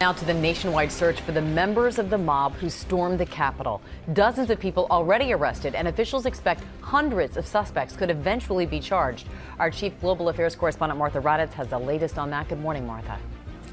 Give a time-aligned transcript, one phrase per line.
[0.00, 3.82] Now to the nationwide search for the members of the mob who stormed the Capitol.
[4.12, 9.26] Dozens of people already arrested, and officials expect hundreds of suspects could eventually be charged.
[9.58, 12.48] Our chief global affairs correspondent Martha Raddatz has the latest on that.
[12.48, 13.18] Good morning, Martha.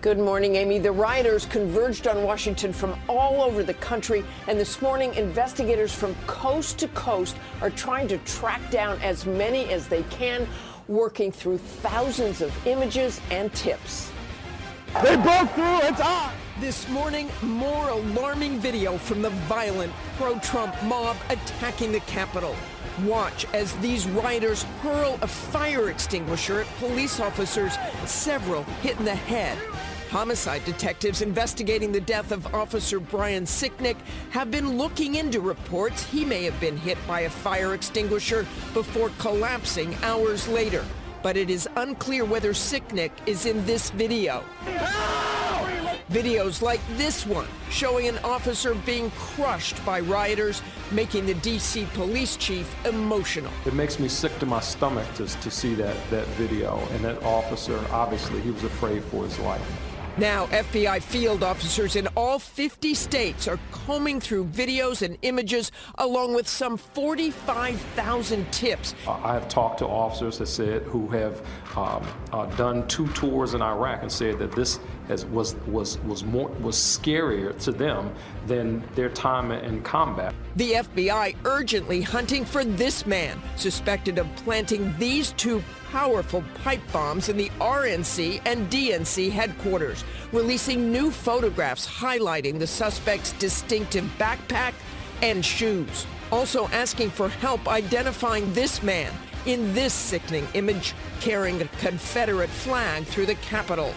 [0.01, 0.79] Good morning, Amy.
[0.79, 6.15] The rioters converged on Washington from all over the country, and this morning, investigators from
[6.25, 10.47] coast to coast are trying to track down as many as they can,
[10.87, 14.11] working through thousands of images and tips.
[15.03, 15.81] They broke through.
[15.81, 16.31] It's on.
[16.61, 22.55] This morning, more alarming video from the violent pro Trump mob attacking the Capitol.
[23.03, 29.13] Watch as these rioters hurl a fire extinguisher at police officers, several hit in the
[29.13, 29.57] head.
[30.11, 33.97] Homicide detectives investigating the death of Officer Brian Sicknick
[34.29, 39.11] have been looking into reports he may have been hit by a fire extinguisher before
[39.19, 40.85] collapsing hours later
[41.25, 44.43] but it is unclear whether Sicknick is in this video.
[46.11, 51.87] Videos like this one showing an officer being crushed by rioters, making the D.C.
[51.95, 53.51] police chief emotional.
[53.65, 56.77] It makes me sick to my stomach to, to see that, that video.
[56.91, 59.84] And that officer, obviously, he was afraid for his life.
[60.17, 66.33] Now, FBI field officers in all 50 states are combing through videos and images along
[66.33, 68.95] with some 45,000 tips.
[69.05, 73.61] I have talked to officers that said who have um, uh, done two tours in
[73.61, 78.13] Iraq and said that this has, was was was more was scarier to them
[78.47, 80.33] than their time in combat.
[80.55, 87.29] The FBI urgently hunting for this man suspected of planting these two powerful pipe bombs
[87.29, 94.73] in the RNC and DNC headquarters, releasing new photographs highlighting the suspect's distinctive backpack
[95.21, 96.05] and shoes.
[96.31, 99.13] Also asking for help identifying this man
[99.45, 103.93] in this sickening image carrying a Confederate flag through the Capitol.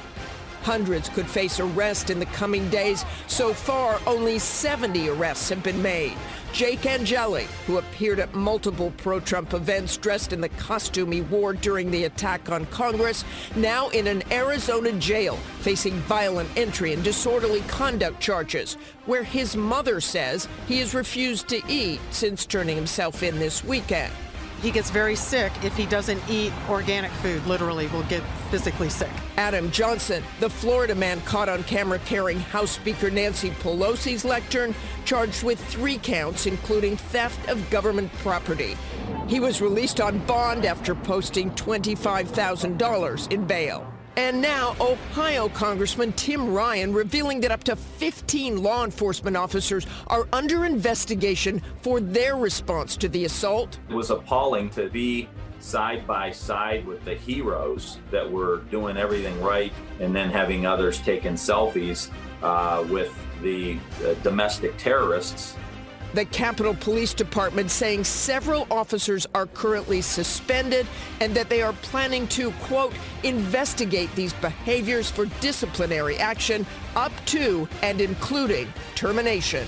[0.63, 3.05] Hundreds could face arrest in the coming days.
[3.27, 6.17] So far, only 70 arrests have been made.
[6.53, 11.53] Jake Angeli, who appeared at multiple pro Trump events dressed in the costume he wore
[11.53, 13.25] during the attack on Congress,
[13.55, 18.75] now in an Arizona jail facing violent entry and disorderly conduct charges,
[19.07, 24.13] where his mother says he has refused to eat since turning himself in this weekend
[24.63, 29.11] he gets very sick if he doesn't eat organic food, literally, will get physically sick.
[29.37, 34.75] Adam Johnson, the Florida man caught on camera carrying House Speaker Nancy Pelosi's lectern,
[35.05, 38.77] charged with three counts, including theft of government property.
[39.29, 43.93] He was released on bond after posting $25,000 in bail.
[44.19, 50.27] And now, Ohio Congressman Tim Ryan revealing that up to 15 law enforcement officers are
[50.33, 53.79] under investigation for their response to the assault.
[53.89, 55.29] It was appalling to be
[55.61, 60.99] side by side with the heroes that were doing everything right and then having others
[60.99, 62.11] taking selfies
[62.43, 65.55] uh, with the uh, domestic terrorists
[66.15, 70.87] the Capitol Police Department saying several officers are currently suspended
[71.21, 76.67] and that they are planning to, quote, investigate these behaviors for disciplinary action
[76.97, 79.67] up to and including termination.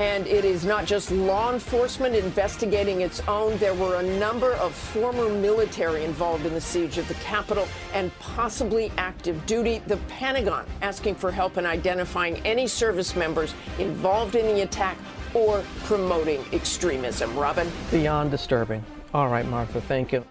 [0.00, 3.56] And it is not just law enforcement investigating its own.
[3.58, 8.16] There were a number of former military involved in the siege of the Capitol and
[8.18, 9.80] possibly active duty.
[9.86, 14.98] The Pentagon asking for help in identifying any service members involved in the attack
[15.34, 17.36] or promoting extremism.
[17.36, 17.70] Robin?
[17.90, 18.84] Beyond disturbing.
[19.12, 20.24] All right, Martha, thank you.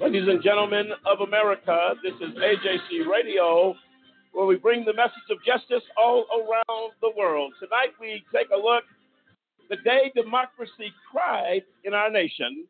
[0.00, 3.74] Ladies and gentlemen of America, this is AJC Radio
[4.34, 7.54] where we bring the message of justice all around the world.
[7.60, 8.84] Tonight we take a look
[9.70, 12.66] the day democracy cried in our nation,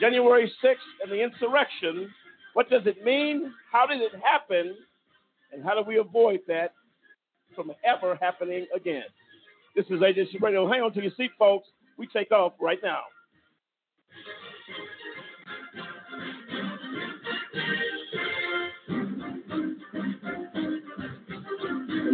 [0.00, 2.08] January 6th and the insurrection.
[2.52, 3.52] What does it mean?
[3.72, 4.76] How did it happen?
[5.52, 6.72] And how do we avoid that
[7.56, 9.04] from ever happening again?
[9.74, 10.70] This is AJC Radio.
[10.70, 11.68] Hang on to your seat, folks.
[11.96, 13.00] We take off right now.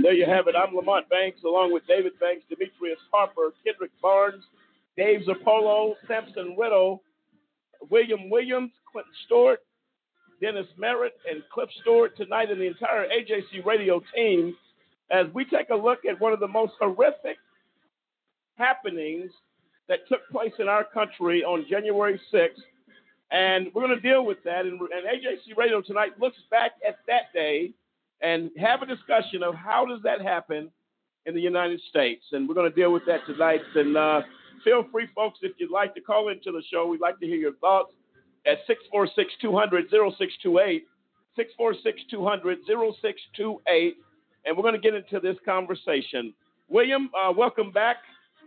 [0.00, 0.54] And there you have it.
[0.56, 4.42] I'm Lamont Banks, along with David Banks, Demetrius Harper, Kendrick Barnes,
[4.96, 7.02] Dave Zappolo, Sampson Widow,
[7.90, 9.58] William Williams, Clinton Stewart,
[10.40, 14.56] Dennis Merritt, and Cliff Stewart tonight, and the entire AJC radio team
[15.10, 17.36] as we take a look at one of the most horrific
[18.56, 19.30] happenings
[19.86, 22.62] that took place in our country on January 6th
[23.30, 24.64] And we're going to deal with that.
[24.64, 27.74] And, and AJC Radio tonight looks back at that day
[28.22, 30.70] and have a discussion of how does that happen
[31.26, 32.22] in the United States.
[32.32, 33.60] And we're going to deal with that tonight.
[33.74, 34.22] And uh,
[34.64, 37.36] feel free, folks, if you'd like to call into the show, we'd like to hear
[37.36, 37.92] your thoughts
[38.46, 40.84] at 646 200 0628.
[41.36, 43.96] 646 200 0628.
[44.44, 46.34] And we're going to get into this conversation.
[46.68, 47.96] William, uh, welcome back.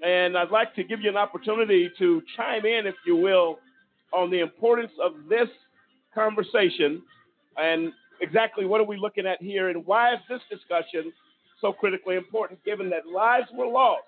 [0.04, 3.60] And I'd like to give you an opportunity to chime in, if you will,
[4.12, 5.48] on the importance of this
[6.14, 7.02] conversation
[7.58, 7.94] and
[8.24, 11.12] exactly what are we looking at here and why is this discussion
[11.62, 14.04] so critically important given that lives were lost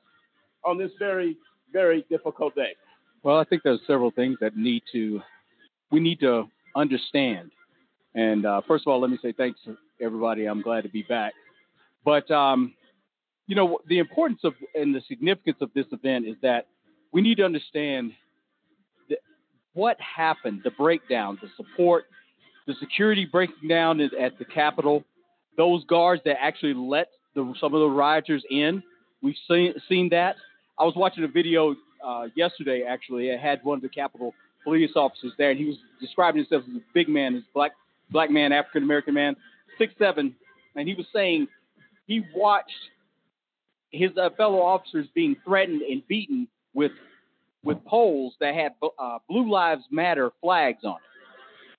[0.63, 1.37] on this very,
[1.71, 2.75] very difficult day?
[3.23, 5.21] Well, I think there's several things that need to
[5.91, 6.45] we need to
[6.75, 7.51] understand.
[8.15, 10.45] And uh, first of all, let me say thanks to everybody.
[10.45, 11.33] I'm glad to be back.
[12.03, 12.73] But um,
[13.47, 16.67] you know, the importance of and the significance of this event is that
[17.11, 18.13] we need to understand
[19.73, 22.05] what happened, the breakdown, the support,
[22.67, 25.03] the security breaking down at the Capitol,
[25.57, 28.81] those guards that actually let the, some of the rioters in.
[29.21, 30.35] We've seen, seen that.
[30.79, 31.75] I was watching a video
[32.05, 33.29] uh, yesterday, actually.
[33.29, 34.33] It had one of the Capitol
[34.63, 37.71] police officers there, and he was describing himself as a big man, as black
[38.11, 39.35] black man, African American man,
[39.77, 40.35] six seven,
[40.75, 41.47] and he was saying
[42.07, 42.71] he watched
[43.91, 46.91] his uh, fellow officers being threatened and beaten with
[47.63, 51.14] with poles that had uh, Blue Lives Matter flags on it.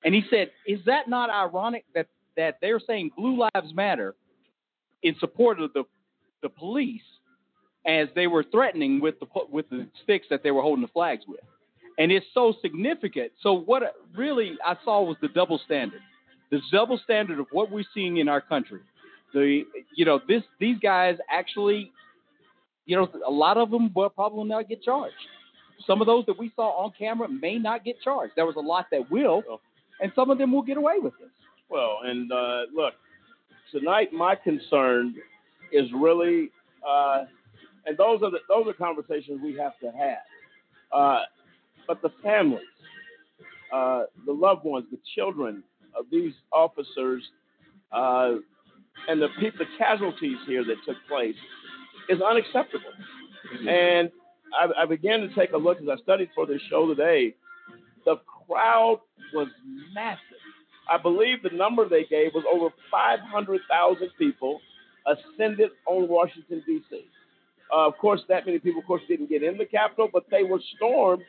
[0.04, 2.06] And he said, "Is that not ironic that
[2.36, 4.14] that they're saying Blue Lives Matter
[5.02, 5.84] in support of the
[6.42, 7.02] the police
[7.86, 11.24] as they were threatening with the with the sticks that they were holding the flags
[11.26, 11.40] with?"
[11.98, 13.32] And it's so significant.
[13.40, 13.82] So what
[14.14, 16.02] really I saw was the double standard,
[16.50, 18.80] the double standard of what we're seeing in our country.
[19.32, 19.64] The
[19.94, 21.92] you know this these guys actually
[22.86, 25.14] you know, a lot of them will probably not get charged.
[25.86, 28.32] Some of those that we saw on camera may not get charged.
[28.36, 29.60] There was a lot that will, oh.
[30.00, 31.30] And some of them will get away with this.
[31.68, 32.94] Well, and uh, look,
[33.72, 35.14] tonight my concern
[35.72, 36.50] is really,
[36.88, 37.24] uh,
[37.86, 40.18] and those are the, those are conversations we have to have.
[40.92, 41.22] Uh,
[41.86, 42.64] but the families,
[43.72, 45.62] uh, the loved ones, the children
[45.98, 47.22] of these officers,
[47.92, 48.34] uh,
[49.08, 51.34] and the people, the casualties here that took place
[52.08, 52.84] is unacceptable.
[53.54, 53.68] Mm-hmm.
[53.68, 54.10] And
[54.58, 57.34] I, I, began to take a look as I studied for this show today.
[58.04, 58.16] The
[58.48, 59.00] crowd
[59.34, 59.48] was
[59.94, 60.20] massive.
[60.90, 64.60] I believe the number they gave was over 500,000 people
[65.06, 67.04] ascended on Washington, D.C.
[67.74, 70.44] Uh, of course, that many people, of course, didn't get in the Capitol, but they
[70.44, 71.22] were stormed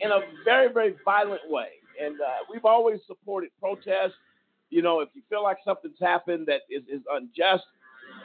[0.00, 1.68] in a very, very violent way.
[2.02, 4.14] And uh, we've always supported protests.
[4.70, 7.64] You know, if you feel like something's happened that is, is unjust,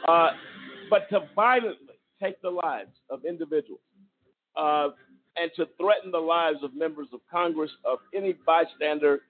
[0.08, 0.32] uh,
[0.90, 3.82] but to violently take the lives of individuals
[4.58, 4.90] uh,
[5.40, 9.22] and to threaten the lives of members of Congress, of any bystander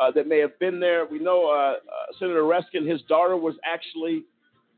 [0.00, 1.06] uh, that may have been there.
[1.06, 4.24] We know uh, uh Senator Raskin, his daughter was actually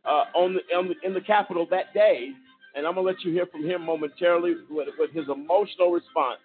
[0.05, 2.31] uh, on, the, on the, in the Capitol that day,
[2.75, 6.41] and I'm going to let you hear from him momentarily with, with his emotional response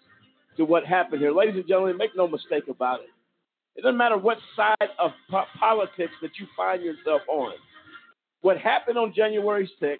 [0.58, 1.32] to what happened here.
[1.32, 3.10] Ladies and gentlemen, make no mistake about it.
[3.76, 7.54] It doesn't matter what side of po- politics that you find yourself on.
[8.42, 9.98] What happened on January 6th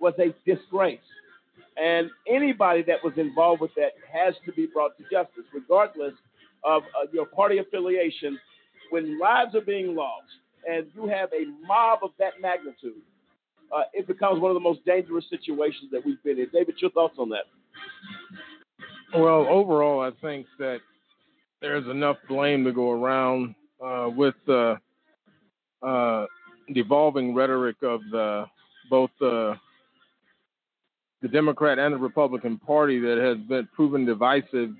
[0.00, 0.98] was a disgrace.
[1.76, 6.14] And anybody that was involved with that has to be brought to justice, regardless
[6.64, 8.38] of uh, your party affiliation.
[8.90, 10.26] When lives are being lost
[10.68, 13.02] and you have a mob of that magnitude,
[13.74, 16.48] uh, it becomes one of the most dangerous situations that we've been in.
[16.52, 17.44] David, your thoughts on that?
[19.14, 20.78] Well, overall, I think that
[21.60, 24.76] there's enough blame to go around uh, with uh,
[25.82, 26.26] uh
[26.74, 28.46] devolving rhetoric of the
[28.90, 29.54] both the
[31.22, 34.70] the Democrat and the Republican Party that has been proven divisive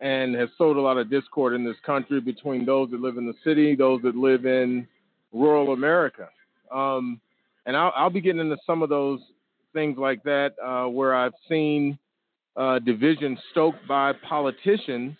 [0.00, 3.26] and has sowed a lot of discord in this country between those that live in
[3.26, 4.86] the city, those that live in
[5.32, 6.28] rural America.
[6.72, 7.20] Um,
[7.66, 9.20] and I'll, I'll, be getting into some of those
[9.72, 11.98] things like that uh, where I've seen
[12.56, 15.16] uh, division stoked by politicians.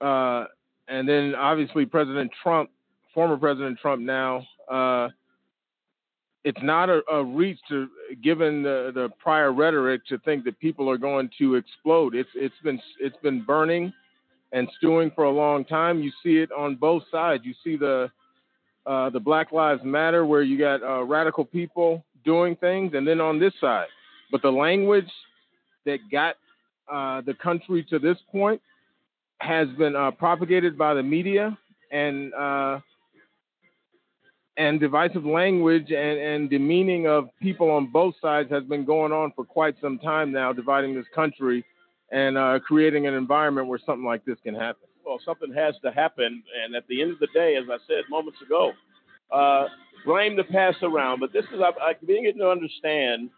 [0.00, 0.44] Uh,
[0.88, 2.70] and then obviously President Trump,
[3.14, 5.08] former President Trump now, uh,
[6.46, 7.88] it's not a, a, reach to,
[8.22, 12.14] given the, the prior rhetoric, to think that people are going to explode.
[12.14, 13.92] It's it's been it's been burning
[14.52, 15.98] and stewing for a long time.
[15.98, 17.42] You see it on both sides.
[17.44, 18.12] You see the
[18.86, 23.20] uh, the Black Lives Matter, where you got uh, radical people doing things, and then
[23.20, 23.88] on this side.
[24.30, 25.10] But the language
[25.84, 26.36] that got
[26.88, 28.62] uh, the country to this point
[29.40, 31.58] has been uh, propagated by the media
[31.90, 32.78] and uh,
[34.56, 39.32] and divisive language and, and demeaning of people on both sides has been going on
[39.36, 41.64] for quite some time now, dividing this country
[42.10, 44.88] and uh, creating an environment where something like this can happen.
[45.04, 48.04] Well, something has to happen, and at the end of the day, as I said
[48.10, 48.72] moments ago,
[49.30, 49.66] uh,
[50.04, 51.20] blame the pass around.
[51.20, 53.30] But this is I, I beginning to understand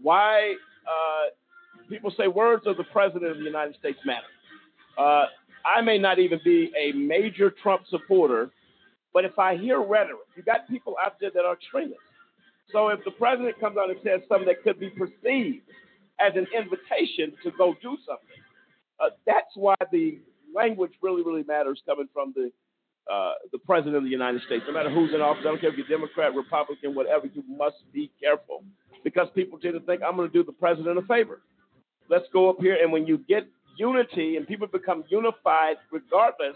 [0.00, 0.54] why
[0.86, 4.26] uh, people say words of the president of the United States matter.
[4.98, 5.26] Uh,
[5.64, 8.50] I may not even be a major Trump supporter,
[9.12, 11.98] but if I hear rhetoric, you got people out there that are extremists.
[12.70, 15.62] So if the president comes out and says something that could be perceived
[16.20, 18.42] as an invitation to go do something,
[19.00, 20.18] uh, that's why the
[20.54, 22.50] language really, really matters coming from the
[23.10, 24.62] uh, the president of the United States.
[24.64, 27.76] No matter who's in office, I don't care if you're Democrat, Republican, whatever, you must
[27.92, 28.62] be careful
[29.02, 31.40] because people tend to think I'm going to do the president a favor.
[32.08, 36.54] Let's go up here, and when you get unity and people become unified, regardless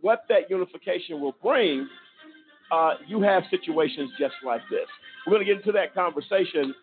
[0.00, 1.88] what that unification will bring,
[2.70, 4.86] uh, you have situations just like this.
[5.26, 6.74] We're going to get into that conversation.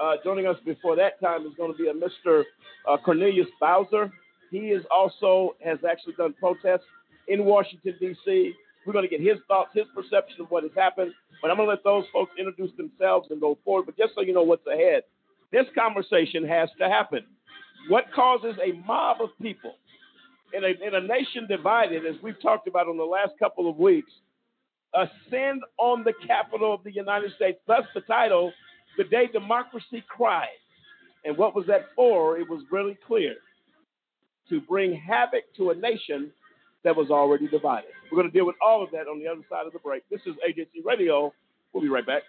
[0.00, 2.44] Uh, joining us before that time is going to be a Mr.
[2.88, 4.12] Uh, Cornelius Bowser.
[4.50, 6.86] He is also has actually done protests
[7.26, 8.54] in Washington D.C.
[8.86, 11.12] We're going to get his thoughts, his perception of what has happened.
[11.42, 13.86] But I'm going to let those folks introduce themselves and go forward.
[13.86, 15.02] But just so you know what's ahead,
[15.52, 17.24] this conversation has to happen.
[17.88, 19.74] What causes a mob of people
[20.52, 23.76] in a, in a nation divided, as we've talked about on the last couple of
[23.76, 24.10] weeks,
[24.94, 27.58] ascend on the capital of the United States?
[27.66, 28.52] Thus, the title,
[28.96, 30.48] The Day Democracy Cried.
[31.24, 32.38] And what was that for?
[32.38, 33.34] It was really clear
[34.48, 36.30] to bring havoc to a nation
[36.84, 37.90] that was already divided.
[38.10, 40.08] We're going to deal with all of that on the other side of the break.
[40.10, 41.32] This is AJC Radio.
[41.72, 42.22] We'll be right back.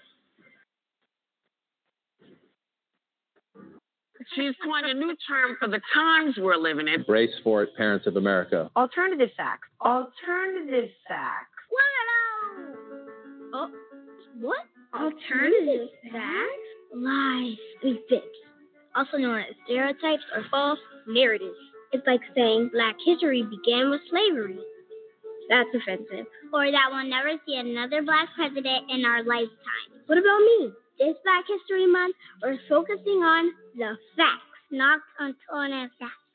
[4.36, 7.04] She's coined a new term for the times we're living in.
[7.04, 8.70] Brace for it, parents of America.
[8.76, 9.68] Alternative facts.
[9.82, 11.48] Alternative facts.
[13.54, 13.72] Oh,
[14.40, 14.60] what?
[14.94, 16.70] Alternative facts?
[16.94, 18.26] Lies and fibs.
[18.96, 21.56] Also known as stereotypes or false narratives.
[21.92, 24.60] It's like saying Black history began with slavery.
[25.50, 26.28] That's offensive.
[26.54, 29.90] Or that we'll never see another Black president in our lifetime.
[30.06, 30.72] What about me?
[31.00, 36.28] This Black History Month, we're focusing on the facts, not alternative facts.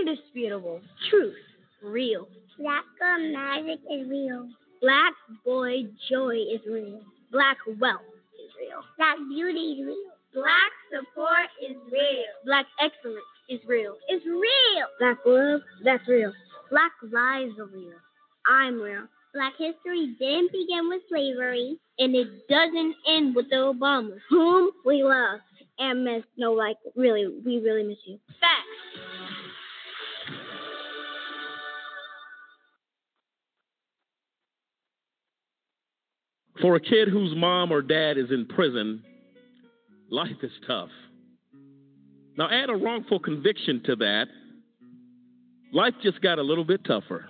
[0.00, 0.80] Indisputable.
[1.10, 1.36] Truth.
[1.82, 2.26] Real.
[2.58, 4.48] Black girl magic is real.
[4.80, 5.12] Black
[5.44, 7.00] boy joy is real.
[7.30, 8.00] Black wealth
[8.40, 8.80] is real.
[8.96, 10.12] Black beauty is real.
[10.34, 12.32] Black support is real.
[12.44, 13.94] Black excellence is real.
[14.08, 14.86] It's real.
[14.98, 16.32] Black love, that's real.
[16.70, 18.00] Black lives are real.
[18.46, 19.06] I'm real.
[19.34, 25.02] Black history didn't begin with slavery, and it doesn't end with the Obamas, whom we
[25.02, 25.40] love
[25.78, 26.24] and miss.
[26.36, 28.18] No, like, really, we really miss you.
[28.40, 28.78] Facts.
[36.60, 39.04] For a kid whose mom or dad is in prison,
[40.10, 40.88] life is tough.
[42.36, 44.26] Now, add a wrongful conviction to that,
[45.72, 47.28] life just got a little bit tougher.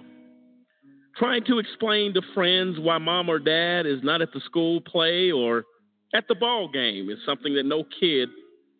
[1.17, 5.31] Trying to explain to friends why mom or dad is not at the school play
[5.31, 5.65] or
[6.15, 8.29] at the ball game is something that no kid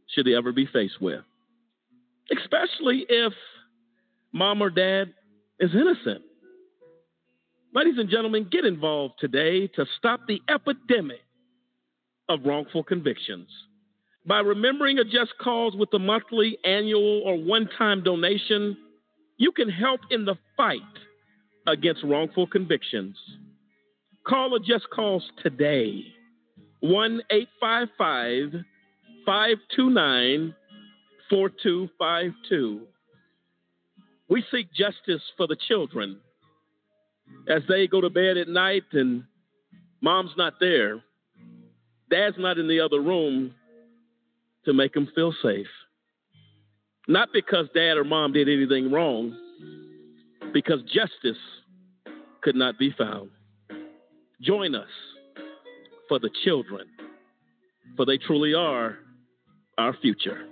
[0.09, 1.23] should they ever be faced with,
[2.37, 3.33] especially if
[4.33, 5.13] mom or dad
[5.61, 6.23] is innocent.
[7.75, 11.21] Ladies and gentlemen, get involved today to stop the epidemic
[12.29, 13.49] of wrongful convictions.
[14.27, 18.77] By remembering a just cause with a monthly, annual, or one time donation,
[19.39, 20.81] you can help in the fight
[21.67, 23.17] against wrongful convictions.
[24.27, 26.03] Call a just cause today
[26.81, 28.65] 1 855
[29.29, 30.55] 529
[31.29, 32.81] 4252.
[34.31, 36.19] We seek justice for the children
[37.47, 39.25] as they go to bed at night and
[40.01, 41.03] mom's not there,
[42.11, 43.55] dad's not in the other room
[44.65, 45.67] to make them feel safe.
[47.07, 49.37] Not because dad or mom did anything wrong,
[50.55, 51.43] because justice
[52.41, 53.29] could not be found.
[54.41, 54.89] Join us
[56.09, 56.87] for the children,
[57.95, 58.97] for they truly are
[59.79, 60.45] our future.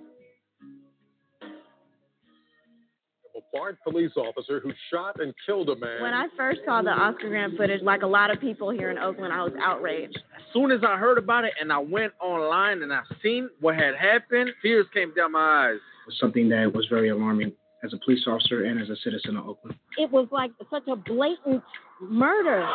[3.37, 6.01] A BART police officer who shot and killed a man.
[6.01, 8.99] When I first saw the Oscar Grant footage, like a lot of people here in
[8.99, 10.17] Oakland, I was outraged.
[10.37, 13.75] As soon as I heard about it and I went online and I seen what
[13.75, 15.75] had happened, tears came down my eyes.
[15.75, 17.53] It was something that was very alarming
[17.85, 19.77] as a police officer and as a citizen of Oakland.
[19.99, 21.63] It was like such a blatant
[22.01, 22.67] murder.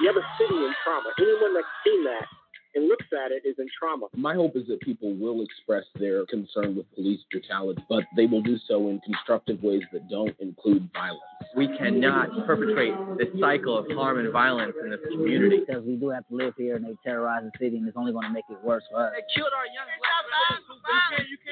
[0.00, 1.10] You have a city in trauma.
[1.18, 2.26] Anyone that's seen that
[2.74, 4.06] and looks at it is in trauma.
[4.16, 8.42] My hope is that people will express their concern with police brutality, but they will
[8.42, 11.20] do so in constructive ways that don't include violence.
[11.56, 15.60] We cannot perpetrate this cycle of harm and violence in this community.
[15.66, 18.12] Because we do have to live here and they terrorize the city and it's only
[18.12, 19.12] going to make it worse for us.
[19.14, 20.24] They killed our young black.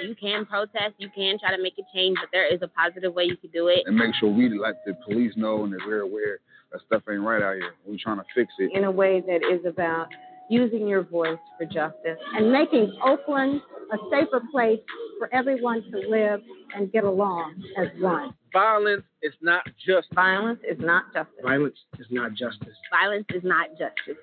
[0.03, 3.15] You can protest, you can try to make a change, but there is a positive
[3.15, 3.85] way you can do it.
[3.87, 6.39] And make sure we let the police know and that we're aware
[6.73, 7.75] that stuff ain't right out here.
[7.87, 8.73] We're trying to fix it.
[8.75, 10.09] In a way that is about
[10.53, 12.19] using your voice for justice.
[12.37, 14.81] And making Oakland a safer place
[15.19, 16.41] for everyone to live
[16.77, 18.35] and get along as one.
[18.53, 21.35] Violence is not just violence is not justice.
[21.43, 22.77] Violence is not justice.
[22.91, 24.19] Violence is not justice.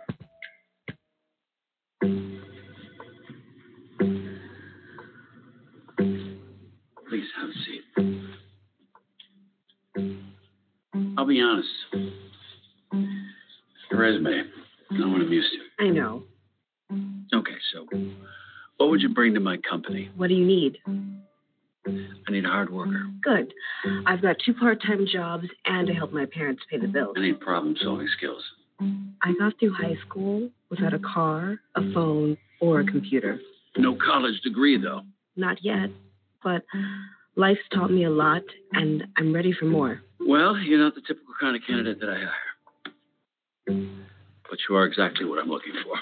[7.10, 7.84] Please have a seat.
[11.18, 11.68] I'll be honest.
[13.92, 14.44] Your resume,
[14.92, 15.86] no one amused you.
[15.86, 16.24] I know.
[17.34, 17.86] Okay, so
[18.78, 20.10] what would you bring to my company?
[20.16, 20.78] What do you need?
[21.88, 23.04] I need a hard worker.
[23.24, 23.54] Good.
[24.06, 27.16] I've got two part time jobs and I help my parents pay the bills.
[27.18, 28.44] I need problem solving skills.
[28.82, 33.40] I got through high school without a car, a phone, or a computer.
[33.78, 35.02] No college degree, though.
[35.36, 35.90] Not yet,
[36.44, 36.64] but
[37.36, 38.44] life's taught me a lot
[38.74, 40.02] and I'm ready for more.
[40.20, 42.24] Well, you're not the typical kind of candidate that I
[43.76, 43.90] hire.
[44.50, 45.96] But you are exactly what I'm looking for.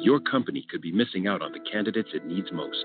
[0.00, 2.84] Your company could be missing out on the candidates it needs most.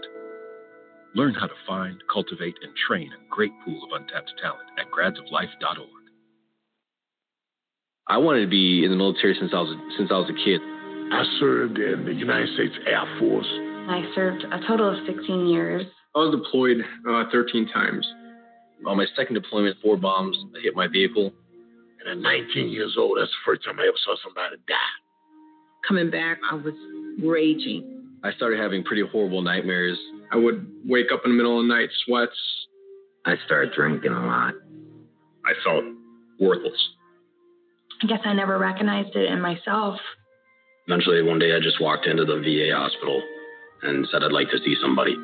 [1.14, 5.88] Learn how to find, cultivate, and train a great pool of untapped talent at gradsoflife.org.
[8.08, 10.62] I wanted to be in the military since I was since I was a kid.
[11.14, 13.48] I served in the United States Air Force.
[13.88, 15.86] I served a total of 16 years.
[16.16, 18.08] I was deployed uh, 13 times.
[18.88, 21.32] On my second deployment, four bombs hit my vehicle.
[22.00, 24.76] And at 19 years old, that's the first time I ever saw somebody die.
[25.88, 26.74] Coming back, I was
[27.22, 28.20] raging.
[28.24, 29.98] I started having pretty horrible nightmares.
[30.32, 32.38] I would wake up in the middle of the night, sweats.
[33.26, 34.54] I started drinking a lot.
[35.46, 35.84] I felt
[36.40, 36.90] worthless.
[38.04, 40.00] I guess I never recognized it in myself.
[40.88, 43.22] Eventually, one day, I just walked into the VA hospital
[43.84, 45.16] and said I'd like to see somebody.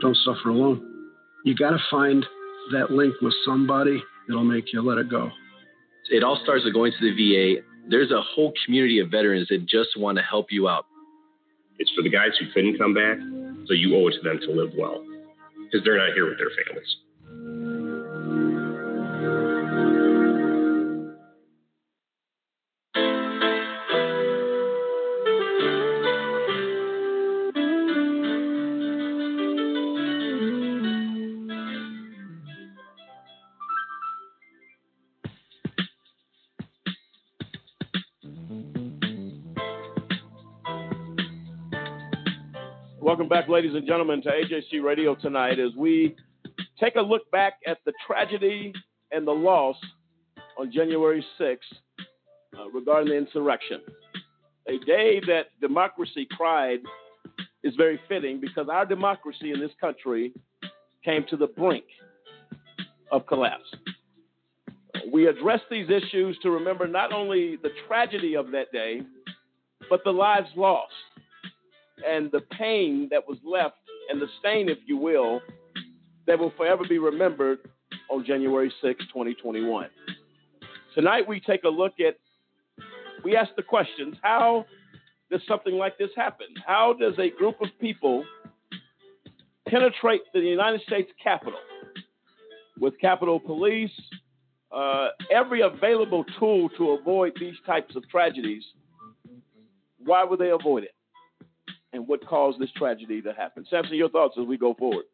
[0.00, 0.80] Don't suffer alone.
[1.44, 2.24] You got to find
[2.72, 5.30] that link with somebody it'll make you let it go.
[6.10, 7.62] It all starts with going to the VA.
[7.88, 10.86] There's a whole community of veterans that just want to help you out.
[11.78, 13.18] It's for the guys who couldn't come back,
[13.66, 15.04] so you owe it to them to live well
[15.64, 16.96] because they're not here with their families.
[43.26, 46.14] Welcome back, ladies and gentlemen, to AJC Radio tonight as we
[46.78, 48.72] take a look back at the tragedy
[49.10, 49.74] and the loss
[50.56, 51.56] on January 6th
[52.56, 53.80] uh, regarding the insurrection.
[54.68, 56.78] A day that democracy cried
[57.64, 60.32] is very fitting because our democracy in this country
[61.04, 61.86] came to the brink
[63.10, 63.74] of collapse.
[65.12, 69.00] We address these issues to remember not only the tragedy of that day,
[69.90, 70.92] but the lives lost
[72.06, 73.76] and the pain that was left
[74.10, 75.40] and the stain, if you will,
[76.26, 77.58] that will forever be remembered
[78.10, 79.88] on January 6, 2021.
[80.94, 82.16] Tonight, we take a look at,
[83.24, 84.64] we ask the questions how
[85.30, 86.46] does something like this happen?
[86.66, 88.24] How does a group of people
[89.68, 91.58] penetrate the United States Capitol
[92.78, 93.90] with Capitol Police,
[94.70, 98.62] uh, every available tool to avoid these types of tragedies?
[99.98, 100.95] Why would they avoid it?
[101.96, 103.66] And what caused this tragedy to happen.
[103.68, 105.04] Samson, your thoughts as we go forward.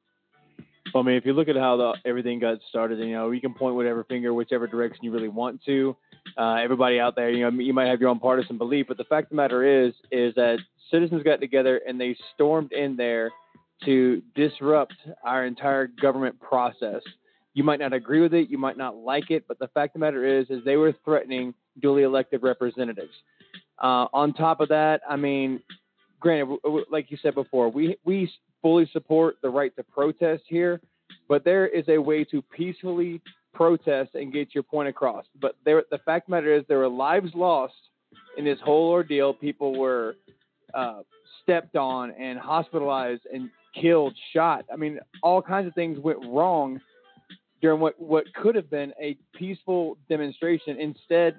[0.95, 3.55] I mean, if you look at how the, everything got started, you know, you can
[3.55, 5.97] point whatever finger, whichever direction you really want to.
[6.37, 9.05] Uh, everybody out there, you know, you might have your own partisan belief, but the
[9.05, 10.59] fact of the matter is, is that
[10.90, 13.31] citizens got together and they stormed in there
[13.85, 17.01] to disrupt our entire government process.
[17.55, 20.01] You might not agree with it, you might not like it, but the fact of
[20.01, 23.12] the matter is, is they were threatening duly elected representatives.
[23.83, 25.61] Uh, on top of that, I mean,
[26.22, 26.58] granted,
[26.90, 28.32] like you said before, we we
[28.62, 30.80] fully support the right to protest here,
[31.28, 33.20] but there is a way to peacefully
[33.52, 35.26] protest and get your point across.
[35.40, 37.74] But there, the fact of the matter is, there were lives lost
[38.38, 39.35] in this whole ordeal.
[39.35, 40.14] People were
[40.72, 41.00] uh,
[41.42, 44.64] stepped on and hospitalized and killed, shot.
[44.72, 46.80] I mean, all kinds of things went wrong
[47.61, 50.78] during what, what could have been a peaceful demonstration.
[50.78, 51.37] Instead,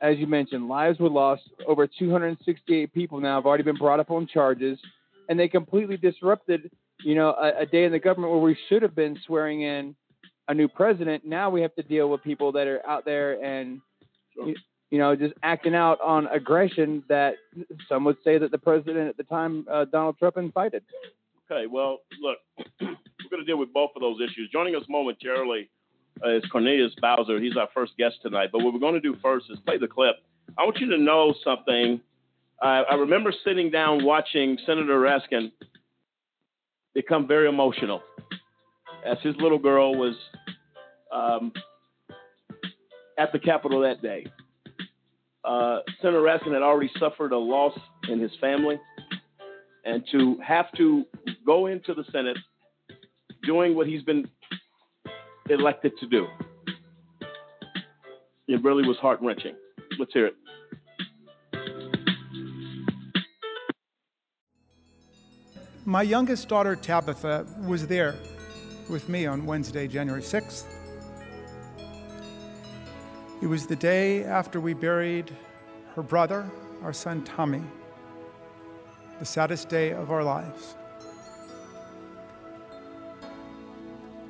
[0.00, 1.42] as you mentioned, lives were lost.
[1.66, 4.78] Over 268 people now have already been brought up on charges,
[5.28, 6.70] and they completely disrupted,
[7.04, 9.94] you know, a, a day in the government where we should have been swearing in
[10.48, 11.24] a new president.
[11.24, 13.80] Now we have to deal with people that are out there and,
[14.36, 14.54] you,
[14.90, 17.34] you know, just acting out on aggression that
[17.88, 20.84] some would say that the president at the time, uh, Donald Trump, incited.
[21.50, 22.38] Okay, well, look,
[22.80, 24.50] we're going to deal with both of those issues.
[24.52, 25.68] Joining us momentarily
[26.24, 27.40] is Cornelius Bowser.
[27.40, 28.50] He's our first guest tonight.
[28.52, 30.16] But what we're going to do first is play the clip.
[30.58, 32.00] I want you to know something.
[32.62, 35.52] I, I remember sitting down watching Senator Raskin
[36.94, 38.02] become very emotional
[39.04, 40.14] as his little girl was
[41.12, 41.52] um,
[43.18, 44.26] at the Capitol that day.
[45.44, 48.80] Uh, Senator Raskin had already suffered a loss in his family,
[49.84, 51.04] and to have to
[51.44, 52.36] go into the Senate
[53.44, 54.28] doing what he's been
[55.50, 56.26] elected to do,
[58.48, 59.54] it really was heart wrenching.
[59.98, 60.36] Let's hear it.
[65.84, 68.16] My youngest daughter, Tabitha, was there
[68.88, 70.64] with me on Wednesday, January 6th.
[73.40, 75.30] It was the day after we buried
[75.94, 76.44] her brother,
[76.82, 77.62] our son Tommy,
[79.18, 80.74] the saddest day of our lives.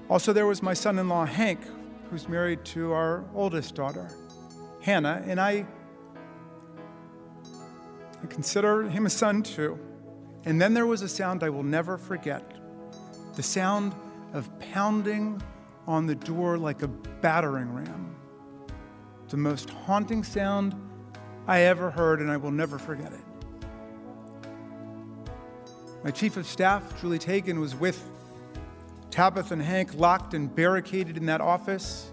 [0.08, 1.60] Also, there was my son in law, Hank,
[2.10, 4.08] who's married to our oldest daughter,
[4.80, 5.66] Hannah, and I,
[8.22, 9.78] I consider him a son too.
[10.44, 12.52] And then there was a sound I will never forget
[13.34, 13.94] the sound
[14.32, 15.42] of pounding
[15.88, 18.14] on the door like a battering ram.
[19.28, 20.74] The most haunting sound
[21.48, 23.20] I ever heard, and I will never forget it.
[26.04, 28.08] My chief of staff, Julie Tagen, was with
[29.16, 32.10] Tabitha and Hank locked and barricaded in that office.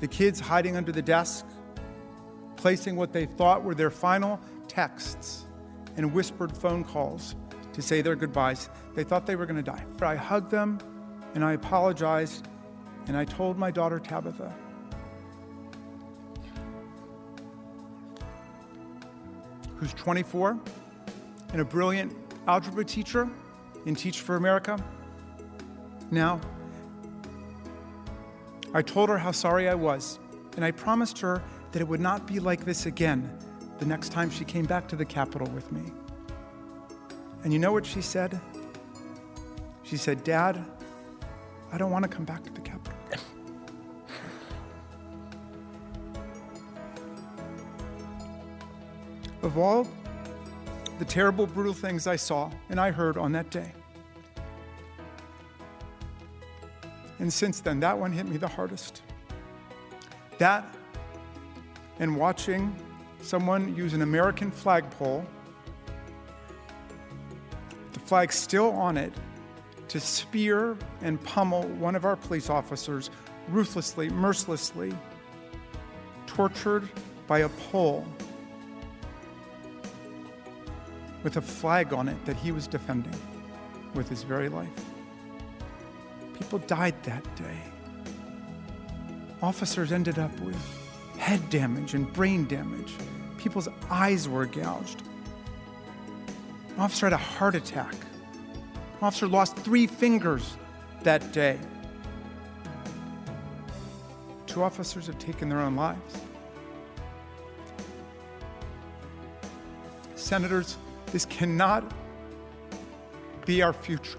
[0.00, 1.46] The kids hiding under the desk,
[2.56, 4.38] placing what they thought were their final
[4.68, 5.46] texts
[5.96, 7.34] and whispered phone calls
[7.72, 8.68] to say their goodbyes.
[8.94, 9.82] They thought they were going to die.
[10.02, 10.80] I hugged them
[11.34, 12.46] and I apologized
[13.06, 14.52] and I told my daughter Tabitha,
[19.76, 20.60] who's 24
[21.54, 22.14] and a brilliant
[22.46, 23.30] algebra teacher
[23.86, 24.78] in Teach for America.
[26.10, 26.40] Now,
[28.74, 30.18] I told her how sorry I was,
[30.56, 31.42] and I promised her
[31.72, 33.30] that it would not be like this again
[33.78, 35.92] the next time she came back to the Capitol with me.
[37.44, 38.40] And you know what she said?
[39.82, 40.62] She said, Dad,
[41.72, 42.98] I don't want to come back to the Capitol.
[49.42, 49.88] of all
[50.98, 53.72] the terrible, brutal things I saw and I heard on that day,
[57.20, 59.02] and since then, that one hit me the hardest.
[60.38, 60.74] That
[61.98, 62.74] and watching
[63.20, 65.24] someone use an American flagpole,
[67.92, 69.12] the flag still on it,
[69.88, 73.10] to spear and pummel one of our police officers
[73.48, 74.96] ruthlessly, mercilessly,
[76.26, 76.88] tortured
[77.26, 78.06] by a pole
[81.22, 83.14] with a flag on it that he was defending
[83.94, 84.89] with his very life.
[86.40, 87.58] People died that day.
[89.42, 90.56] Officers ended up with
[91.16, 92.94] head damage and brain damage.
[93.38, 95.02] People's eyes were gouged.
[96.70, 97.94] An officer had a heart attack.
[97.94, 100.56] An officer lost three fingers
[101.02, 101.58] that day.
[104.46, 106.16] Two officers have taken their own lives.
[110.16, 110.76] Senators,
[111.12, 111.84] this cannot
[113.46, 114.18] be our future.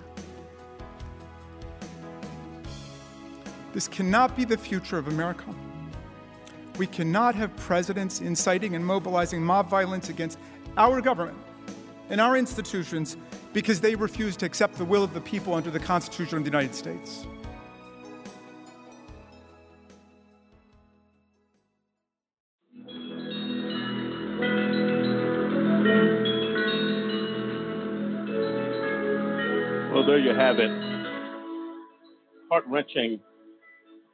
[3.74, 5.46] This cannot be the future of America.
[6.78, 10.38] We cannot have presidents inciting and mobilizing mob violence against
[10.78, 11.38] our government
[12.10, 13.18] and our institutions
[13.54, 16.50] because they refuse to accept the will of the people under the Constitution of the
[16.50, 17.26] United States.
[29.94, 30.72] Well, there you have it.
[32.50, 33.20] Heart wrenching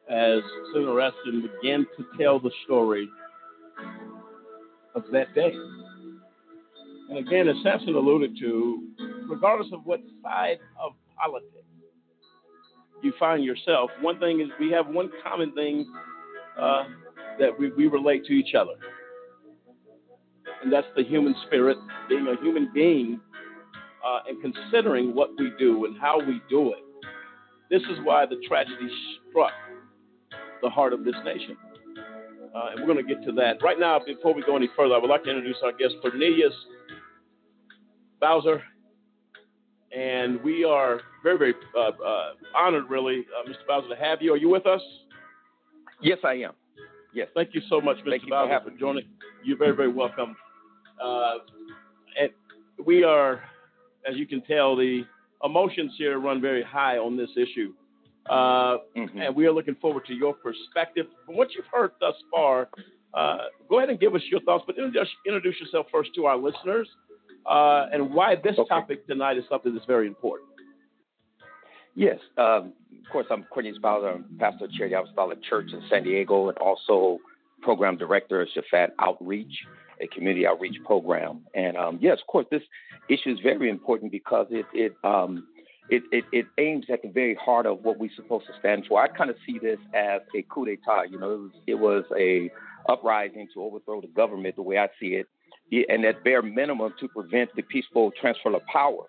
[0.10, 0.40] as
[0.74, 3.10] Senator Raskin began to tell the story
[4.96, 5.54] of that day.
[7.10, 8.84] And again, as Sampson alluded to,
[9.30, 11.52] regardless of what side of politics
[13.02, 15.92] you find yourself, one thing is we have one common thing
[16.60, 16.86] uh,
[17.40, 18.74] that we, we relate to each other.
[20.64, 21.78] And that's the human spirit,
[22.10, 23.20] being a human being
[24.06, 26.84] uh, and considering what we do and how we do it.
[27.70, 28.90] This is why the tragedy
[29.30, 29.52] struck
[30.62, 31.58] the heart of this nation.
[32.56, 33.62] Uh, and we're going to get to that.
[33.62, 36.54] Right now, before we go any further, I would like to introduce our guest, Cornelius
[38.20, 38.64] Bowser.
[39.96, 43.68] And we are very, very uh, uh, honored, really, uh, Mr.
[43.68, 44.34] Bowser, to have you.
[44.34, 44.82] Are you with us?
[46.02, 46.54] Yes, I am.
[47.14, 47.28] Yes.
[47.36, 48.10] Thank you so much, Mr.
[48.10, 49.06] Thank you Bowser, for for joining.
[49.44, 50.36] You're very, very welcome.
[51.04, 51.36] Uh,
[52.20, 52.32] and
[52.86, 53.42] we are,
[54.10, 55.04] as you can tell, the
[55.44, 57.74] emotions here run very high on this issue.
[58.30, 59.22] Uh, Mm-hmm.
[59.22, 61.06] And we are looking forward to your perspective.
[61.26, 62.70] From what you've heard thus far,
[63.14, 63.38] uh,
[63.70, 66.88] go ahead and give us your thoughts, but introduce, introduce yourself first to our listeners
[67.46, 70.50] uh, and why this topic tonight is something that's very important.
[71.96, 72.20] Yes.
[72.38, 74.10] Um, of course, I'm Cornelius Bowser.
[74.10, 77.20] I'm pastor Chair of Charity Apostolic Church in San Diego and also
[77.62, 79.54] program director of Shaphat Outreach,
[80.02, 81.42] a community outreach program.
[81.56, 82.62] And um, yes, of course, this
[83.10, 85.48] issue is very important because it it, um,
[85.90, 89.02] it it it aims at the very heart of what we're supposed to stand for.
[89.02, 91.10] I kind of see this as a coup d'état.
[91.10, 92.52] You know, it was, it was a
[92.92, 95.28] uprising to overthrow the government, the way I see it,
[95.90, 99.06] and at bare minimum to prevent the peaceful transfer of power.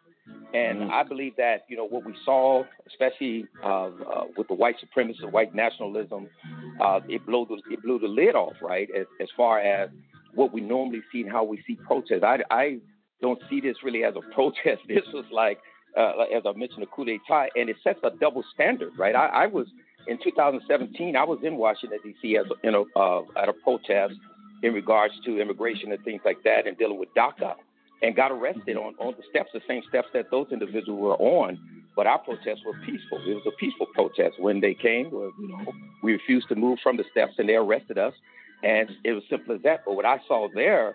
[0.52, 4.76] And I believe that you know what we saw, especially uh, uh, with the white
[4.78, 6.28] supremacy, white nationalism,
[6.80, 8.88] uh, it blew the it blew the lid off, right?
[8.94, 9.90] As, as far as
[10.34, 12.22] what we normally see and how we see protests.
[12.22, 12.78] I, I
[13.20, 14.82] don't see this really as a protest.
[14.86, 15.58] This was like,
[15.96, 19.14] uh, as I mentioned, a coup d'état, and it sets a double standard, right?
[19.14, 19.66] I, I was
[20.06, 21.16] in 2017.
[21.16, 22.36] I was in Washington D.C.
[22.36, 24.14] as you know uh, at a protest
[24.62, 27.54] in regards to immigration and things like that, and dealing with DACA
[28.02, 31.58] and got arrested on, on the steps, the same steps that those individuals were on.
[31.96, 33.18] But our protests were peaceful.
[33.26, 34.38] It was a peaceful protest.
[34.38, 35.72] When they came, well, you know,
[36.02, 38.14] we refused to move from the steps and they arrested us.
[38.62, 39.84] And it was simple as that.
[39.84, 40.94] But what I saw there,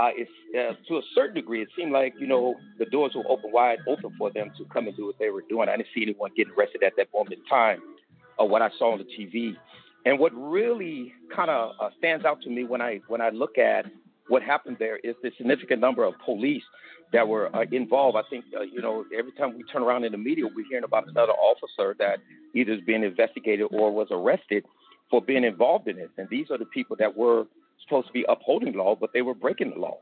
[0.00, 3.24] uh, is uh, to a certain degree, it seemed like, you know, the doors were
[3.28, 5.68] open wide open for them to come and do what they were doing.
[5.68, 7.82] I didn't see anyone getting arrested at that moment in time
[8.38, 9.54] of what I saw on the TV.
[10.06, 13.58] And what really kind of uh, stands out to me when I when I look
[13.58, 13.84] at
[14.28, 16.62] what happened there is the significant number of police
[17.12, 18.16] that were uh, involved.
[18.16, 20.84] I think, uh, you know, every time we turn around in the media, we're hearing
[20.84, 22.20] about another officer that
[22.54, 24.64] either is being investigated or was arrested
[25.10, 26.08] for being involved in this.
[26.16, 27.44] And these are the people that were
[27.90, 29.98] supposed to be upholding law, but they were breaking the law.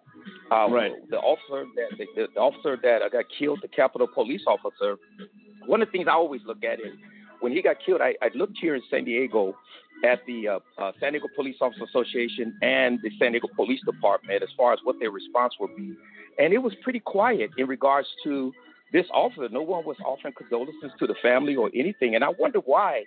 [0.52, 0.92] Uh, Right.
[1.10, 4.96] The officer that the, the officer that uh, got killed, the Capitol Police officer.
[5.66, 6.94] One of the things I always look at is
[7.40, 8.00] when he got killed.
[8.00, 9.54] I, I looked here in San Diego
[10.04, 14.42] at the uh, uh, San Diego Police Officer Association and the San Diego Police Department
[14.42, 15.94] as far as what their response would be,
[16.38, 18.52] and it was pretty quiet in regards to
[18.92, 19.48] this officer.
[19.50, 23.04] No one was offering condolences to the family or anything, and I wonder why.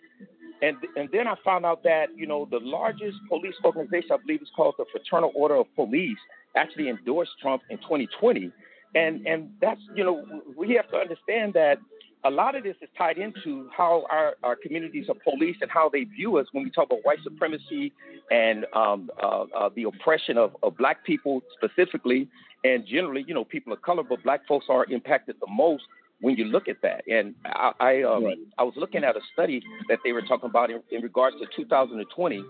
[0.62, 4.42] And and then I found out that you know the largest police organization, I believe
[4.42, 6.18] it's called the Fraternal Order of Police,
[6.56, 8.52] actually endorsed Trump in 2020,
[8.96, 10.24] and and that's you know
[10.56, 11.80] we have to understand that
[12.24, 15.90] a lot of this is tied into how our, our communities are policed and how
[15.90, 17.92] they view us when we talk about white supremacy
[18.30, 22.28] and um, uh, uh, the oppression of, of black people specifically,
[22.64, 25.84] and generally, you know, people of color, but black folks are impacted the most
[26.22, 27.04] when you look at that.
[27.08, 28.26] And I, I, um,
[28.58, 31.48] I was looking at a study that they were talking about in, in regards to
[31.56, 32.44] 2020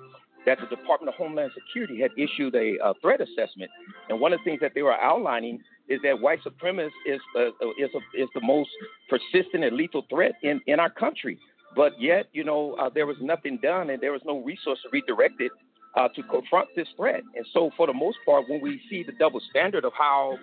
[0.46, 3.70] that the Department of Homeland Security had issued a, uh threat assessment,
[4.10, 7.50] and one of the things that they were outlining is that white supremacy is uh,
[7.78, 8.70] is a, is the most
[9.10, 11.38] persistent and lethal threat in, in our country.
[11.76, 15.52] But yet, you know, uh, there was nothing done, and there was no resource redirected
[15.96, 17.22] uh, to confront this threat.
[17.36, 20.38] And so, for the most part, when we see the double standard of how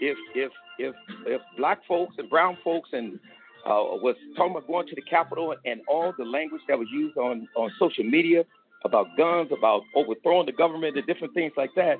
[0.00, 0.94] if if if
[1.26, 3.18] if black folks and brown folks and
[3.66, 7.16] uh, was talking about going to the Capitol and all the language that was used
[7.16, 8.44] on, on social media
[8.84, 11.96] about guns, about overthrowing the government, and different things like that.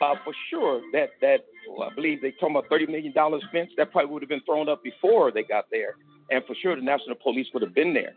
[0.00, 3.70] Uh, for sure, that that well, I believe they talking about thirty million dollars fence
[3.76, 5.96] that probably would have been thrown up before they got there,
[6.30, 8.12] and for sure the National Police would have been there.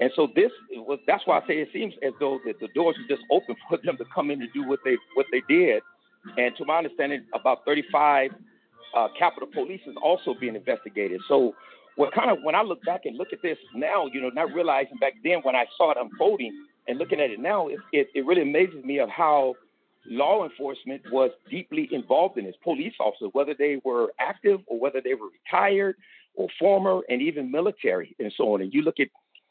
[0.00, 2.96] And so this was that's why I say it seems as though that the doors
[2.98, 5.82] were just open for them to come in and do what they what they did.
[6.36, 8.32] And to my understanding, about 35
[8.96, 11.20] uh, Capitol Police is also being investigated.
[11.28, 11.54] So
[11.96, 14.52] what kind of when I look back and look at this now, you know, not
[14.54, 18.08] realizing back then when I saw it unfolding and looking at it now, it, it,
[18.14, 19.54] it really amazes me of how
[20.06, 22.54] law enforcement was deeply involved in this.
[22.62, 25.96] Police officers, whether they were active or whether they were retired
[26.34, 28.62] or former, and even military and so on.
[28.62, 29.08] And you look at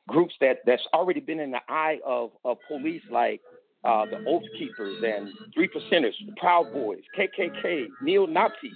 [0.07, 3.41] groups that that's already been in the eye of, of police, like
[3.83, 8.71] uh, the Oath Keepers and Three Percenters, the Proud Boys, KKK, neo Nazis.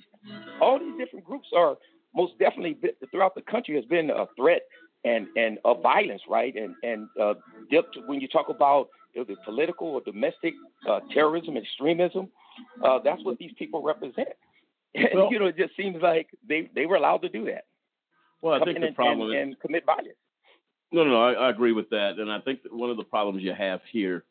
[0.62, 1.78] All these different groups are
[2.16, 2.78] most definitely
[3.12, 4.62] throughout the country has been a threat
[5.04, 6.56] and and of violence, right?
[6.56, 7.34] And and uh,
[8.08, 10.54] when you talk about the political or domestic
[10.90, 12.30] uh, terrorism, extremism,
[12.84, 14.30] uh, that's what these people represent.
[14.96, 17.66] And Well- you know, it just seems like they they were allowed to do that.
[18.42, 20.10] Well, I Come think the and, problem and, is- and commit violence.
[20.92, 21.24] No, no, no.
[21.24, 23.82] I, I agree with that, and I think that one of the problems you have
[23.92, 24.24] here,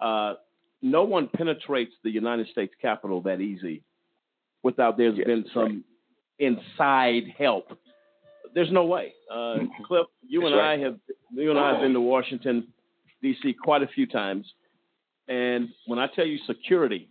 [0.00, 0.34] uh,
[0.82, 3.82] no one penetrates the United States Capitol that easy
[4.62, 5.84] without there's been some
[6.38, 7.78] inside help.
[8.54, 9.12] There's no way.
[9.32, 10.74] Uh, Cliff, you That's and right.
[10.74, 10.96] I have
[11.34, 12.68] you and I have been to Washington
[13.22, 13.54] D.C.
[13.54, 14.46] quite a few times,
[15.28, 17.08] and when I tell you security,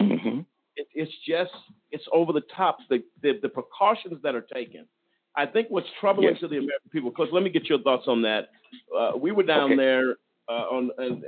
[0.00, 1.52] it, it's just
[1.90, 2.78] it's over the top.
[2.90, 4.86] The, the the precautions that are taken.
[5.34, 6.40] I think what's troubling Yes.
[6.40, 7.10] to the American people.
[7.10, 8.50] Cliff, let me get your thoughts on that.
[8.94, 9.76] Uh, we were down Okay.
[9.76, 10.16] there
[10.48, 11.24] uh, on and,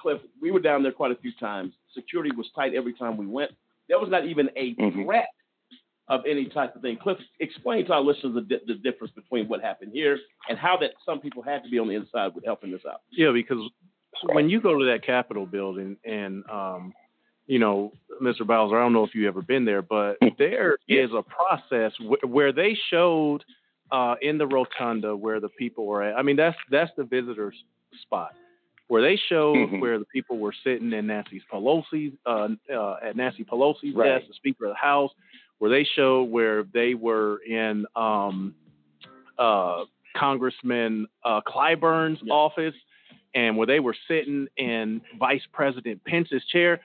[0.00, 0.20] Cliff.
[0.40, 1.72] We were down there quite a few times.
[1.92, 3.50] Security was tight every time we went.
[3.88, 5.02] There was not even a Mm-hmm.
[5.04, 5.28] threat
[6.08, 6.98] of any type of thing.
[7.00, 10.18] Cliff, explain to our listeners the, the difference between what happened here
[10.48, 13.02] and how that some people had to be on the inside with helping this out.
[13.10, 13.60] Yeah, because
[14.24, 16.92] when you go to that Capitol building and um,
[17.46, 17.92] you know,
[18.22, 18.46] Mr.
[18.46, 22.28] Bowser, I don't know if you've ever been there, but there is a process wh-
[22.28, 23.44] where they showed
[23.90, 26.16] uh, in the rotunda where the people were at.
[26.16, 27.54] I mean, that's that's the visitors
[28.02, 28.32] spot
[28.92, 29.80] where they showed Mhm.
[29.80, 34.18] where the people were sitting in Nancy Pelosi's uh, uh, at Nancy Pelosi's Right.
[34.18, 35.10] desk, the Speaker of the House,
[35.56, 38.54] where they showed where they were in um,
[39.38, 42.74] uh, Congressman uh, Clyburn's office
[43.34, 46.78] and where they were sitting in Vice President Pence's chair.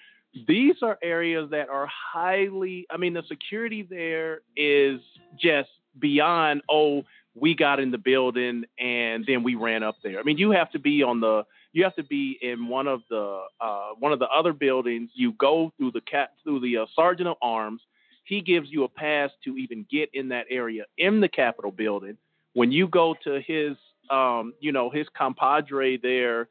[0.48, 5.02] These are areas that are highly, I mean, the security there is
[5.38, 7.04] just beyond, oh,
[7.36, 10.22] we got in the building and then we ran up there.
[10.22, 11.44] I mean, you have to be on the,
[11.78, 15.12] you have to be in one of the, uh, one of the other buildings.
[15.14, 16.02] You go through the
[16.44, 17.82] through the uh, Sergeant of Arms.
[18.24, 22.18] He gives you a pass to even get in that area in the Capitol building.
[22.54, 23.78] When you go to his,
[24.10, 26.50] um, you know, his compadre there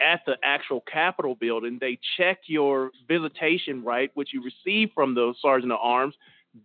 [0.00, 5.34] at the actual Capitol building, they check your visitation right, which you receive from the
[5.40, 6.16] Sergeant of Arms.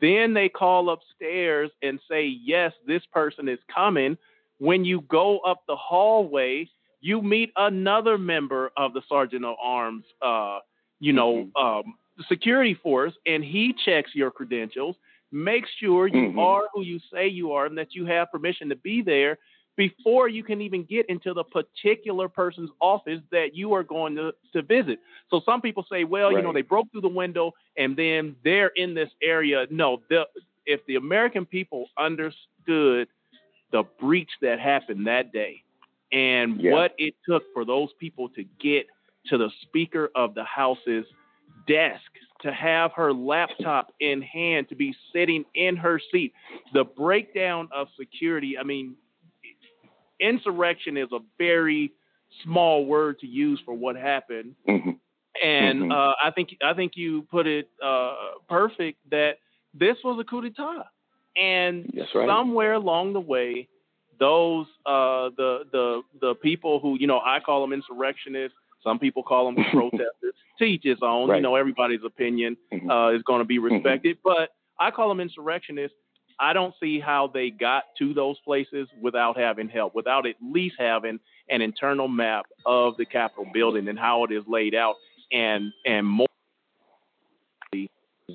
[0.01, 4.17] Then they call upstairs and say, yes, this person is coming.
[4.57, 6.69] When you go up the hallway,
[7.01, 10.59] you meet another member of the Sergeant of Arms, uh,
[10.99, 11.95] you know, um,
[12.27, 14.97] security force, and he checks your credentials,
[15.31, 16.37] makes sure you Mhm.
[16.37, 19.37] are who you say you are, and that you have permission to be there
[19.77, 24.33] before you can even get into the particular person's office that you are going to,
[24.51, 24.99] to visit.
[25.29, 28.71] So some people say, well, you know, they broke through the window and then they're
[28.75, 29.67] in this area.
[29.69, 30.27] No, the,
[30.65, 33.07] if the American people understood
[33.71, 35.63] the breach that happened that day
[36.11, 36.71] and Yeah.
[36.71, 38.87] what it took for those people to get
[39.27, 41.05] to the Speaker of the House's
[41.67, 46.33] desk, to have her laptop in hand, to be sitting in her seat,
[46.73, 48.57] the breakdown of security.
[48.57, 48.95] I mean,
[50.19, 51.91] insurrection is a very
[52.43, 54.55] small word to use for what happened.
[55.41, 55.91] And Mhm.
[55.91, 58.15] uh, I think I think you put it uh,
[58.47, 59.37] perfect that
[59.73, 60.85] this was a coup d'état,
[61.37, 62.27] and right.
[62.27, 63.67] somewhere along the way,
[64.19, 69.23] those uh, the the the people who you know I call them insurrectionists, some people
[69.23, 70.33] call them protesters.
[70.59, 71.33] To each his own.
[71.33, 72.89] You know, everybody's opinion Mhm.
[72.91, 75.95] uh, is going to be respected, but I call them insurrectionists.
[76.41, 80.75] I don't see how they got to those places without having help, without at least
[80.79, 84.95] having an internal map of the Capitol building and how it is laid out,
[85.31, 86.27] and and more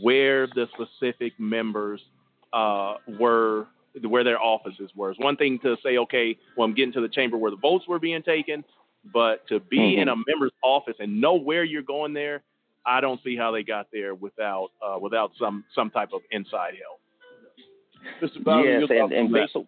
[0.01, 2.01] where the specific members
[2.53, 3.67] uh, were,
[4.03, 5.11] where their offices were.
[5.11, 7.87] It's one thing to say, okay, well, I'm getting to the chamber where the votes
[7.87, 8.65] were being taken,
[9.13, 9.99] but to be Mhm.
[10.03, 12.43] in a member's office and know where you're going there,
[12.87, 16.75] I don't see how they got there without uh, without some some type of inside
[16.83, 17.01] help.
[18.21, 18.65] Mr.
[18.81, 19.41] Yes, and, and on that?
[19.41, 19.67] based on-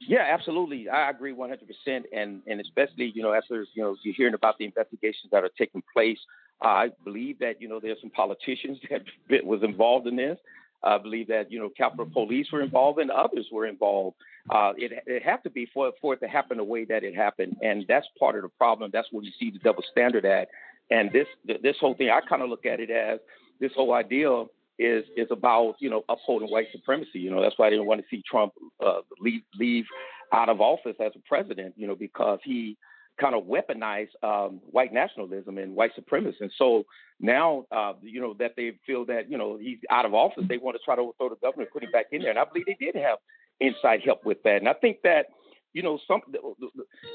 [0.00, 0.88] yeah, absolutely.
[0.88, 2.04] I agree 100%.
[2.16, 5.44] And, and especially, you know, as there's, you know, you're hearing about the investigations that
[5.44, 6.18] are taking place,
[6.62, 10.38] I believe that, you know, there's some politicians that that was involved in this.
[10.82, 14.16] I believe that, you know, Capitol Police were involved and others were involved.
[14.48, 17.14] Uh, it, it had to be for, for it to happen the way that it
[17.14, 17.56] happened.
[17.62, 18.90] And that's part of the problem.
[18.92, 20.48] That's where you see the double standard at.
[20.90, 21.26] And this,
[21.62, 23.20] this whole thing, I kind of look at it as
[23.60, 24.44] this whole idea
[24.80, 27.18] is is about you know upholding white supremacy.
[27.18, 29.84] You know that's why I didn't want to see Trump uh, leave leave
[30.32, 31.74] out of office as a president.
[31.76, 32.78] You know because he
[33.20, 36.38] kind of weaponize um, white nationalism and white supremacy.
[36.40, 36.84] And so
[37.20, 40.58] now uh, you know that they feel that you know he's out of office, they
[40.58, 42.30] want to try to overthrow the government, put him back in there.
[42.30, 43.18] And I believe they did have
[43.60, 44.56] inside help with that.
[44.56, 45.26] And I think that
[45.72, 46.20] you know some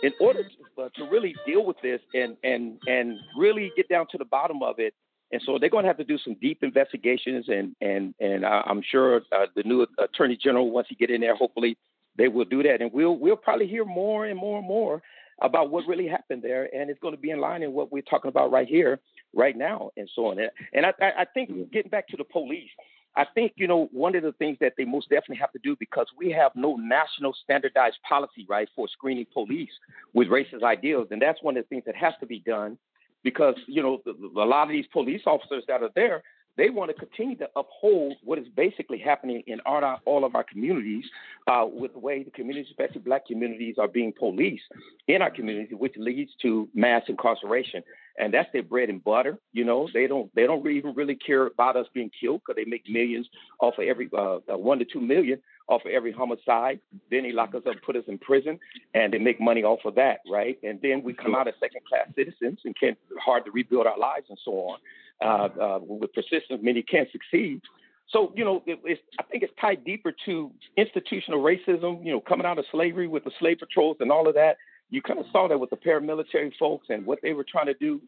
[0.04, 4.06] in order to, uh, to really deal with this and and and really get down
[4.12, 4.94] to the bottom of it
[5.32, 8.82] and so they're going to have to do some deep investigations, and and and I'm
[8.82, 11.78] sure uh, the new attorney general, once he get in there, hopefully
[12.18, 15.02] they will do that, and we'll we'll probably hear more and more and more
[15.42, 18.02] about what really happened there, and it's going to be in line in what we're
[18.02, 19.00] talking about right here,
[19.34, 20.40] right now, and so on.
[20.74, 22.70] And I I, I think getting back to the police,
[23.18, 25.76] I think, you know, one of the things that they most definitely have to do
[25.80, 29.70] because we have no national standardized policy, right, for screening police
[30.14, 31.08] with racist ideals.
[31.12, 32.78] And that's one of the things that has to be done
[33.24, 36.24] because, you know, a lot of these police officers that are there,
[36.58, 40.44] they want to continue to uphold what is basically happening in our, all of our
[40.44, 41.04] communities
[41.48, 44.64] uh, with the way the communities, especially black communities, are being policed
[45.08, 47.84] in our community, which leads to mass incarceration.
[48.18, 49.38] And that's their bread and butter.
[49.52, 52.70] You know, they don't they don't even really care about us being killed because they
[52.70, 53.28] make millions
[53.60, 56.80] off of every uh, uh, one to two million off of every homicide.
[57.12, 58.58] Then they lock us up, put us in prison,
[58.94, 60.58] and they make money off of that, right?
[60.64, 64.00] And then we come out as second class citizens and can't hard to rebuild our
[64.00, 64.80] lives and so on
[65.24, 67.62] uh, uh, with persistence, many can't succeed.
[68.10, 72.22] So, you know, it, it's, I think it's tied deeper to institutional racism, you know,
[72.22, 74.58] coming out of slavery with the slave patrols and all of that.
[74.90, 77.74] You kind of saw that with the paramilitary folks and what they were trying to
[77.74, 78.02] do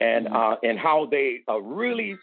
[0.00, 2.16] and, uh, and how they uh, really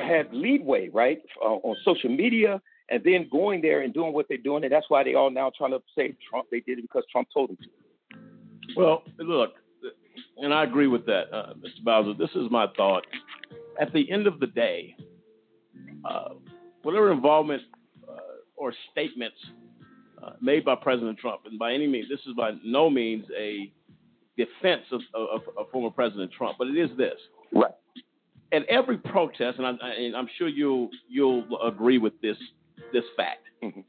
[0.00, 4.38] had leadway, right, uh, on social media and then going there and doing what they're
[4.38, 4.64] doing.
[4.64, 7.28] And that's why they all now trying to say Trump, they did it because Trump
[7.32, 7.68] told them to.
[8.76, 9.54] Well, look,
[10.38, 11.84] and I agree with that, uh, Mr.
[11.84, 12.14] Bowser.
[12.14, 13.04] This is my thought
[13.78, 14.96] at the end of the day,
[16.04, 16.30] uh,
[16.82, 17.62] whatever involvement
[18.08, 18.12] uh,
[18.56, 19.36] or statements
[20.22, 23.72] uh, made by President Trump, and by any means, this is by no means a
[24.36, 27.18] defense of, of, of former President Trump, but it is this.
[27.52, 27.72] Right.
[28.52, 32.36] At every protest, and, I, am sure you'll you'll agree with this
[32.92, 33.44] this fact.
[33.62, 33.80] Mm-hmm.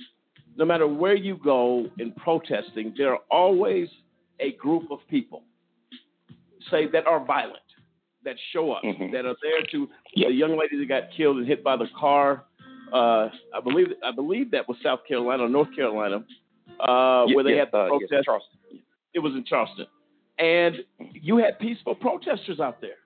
[0.57, 3.87] No matter where you go in protesting, there are always
[4.41, 5.43] a group of people,
[6.69, 7.59] say, that are violent
[8.24, 9.11] that show up mm-hmm.
[9.13, 12.45] that are there to the young lady that got killed and hit by the car.
[12.93, 16.17] Uh, I believe I believe that was South Carolina, North Carolina,
[16.80, 18.11] uh, yeah, where they yeah, had the uh, protest.
[18.11, 18.82] yes.
[19.13, 19.86] It was in Charleston,
[20.38, 20.76] and
[21.13, 22.97] you had peaceful protesters out there.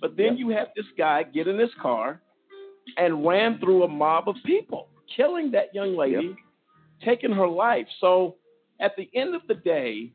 [0.00, 2.20] But then you had this guy get in his car
[2.96, 6.34] and ran through a mob of people, killing that young lady,
[7.04, 7.86] taking her life.
[8.00, 8.36] So
[8.80, 10.12] at the end of the day,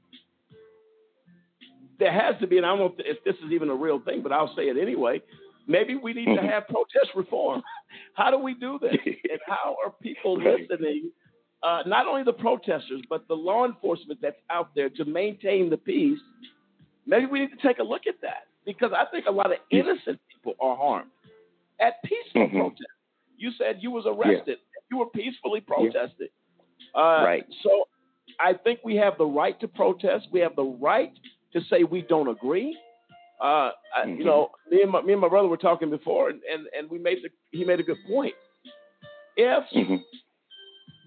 [1.99, 4.21] there has to be, and I don't know if this is even a real thing,
[4.21, 5.21] but I'll say it anyway.
[5.67, 6.47] Maybe we need to Mm-hmm.
[6.47, 7.63] have protest reform.
[8.13, 8.95] How do we do this?
[9.05, 11.11] and how are people listening?
[11.63, 15.77] Uh, not only the protesters, but the law enforcement that's out there to maintain the
[15.77, 16.19] peace.
[17.07, 19.57] Maybe we need to take a look at that because I think a lot of
[19.71, 21.09] innocent people are harmed
[21.79, 22.51] at peaceful Mhm.
[22.59, 22.83] protest.
[23.37, 24.59] You said you was arrested.
[24.91, 26.29] You were peacefully protested.
[26.93, 27.45] Uh, Right.
[27.63, 27.87] So
[28.39, 30.27] I think we have the right to protest.
[30.31, 31.13] We have the right
[31.55, 32.77] to say we don't agree.
[33.41, 34.19] Uh, I, Mm-hmm.
[34.19, 36.89] You know, me and my, me and my brother were talking before, and, and, and
[36.89, 38.33] we made the, he made a good point.
[39.37, 39.95] If Mm-hmm.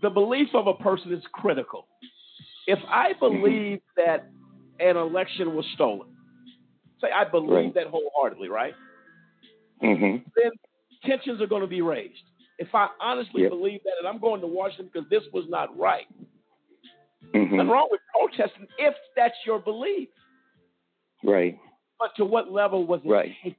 [0.03, 1.87] the belief of a person is critical,
[2.67, 3.41] if I Mm-hmm.
[3.41, 4.29] believe that
[4.81, 6.09] an election was stolen,
[7.01, 7.75] say I believe Right.
[7.75, 8.75] that wholeheartedly, right?
[9.83, 10.29] Mm-hmm.
[10.37, 10.51] Then
[11.05, 12.23] tensions are going to be raised.
[12.59, 13.51] If I honestly Yep.
[13.51, 16.07] believe that, and I'm going to Washington because this was not right,
[17.35, 17.57] Mm-hmm.
[17.57, 20.09] nothing wrong with protesting if that's your belief.
[21.25, 21.59] Right.
[21.99, 23.35] But to what level was it Right.
[23.43, 23.57] taken?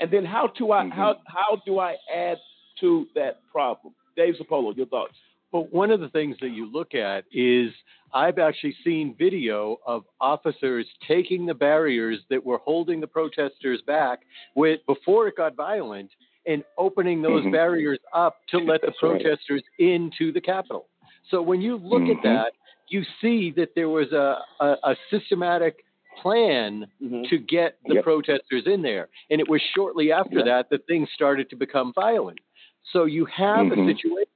[0.00, 2.38] And then how do I how how do I add
[2.80, 3.94] to that problem?
[4.16, 5.14] Dave Zapolo, your thoughts?
[5.52, 7.72] But one of the things that you look at is
[8.12, 14.20] I've actually seen video of officers taking the barriers that were holding the protesters back
[14.56, 16.10] with before it got violent
[16.46, 17.52] and opening those Mhm.
[17.52, 19.22] barriers up to let the That's right.
[19.22, 20.88] protesters into the Capitol.
[21.30, 22.16] So when you look Mhm.
[22.16, 22.52] at that,
[22.88, 25.84] you see that there was a, a, a systematic
[26.22, 26.86] plan
[27.28, 28.04] to get the Yep.
[28.04, 29.08] protesters in there.
[29.30, 30.44] And it was shortly after Yeah.
[30.44, 32.38] that that things started to become violent.
[32.92, 33.72] So you have Mhm.
[33.72, 34.30] a situation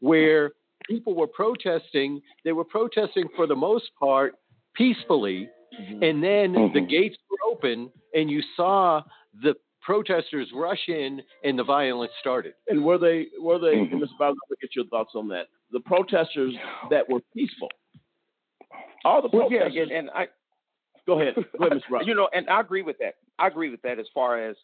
[0.00, 0.52] where
[0.86, 2.22] people were protesting.
[2.44, 4.36] They were protesting for the most part
[4.74, 5.48] peacefully,
[6.02, 6.88] and then the Mhm.
[6.88, 9.02] gates were open, and you saw
[9.42, 12.54] the protesters rush in, and the violence started.
[12.68, 13.90] And were they were they Mhm.
[14.00, 14.18] Mr.
[14.18, 15.48] Bowser, let me get your thoughts on that.
[15.70, 16.54] The protesters
[16.90, 17.70] that were peaceful.
[19.04, 20.28] All the protesters Well, yeah, protesters and, and I
[21.06, 21.34] go ahead.
[21.58, 21.82] Go ahead, Mr.
[21.90, 22.02] Rock.
[22.06, 23.14] You know, and I agree with that.
[23.38, 24.56] I agree with that as far as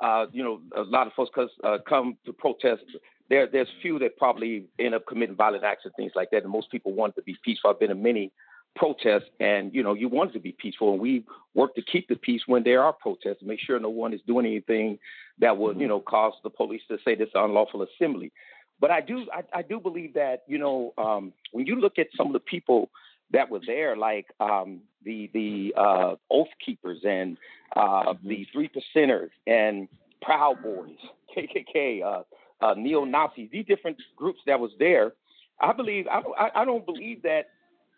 [0.00, 2.82] uh, you know, a lot of folks cause, uh, come to protest.
[3.28, 6.42] There, there's few that probably end up committing violent acts and things like that.
[6.42, 7.70] And most people want to be peaceful.
[7.70, 8.32] I've been in many
[8.76, 11.24] protests, and you know, you want to be peaceful, and we
[11.54, 14.46] work to keep the peace when there are protests, make sure no one is doing
[14.46, 14.98] anything
[15.38, 18.32] that would, you know, cause the police to say this is unlawful assembly.
[18.80, 22.06] But I do, I, I do believe that you know, um, when you look at
[22.16, 22.90] some of the people
[23.32, 27.36] that were there, like um, the the uh, Oath Keepers and
[27.76, 29.88] uh, the Three Percenters and
[30.22, 30.96] Proud Boys,
[31.36, 32.22] KKK, uh,
[32.64, 35.12] uh, neo Nazis, these different groups that was there.
[35.60, 37.50] I believe I don't, I, I don't believe that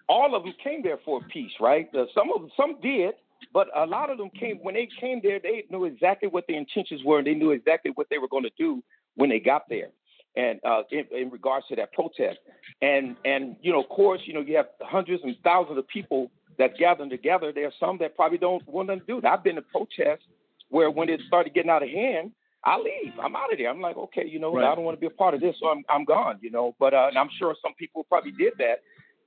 [0.08, 1.88] all of them came there for peace, right?
[1.94, 3.14] Uh, some of them, some did,
[3.52, 5.38] but a lot of them came when they came there.
[5.40, 8.44] They knew exactly what their intentions were, and they knew exactly what they were going
[8.44, 8.82] to do
[9.14, 9.88] when they got there.
[10.36, 12.38] And uh, in, in regards to that protest.
[12.80, 16.30] And and you know, of course, you know, you have hundreds and thousands of people
[16.58, 17.52] that gather together.
[17.52, 19.24] There are some that probably don't want to do it.
[19.24, 20.24] I've been to protests
[20.68, 22.32] where when it started getting out of hand,
[22.64, 23.12] I leave.
[23.22, 23.68] I'm out of there.
[23.68, 24.64] I'm like, okay, you know, Right.
[24.70, 26.38] I don't want to be a part of this, so I'm I'm gone.
[26.40, 28.76] You know, but uh, and I'm sure some people probably did that,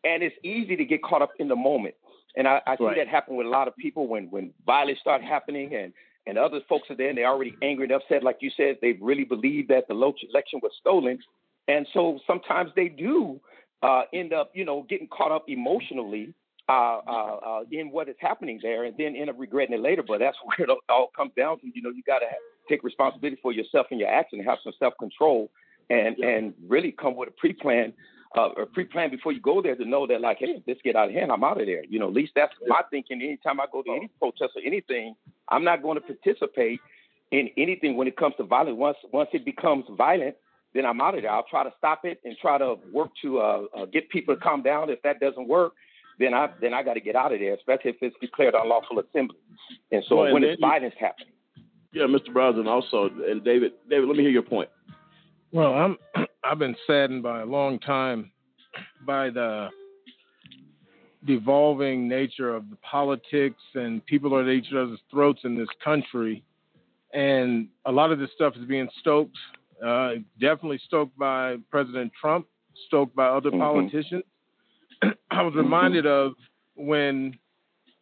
[0.04, 1.96] and it's easy to get caught up in the moment.
[2.38, 2.98] And I, I see Right.
[2.98, 5.94] that happen with a lot of people when when violence start happening and
[6.28, 8.94] and other folks are there and they're already angry and upset, like you said, they
[8.94, 11.20] really believe that the election was stolen,
[11.68, 13.40] and so sometimes they do
[13.84, 16.34] uh, end up, you know, getting caught up emotionally
[16.68, 20.04] uh, uh, uh, in what is happening there, and then end up regretting it later.
[20.06, 21.68] But that's where it all comes down to.
[21.74, 22.28] You know, you got to
[22.68, 25.52] take responsibility for yourself and your action, and have some self control,
[25.90, 27.94] and and really come with a pre plan.
[28.38, 31.08] Uh, a pre-plan before you go there to know that like, hey, let's get out
[31.08, 31.32] of hand.
[31.32, 31.84] I'm out of there.
[31.86, 33.22] You know, at least that's my thinking.
[33.22, 35.16] Anytime I go to any protest or anything,
[35.48, 36.80] I'm not going to participate
[37.32, 38.78] in anything when it comes to violence.
[38.78, 40.36] Once once it becomes violent,
[40.74, 41.32] then I'm out of there.
[41.32, 44.42] I'll try to stop it and try to work to uh, uh, get people to
[44.42, 44.90] calm down.
[44.90, 45.72] If that doesn't work,
[46.20, 49.00] then I then I got to get out of there, especially if it's declared unlawful
[49.00, 49.38] assembly.
[49.94, 51.32] And so Well, and when then it's you- violence happening.
[51.94, 52.34] Yeah, Mr.
[52.34, 54.68] Bowser also, and David, David, let me hear your point.
[55.54, 55.98] Well, I'm
[56.46, 58.32] I've been saddened by a long time
[59.06, 59.70] by the
[61.26, 66.44] devolving nature of the politics and people are at each other's throats in this country,
[67.14, 69.36] and a lot of this stuff is being stoked,
[69.84, 72.46] uh, definitely stoked by President Trump,
[72.88, 73.60] stoked by other Mhm.
[73.60, 74.24] politicians.
[75.32, 76.36] I was reminded of
[76.76, 77.40] when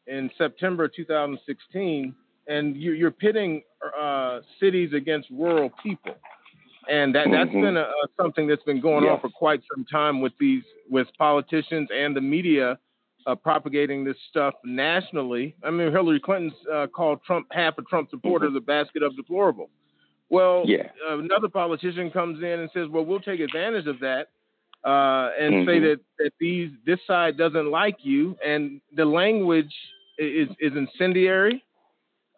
[0.07, 2.13] in September 2016,
[2.47, 3.63] and you, you're pitting
[3.97, 6.15] uh, cities against rural people,
[6.89, 7.61] and that that's Mhm.
[7.61, 11.07] been a, a, something that's been going on for quite some time with these with
[11.17, 12.77] politicians and the media
[13.25, 15.55] uh, propagating this stuff nationally.
[15.63, 19.69] I mean, Hillary Clinton's uh, called Trump half of Trump supporters a basket of deplorable.
[20.29, 20.89] Well, Yeah.
[21.09, 24.29] uh, another politician comes in and says, "Well, we'll take advantage of that."
[24.85, 25.81] uh, and say Mhm.
[25.83, 29.73] that, that these this side doesn't like you, and the language
[30.17, 31.63] is is incendiary.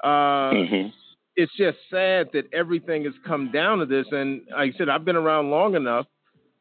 [0.04, 0.94] Uh, Mhm.
[1.38, 4.06] It's just sad that everything has come down to this.
[4.12, 6.06] And like I said, I've been around long enough,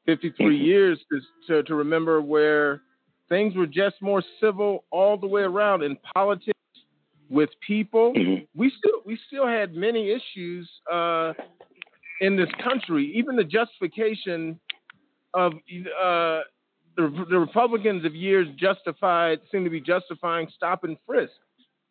[0.07, 0.65] 53 Mhm.
[0.65, 2.83] years, to, to to remember where
[3.29, 6.59] things were just more civil all the way around in politics
[7.31, 8.13] with people.
[8.15, 8.47] Mhm.
[8.55, 11.35] We still we still had many issues uh,
[12.21, 13.13] in this country.
[13.17, 14.59] Even the justification
[15.35, 16.41] of uh,
[16.97, 21.33] the, the Republicans of years justified seem to be justifying stop and frisk.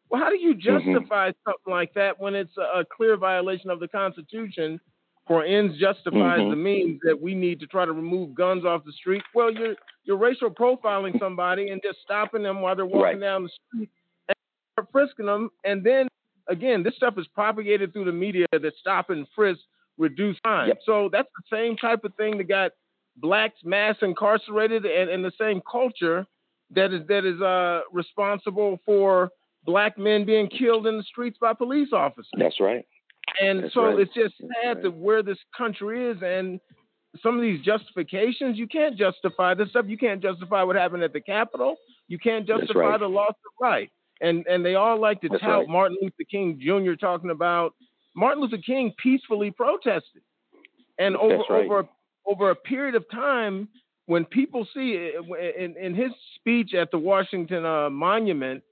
[0.10, 3.80] Well, how do you justify something like that when it's a, a clear violation of
[3.80, 4.80] the Constitution?
[5.26, 6.50] For ends justifies Mhm.
[6.50, 9.24] the means that we need to try to remove guns off the street.
[9.34, 13.20] Well, you're you're racial profiling somebody and just stopping them while they're walking Right.
[13.22, 13.90] down the street
[14.28, 15.50] and frisking them.
[15.64, 16.10] And then
[16.50, 19.62] again, this stuff is propagated through the media that stop and frisk
[19.98, 20.68] reduce crime.
[20.68, 20.80] Yep.
[20.84, 22.74] So that's the same type of thing that got
[23.16, 26.26] blacks mass incarcerated and, and the same culture
[26.72, 29.30] that is that is uh, responsible for
[29.66, 32.30] black men being killed in the streets by police officers.
[32.38, 32.86] That's right.
[33.42, 34.00] And That's so right.
[34.00, 36.60] it's just sad that where this country is and
[37.22, 39.86] some of these justifications, you can't justify this stuff.
[39.88, 41.76] You can't justify what happened at the Capitol.
[42.08, 43.00] You can't justify right.
[43.00, 43.90] the loss of life.
[44.22, 45.70] And and they all like to That's tout right.
[45.70, 46.94] Martin Luther King Jr.
[46.94, 47.74] talking about
[48.16, 50.22] Martin Luther King peacefully protested.
[51.00, 51.66] And over right.
[51.66, 51.88] over
[52.26, 53.68] over a period of time,
[54.06, 55.12] when people see
[55.58, 58.64] in, in his speech at the Washington uh, Monument,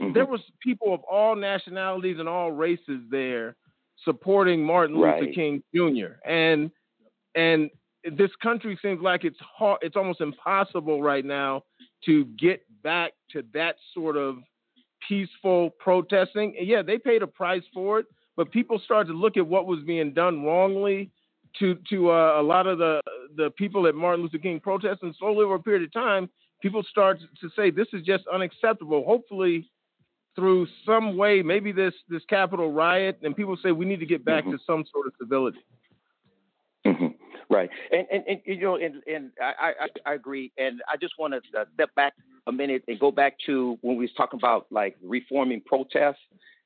[0.00, 0.14] Mm-hmm.
[0.14, 3.56] there was people of all nationalities and all races there
[4.04, 5.34] supporting Martin Luther Right.
[5.34, 6.14] King Jr.
[6.26, 6.70] and
[7.34, 7.70] and
[8.16, 11.62] this country seems like it's hard, it's almost impossible right now
[12.06, 14.38] to get back to that sort of
[15.08, 16.54] peaceful protesting.
[16.58, 19.66] And yeah, they paid a price for it, but people started to look at what
[19.66, 21.10] was being done wrongly
[21.58, 23.00] to to uh, a lot of the
[23.36, 26.28] the people at Martin Luther King protests, and slowly over a period of time,
[26.60, 29.04] people start to say this is just unacceptable.
[29.06, 29.70] Hopefully,
[30.34, 34.24] through some way, maybe this this Capitol riot, and people say we need to get
[34.24, 35.58] back to some sort of civility.
[36.86, 37.14] Mhm.
[37.50, 41.14] Right, and, and and you know, and and I I, I agree, and I just
[41.18, 42.14] want to uh, step back
[42.46, 46.20] a minute and go back to when we was talking about like reforming protests.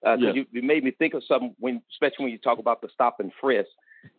[0.07, 0.33] Uh, Yeah.
[0.33, 3.19] you, you made me think of something when, especially when you talk about the stop
[3.19, 3.69] and frisk,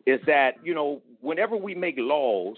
[0.06, 2.56] is that you know whenever we make laws,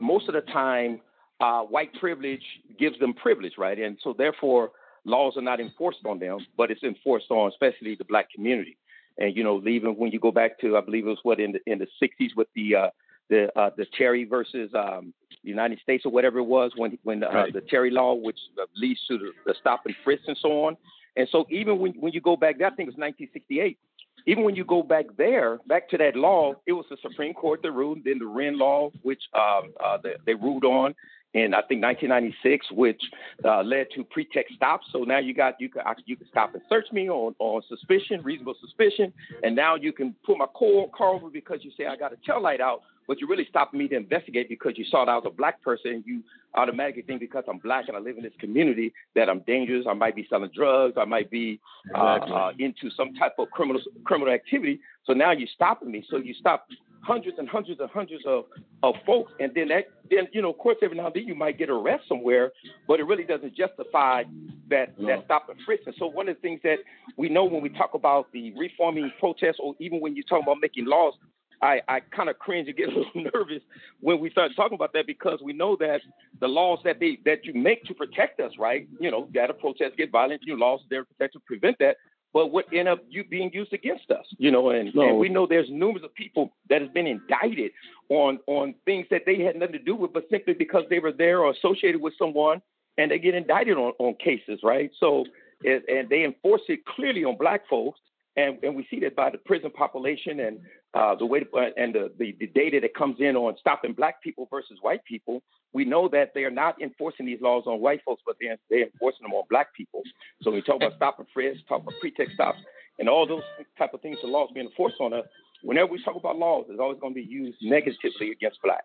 [0.00, 1.00] most of the time
[1.40, 2.42] uh, white privilege
[2.78, 3.78] gives them privilege, right?
[3.78, 4.72] And so therefore
[5.04, 8.76] laws are not enforced on them, but it's enforced on especially the black community.
[9.18, 11.52] And you know, even when you go back to, I believe it was what in
[11.52, 12.88] the in the '60s with the uh,
[13.28, 17.28] the uh, the Terry versus um, United States or whatever it was when when uh,
[17.30, 17.52] Right.
[17.52, 20.76] the Terry law, which uh, leads to the, the stop and frisk and so on.
[21.16, 23.78] And so even when when you go back, that I think it was 1968.
[24.26, 27.60] even when you go back there, back to that law, it was the Supreme Court
[27.62, 30.94] that ruled, then the Whren law, which um, uh, they, they ruled on
[31.34, 33.00] in I think 1996, which
[33.44, 34.86] uh, led to pretext stops.
[34.92, 38.22] So now you got you can you can stop and search me on on suspicion,
[38.22, 39.12] reasonable suspicion,
[39.42, 42.16] and now you can pull my car, car over because you say I got a
[42.26, 45.16] tail light out, but you really stopped me to investigate because you saw that I
[45.16, 46.22] was a black person and you
[46.54, 49.86] automatically think because I'm black and I live in this community that I'm dangerous.
[49.88, 50.94] I might be selling drugs.
[50.98, 51.60] I might be
[51.94, 54.80] uh, uh, into some type of criminal criminal activity.
[55.04, 56.04] So now you're stopping me.
[56.10, 56.66] So you stop
[57.02, 58.44] hundreds and hundreds and hundreds of,
[58.82, 61.34] of folks, and then that then you know, of course, every now and then you
[61.34, 62.52] might get arrested somewhere,
[62.86, 64.22] but it really doesn't justify
[64.70, 65.08] that no.
[65.08, 65.82] that stop and frisk.
[65.86, 66.78] And so one of the things that
[67.16, 70.58] we know when we talk about the reforming protests, or even when you talk about
[70.60, 71.14] making laws,
[71.62, 73.62] I, I kind of cringe and get a little nervous
[74.00, 76.00] when we start talking about that because we know that
[76.40, 78.88] the laws that they that you make to protect us, right?
[79.00, 81.96] You know, that a protest get violent, you laws there to protect to prevent that
[82.32, 85.02] but what end up you being used against us, you know, and, no.
[85.02, 87.72] and, we know there's numerous of people that has been indicted
[88.08, 91.12] on on things that they had nothing to do with, but simply because they were
[91.12, 92.62] there or associated with someone,
[92.98, 94.90] and they get indicted on, on cases, right?
[94.98, 95.24] So,
[95.64, 98.00] and they enforce it clearly on black folks,
[98.36, 100.58] and, and we see that by the prison population and
[100.94, 103.92] uh, the way to, uh, and the, the, the data that comes in on stopping
[103.92, 107.80] black people versus white people, we know that they are not enforcing these laws on
[107.80, 110.02] white folks, but they're, they're enforcing them on black people.
[110.42, 112.58] So when we talk about stop and frisk, talk about pretext stops,
[112.98, 113.42] and all those
[113.78, 115.24] type of things, the laws being enforced on us.
[115.62, 118.84] Whenever we talk about laws, it's always going to be used negatively against blacks.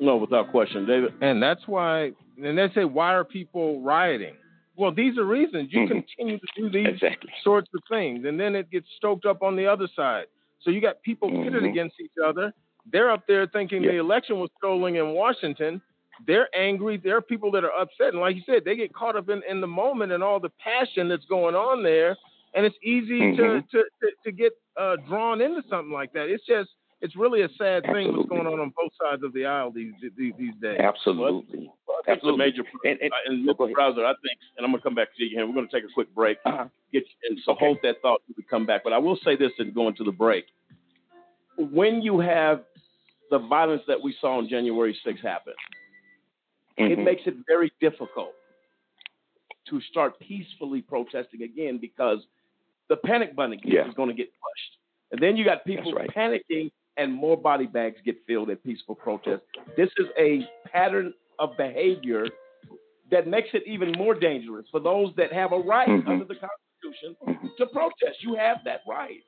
[0.00, 1.14] No, without question, David.
[1.20, 2.10] And that's why,
[2.42, 4.34] and they say, why are people rioting?
[4.76, 6.00] Well, these are reasons you mm-hmm.
[6.00, 7.30] continue to do these exactly.
[7.42, 10.24] sorts of things, and then it gets stoked up on the other side.
[10.64, 11.44] So you got people mm-hmm.
[11.44, 12.52] pitted against each other.
[12.90, 13.92] They're up there thinking yep.
[13.92, 15.80] the election was stolen in Washington.
[16.26, 16.96] They're angry.
[16.96, 19.42] There are people that are upset, and like you said, they get caught up in,
[19.48, 22.16] in the moment and all the passion that's going on there,
[22.54, 23.36] and it's easy mm-hmm.
[23.36, 26.28] to, to, to to get uh, drawn into something like that.
[26.28, 26.70] It's just
[27.04, 28.04] it's really a sad Absolutely.
[28.04, 30.80] thing what's going on on both sides of the aisle these these, these days.
[30.80, 31.70] Absolutely.
[31.86, 32.38] I think Absolutely.
[32.46, 33.74] major and, and, and Mr.
[33.76, 35.46] Bowser, I think, and I'm going to come back to you here.
[35.46, 36.38] We're going to take a quick break.
[36.46, 36.64] Uh-huh.
[36.92, 37.64] Get you, and so okay.
[37.66, 38.82] hold that thought as we come back.
[38.84, 40.46] But I will say this and going to the break.
[41.58, 42.62] When you have
[43.30, 45.52] the violence that we saw on January 6th happen,
[46.78, 46.90] mm-hmm.
[46.90, 48.32] it makes it very difficult
[49.68, 52.18] to start peacefully protesting again because
[52.88, 53.86] the panic button yeah.
[53.88, 54.78] is going to get pushed.
[55.12, 56.10] And then you got people right.
[56.14, 59.42] panicking and more body bags get filled at peaceful protests.
[59.76, 62.26] This is a pattern of behavior
[63.10, 66.08] that makes it even more dangerous for those that have a right mm-hmm.
[66.08, 67.46] under the Constitution mm-hmm.
[67.58, 68.22] to protest.
[68.22, 69.20] You have that right.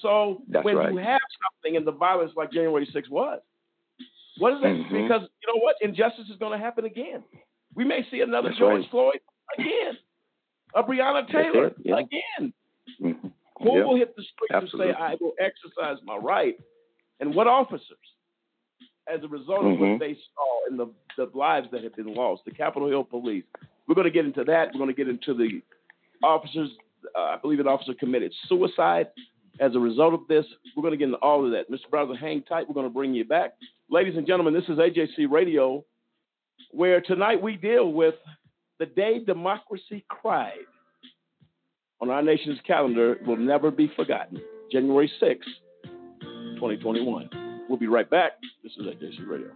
[0.00, 0.92] So That's when right.
[0.92, 3.40] you have something in the violence like January 6th was,
[4.38, 4.68] what is that?
[4.68, 5.02] Mm-hmm.
[5.02, 5.76] Because you know what?
[5.80, 7.22] Injustice is going to happen again.
[7.74, 8.90] We may see another That's George right.
[8.90, 9.20] Floyd
[9.58, 9.98] again,
[10.74, 11.98] a Breonna Taylor yeah.
[11.98, 12.52] again.
[13.02, 13.28] Mm-hmm.
[13.62, 14.88] Who will hit the streets Absolutely.
[14.88, 16.58] and say, I will exercise my right?
[17.20, 17.98] And what officers,
[19.06, 19.90] as a result of Mhm.
[19.92, 23.44] what they saw and the, the lives that have been lost, the Capitol Hill Police.
[23.86, 24.68] We're going to get into that.
[24.72, 25.60] We're going to get into the
[26.22, 26.70] officers.
[27.16, 29.08] Uh, I believe an officer committed suicide
[29.58, 30.46] as a result of this.
[30.76, 31.70] We're going to get into all of that.
[31.70, 31.90] Mr.
[31.90, 32.68] Bowser, hang tight.
[32.68, 33.54] We're going to bring you back.
[33.90, 35.84] Ladies and gentlemen, this is AJC Radio,
[36.70, 38.14] where tonight we deal with
[38.78, 40.64] the day democracy cried
[42.00, 44.40] on our nation's calendar will never be forgotten.
[44.72, 45.40] January 6th,
[46.60, 47.30] 2021.
[47.70, 48.32] We'll be right back.
[48.62, 49.48] This is AJC Radio.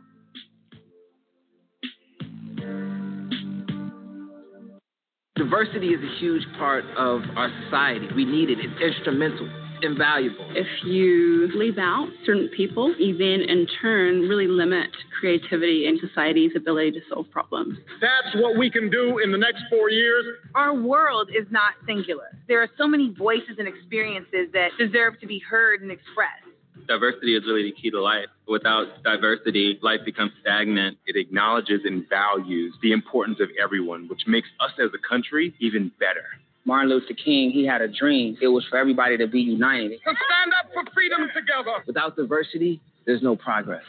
[5.36, 8.08] Diversity is a huge part of our society.
[8.16, 8.58] We need it.
[8.58, 9.50] It's instrumental,
[9.82, 10.46] invaluable.
[10.54, 14.88] If you leave out certain people, even in turn really limit
[15.20, 17.76] creativity and society's ability to solve problems.
[18.00, 20.24] That's what we can do in the next four years.
[20.54, 22.38] Our world is not singular.
[22.48, 26.43] There are so many voices and experiences that deserve to be heard and expressed.
[26.86, 28.26] Diversity is really the key to life.
[28.46, 30.98] Without diversity, life becomes stagnant.
[31.06, 35.90] It acknowledges and values the importance of everyone, which makes us as a country even
[35.98, 36.24] better.
[36.66, 38.36] Martin Luther King, he had a dream.
[38.40, 39.90] It was for everybody to be united.
[39.90, 41.84] To stand up for freedom together.
[41.86, 43.84] Without diversity, there's no progress.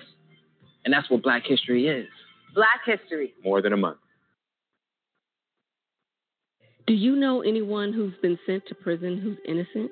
[0.83, 2.07] And that's what Black history is.
[2.53, 3.33] Black history.
[3.43, 3.97] More than a month.
[6.87, 9.91] Do you know anyone who's been sent to prison who's innocent?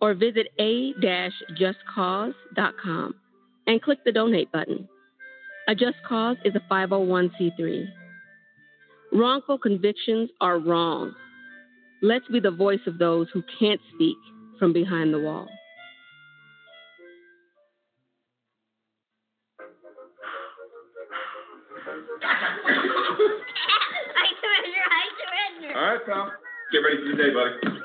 [0.00, 3.14] or visit a-justcause.com
[3.66, 4.88] and click the donate button.
[5.68, 7.84] A Just Cause is a 501c3.
[9.12, 11.14] Wrongful convictions are wrong.
[12.02, 14.16] Let's be the voice of those who can't speak
[14.58, 15.46] from behind the wall.
[22.22, 22.26] I
[24.40, 25.78] surrender, I surrender.
[25.78, 26.32] All right, pal.
[26.72, 27.80] Get ready for your day, buddy.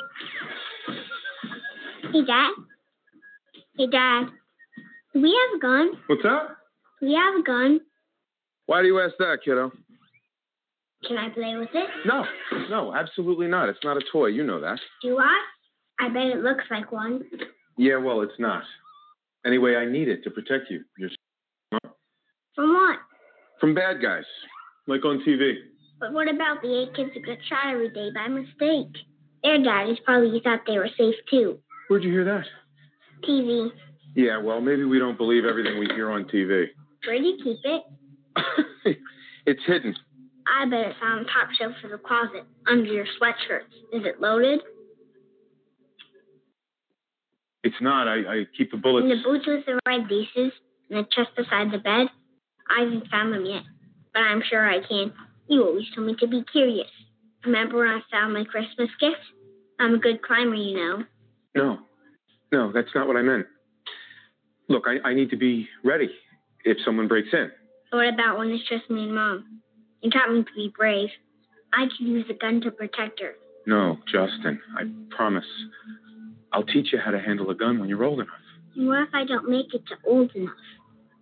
[2.12, 2.52] Hey, Dad.
[3.78, 4.26] Hey, Dad.
[5.14, 5.92] Do we have a gun?
[6.08, 6.48] What's that?
[7.02, 7.80] Do we have a gun?
[8.66, 9.72] Why do you ask that, kiddo?
[11.08, 11.90] Can I play with it?
[12.06, 12.26] No,
[12.70, 13.70] no, absolutely not.
[13.70, 14.28] It's not a toy.
[14.28, 14.80] You know that.
[15.02, 15.40] Do I?
[16.00, 17.24] I bet it looks like one.
[17.78, 18.64] Yeah, well, it's not.
[19.46, 20.84] Anyway, I need it to protect you.
[20.98, 21.10] You're
[22.56, 23.00] From what?
[23.60, 24.26] from bad guys,
[24.88, 25.54] like on TV.
[26.00, 28.94] But what about the eight kids who get shot every day by mistake?
[29.44, 31.60] Their daddies probably thought they were safe too.
[31.88, 32.46] Where'd you hear that?
[33.28, 33.70] TV.
[34.16, 36.68] Yeah, well, maybe we don't believe everything we hear on TV.
[37.06, 38.98] Where do you keep it?
[39.46, 39.96] It's hidden.
[40.48, 43.70] I bet it's on the top shelf of the closet, under your sweatshirts.
[43.94, 44.62] Is it loaded?
[47.64, 48.08] It's not.
[48.08, 49.04] I, I keep the bullets.
[49.04, 50.52] In the boots with the red laces,
[50.90, 52.08] and the chest beside the bed?
[52.70, 53.64] I haven't found them yet,
[54.14, 55.14] but I'm sure I can.
[55.48, 56.90] You always told me to be curious.
[57.44, 59.22] Remember when I found my Christmas gift?
[59.80, 61.04] I'm a good climber, you know.
[61.56, 61.80] No,
[62.52, 63.46] no, that's not what I meant.
[64.68, 66.10] Look, I, I need to be ready
[66.64, 67.52] if someone breaks in.
[67.92, 69.62] What about when it's just me and Mom?
[70.02, 71.10] You taught me to be brave.
[71.74, 73.34] I can use a gun to protect her.
[73.68, 74.84] No, Justin, I
[75.16, 75.46] promise.
[76.52, 78.30] I'll teach you how to handle a gun when you're old enough.
[78.76, 80.54] And what if I don't make it to old enough?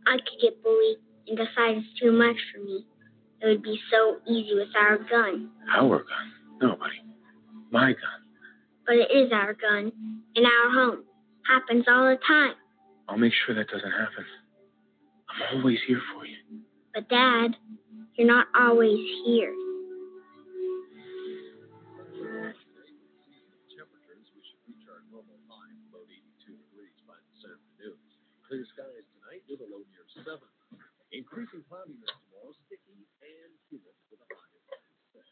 [0.06, 2.86] I could get bullied and decide it's too much for me.
[3.42, 5.50] It would be so easy with our gun.
[5.76, 6.32] Our gun?
[6.62, 7.02] No, buddy.
[7.72, 8.23] My gun.
[8.86, 9.92] But it is our gun.
[10.36, 11.04] In our home.
[11.48, 12.54] Happens all the time.
[13.08, 14.26] I'll make sure that doesn't happen.
[15.30, 16.38] I'm always here for you.
[16.94, 17.56] But Dad,
[18.16, 19.54] you're not always here.
[23.74, 27.98] Temperatures, we should reach our normal high below 82 degrees by this afternoon.
[28.48, 30.38] Clear skies tonight with a low near 7.
[31.12, 34.64] Increasing cloudiness tomorrow, sticky and humid with a high of
[35.12, 35.28] 96.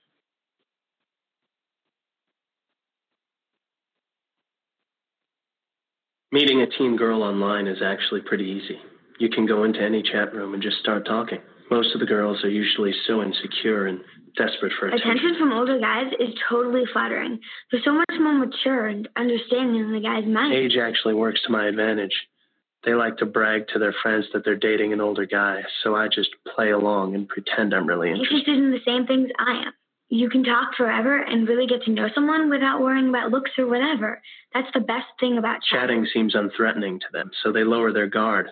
[6.34, 8.80] Meeting a teen girl online is actually pretty easy.
[9.20, 11.40] You can go into any chat room and just start talking.
[11.70, 14.00] Most of the girls are usually so insecure and
[14.38, 15.12] desperate for attention.
[15.12, 17.40] Attention from older guys is totally flattering.
[17.70, 20.72] They're so much more mature and understanding than the guys my age.
[20.72, 22.16] Age actually works to my advantage.
[22.86, 26.08] They like to brag to their friends that they're dating an older guy, so I
[26.08, 28.48] just play along and pretend I'm really interested.
[28.48, 29.74] Interested in the same things I am.
[30.14, 33.66] You can talk forever and really get to know someone without worrying about looks or
[33.66, 34.22] whatever.
[34.54, 38.08] That's the best thing about Chatting Chatting seems unthreatening to them, so they lower their
[38.08, 38.50] guard.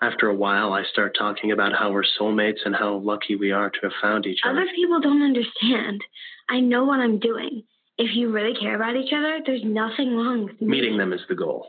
[0.00, 3.68] After a while, I start talking about how we're soulmates and how lucky we are
[3.68, 4.62] to have found each other.
[4.62, 6.00] Other people don't understand.
[6.48, 7.64] I know what I'm doing.
[7.98, 10.66] If you really care about each other, there's nothing wrong with me.
[10.66, 11.68] Meeting them is the goal.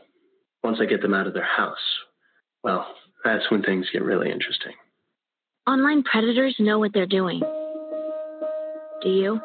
[0.62, 1.76] Once I get them out of their house,
[2.62, 2.86] well,
[3.22, 4.72] that's when things get really interesting.
[5.68, 7.42] Online predators know what they're doing.
[9.04, 9.40] Do you?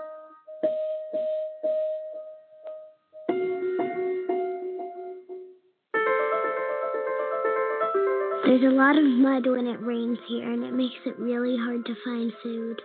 [8.46, 11.86] There's a lot of mud when it rains here, and it makes it really hard
[11.86, 12.82] to find food.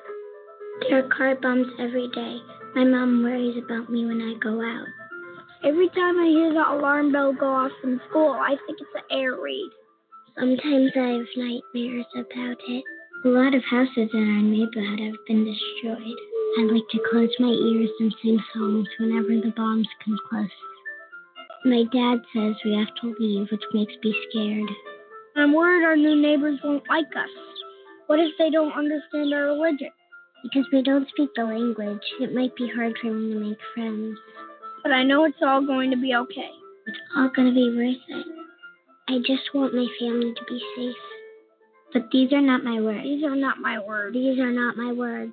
[0.89, 2.39] There are car bumps every day.
[2.75, 4.89] My mom worries about me when I go out.
[5.63, 9.17] Every time I hear the alarm bell go off in school, I think it's an
[9.17, 9.71] air raid.
[10.37, 12.85] Sometimes I have nightmares about it.
[13.25, 16.34] A lot of houses in our neighborhood have been destroyed.
[16.57, 20.49] I like to close my ears and sing songs whenever the bombs come close.
[21.65, 24.71] My dad says we have to leave, which makes me scared.
[25.35, 27.29] I'm worried our new neighbors won't like us.
[28.07, 29.91] What if they don't understand our religion?
[30.45, 34.17] Because we don't speak the language, it might be hard for me to make friends.
[34.85, 36.51] But I know it's all going to be okay.
[36.87, 38.27] It's all going to be worth it.
[39.09, 40.97] I just want my family to be safe.
[41.95, 43.03] But these are not my words.
[43.03, 44.15] These are not my words.
[44.15, 45.33] These are not my words.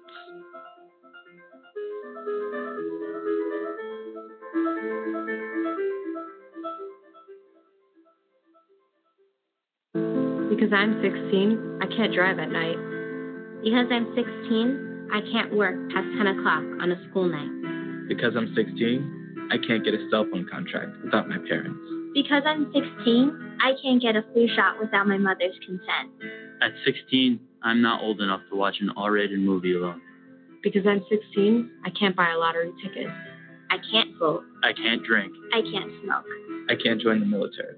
[10.62, 12.78] Because I'm 16, I can't drive at night.
[13.66, 18.05] Because I'm 16, I can't work past 10 o'clock on a school night.
[18.07, 21.82] Because I'm 16, I can't get a cell phone contract without my parents.
[22.14, 26.14] Because I'm 16, I can't get a flu shot without my mother's consent.
[26.62, 29.99] At 16, I'm not old enough to watch an R rated movie alone.
[30.62, 33.07] Because I'm 16, I can't buy a lottery ticket.
[33.72, 34.43] I can't vote.
[34.62, 35.34] I can't drink.
[35.53, 36.26] I can't smoke.
[36.70, 37.78] I can't join the military.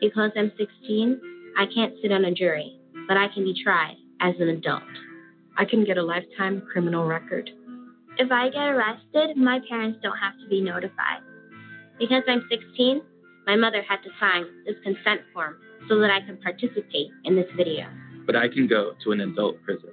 [0.00, 1.20] Because I'm 16,
[1.56, 4.82] I can't sit on a jury, but I can be tried as an adult.
[5.58, 7.50] I can get a lifetime criminal record.
[8.18, 11.20] If I get arrested, my parents don't have to be notified.
[11.98, 13.02] Because I'm 16,
[13.46, 15.56] my mother had to sign this consent form
[15.88, 17.86] so that I could participate in this video.
[18.26, 19.90] But I can go to an adult prison.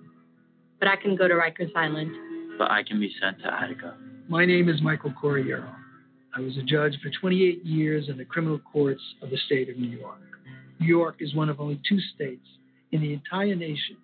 [0.80, 2.12] But I can go to Rikers Island.
[2.58, 3.98] But I can be sent to Attica.
[4.30, 5.76] My name is Michael Corriero.
[6.36, 9.78] I was a judge for 28 years in the criminal courts of the state of
[9.78, 10.22] New York.
[10.80, 12.46] New York is one of only two states
[12.92, 13.98] in the entire nation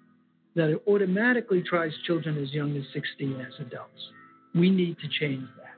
[0.55, 4.11] that automatically tries children as young as 16 as adults.
[4.53, 5.76] We need to change that.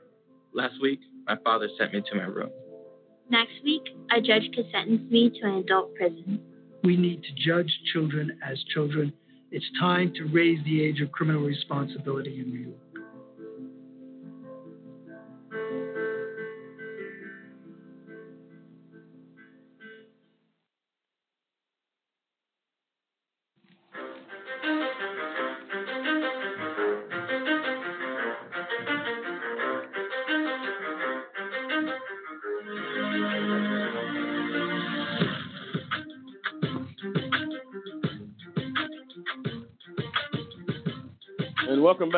[0.52, 2.50] Last week, my father sent me to my room.
[3.30, 6.40] Next week, a judge could sentence me to an adult prison.
[6.84, 9.12] We need to judge children as children.
[9.50, 12.87] It's time to raise the age of criminal responsibility in New York.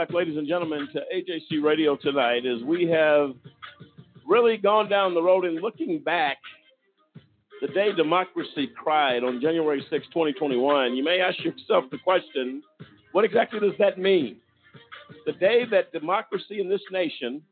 [0.01, 3.33] Back, ladies and gentlemen, to AJC Radio tonight as we have
[4.27, 6.39] really gone down the road and looking back
[7.61, 10.97] the day democracy cried on January 6, 2021.
[10.97, 12.63] You may ask yourself the question
[13.13, 14.37] what exactly does that mean?
[15.27, 17.43] The day that democracy in this nation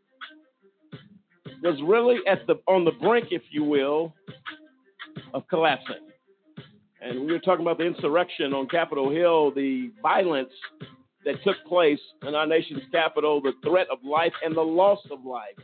[1.62, 4.14] was really at the on the brink, if you will,
[5.34, 6.08] of collapsing.
[7.02, 10.52] And we were talking about the insurrection on Capitol Hill, the violence
[11.28, 15.26] that took place in our nation's capital, the threat of life and the loss of
[15.26, 15.58] life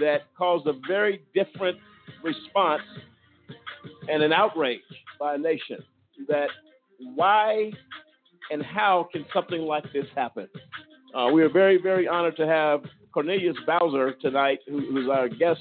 [0.00, 1.76] that caused a very different
[2.24, 2.80] response
[4.08, 4.80] and an outrage
[5.20, 5.84] by a nation.
[6.28, 6.48] That
[7.14, 7.72] why
[8.50, 10.48] and how can something like this happen?
[11.14, 12.80] Uh, we are very, very honored to have
[13.12, 15.60] Cornelius Bowser tonight, who, who's our guest,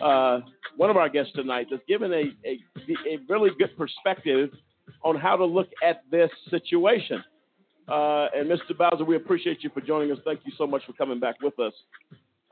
[0.00, 0.40] uh,
[0.76, 2.60] one of our guests tonight, that's given a, a,
[3.08, 4.50] a really good perspective
[5.02, 7.24] on how to look at this situation.
[7.90, 8.76] Uh, and Mr.
[8.76, 10.18] Bowser, we appreciate you for joining us.
[10.24, 11.72] Thank you so much for coming back with us.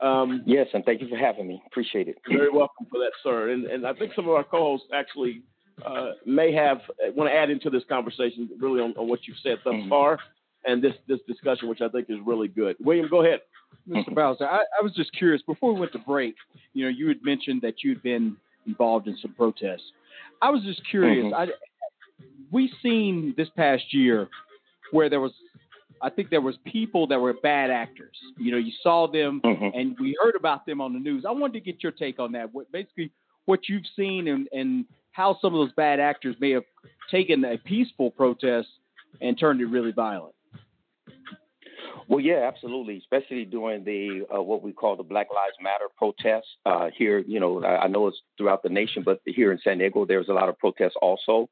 [0.01, 1.61] Um, yes, and thank you for having me.
[1.67, 2.17] Appreciate it.
[2.27, 3.49] You're very welcome for that, sir.
[3.51, 5.41] And, and I think some of our co-hosts actually
[5.85, 6.79] uh, may have
[7.15, 9.89] want to add into this conversation, really on, on what you've said thus Mm-hmm.
[9.89, 10.17] far,
[10.65, 12.75] and this this discussion, which I think is really good.
[12.79, 13.39] William, go ahead.
[13.87, 14.13] Mr.
[14.13, 15.41] Bowser, I, I was just curious.
[15.43, 16.35] Before we went to break,
[16.73, 18.35] you know, you had mentioned that you'd been
[18.67, 19.83] involved in some protests.
[20.41, 21.25] I was just curious.
[21.25, 21.33] Mhm.
[21.33, 21.47] I,
[22.51, 24.27] we seen this past year
[24.91, 25.33] where there was,
[26.01, 28.15] I think there was people that were bad actors.
[28.37, 31.25] You know, you saw them and we heard about them on the news.
[31.27, 32.53] I wanted to get your take on that.
[32.53, 33.11] What basically
[33.45, 36.63] what you've seen and and how some of those bad actors may have
[37.11, 38.67] taken a peaceful protest
[39.21, 40.35] and turned it really violent.
[42.07, 42.97] Well, yeah, absolutely.
[42.97, 47.19] Especially during the uh, what we call the Black Lives Matter protests uh, here.
[47.19, 50.17] You know, I, I know it's throughout the nation, but here in San Diego, there
[50.17, 51.49] was a lot of protests also,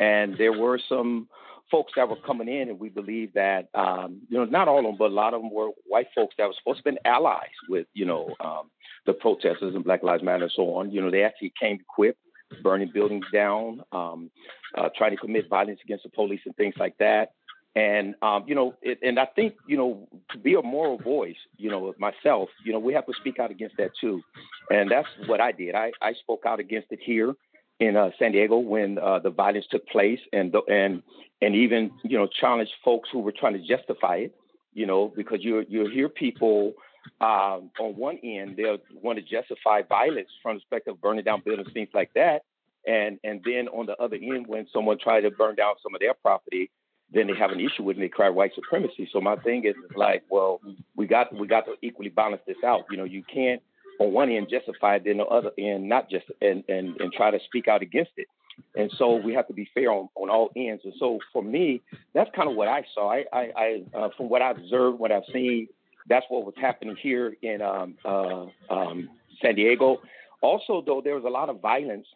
[0.00, 1.28] and there were some
[1.70, 4.84] folks that were coming in, and we believe that um, you know not all of
[4.84, 7.54] them, but a lot of them were white folks that were supposed to be allies
[7.68, 8.70] with you know um,
[9.06, 10.90] the protesters and Black Lives Matter and so on.
[10.90, 12.20] You know, they actually came equipped,
[12.62, 14.30] burning buildings down, um,
[14.76, 17.32] uh, trying to commit violence against the police and things like that.
[17.74, 21.36] And um, you know, it, and I think you know to be a moral voice,
[21.56, 24.22] you know, myself, you know, we have to speak out against that too,
[24.70, 25.74] and that's what I did.
[25.74, 27.34] I, I spoke out against it here
[27.80, 31.02] in uh, San Diego when uh, the violence took place, and and
[31.42, 34.34] and even you know challenged folks who were trying to justify it,
[34.72, 36.72] you know, because you you hear people
[37.20, 41.42] um, on one end they'll want to justify violence from the perspective of burning down
[41.44, 42.42] buildings, things like that,
[42.86, 46.00] and and then on the other end when someone tried to burn down some of
[46.00, 46.70] their property,
[47.12, 49.08] then they have an issue with it and they cry white supremacy.
[49.12, 50.60] So my thing is like, well,
[50.96, 52.84] we got we got to equally balance this out.
[52.90, 53.62] You know, you can't
[53.98, 57.30] on one end justify it, then the other end not just and and and try
[57.30, 58.26] to speak out against it.
[58.74, 60.82] And so we have to be fair on, on all ends.
[60.84, 61.82] And so for me,
[62.14, 63.12] that's kind of what I saw.
[63.12, 65.68] I, I, I uh, from what I've observed, what I've seen,
[66.08, 69.10] that's what was happening here in um, uh, um,
[69.42, 69.98] San Diego.
[70.40, 72.06] Also, though, there was a lot of violence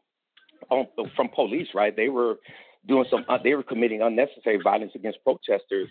[0.71, 1.69] on, from police.
[1.75, 2.39] Right, they were
[2.87, 3.25] doing some.
[3.29, 5.89] Uh, they were committing unnecessary violence against protesters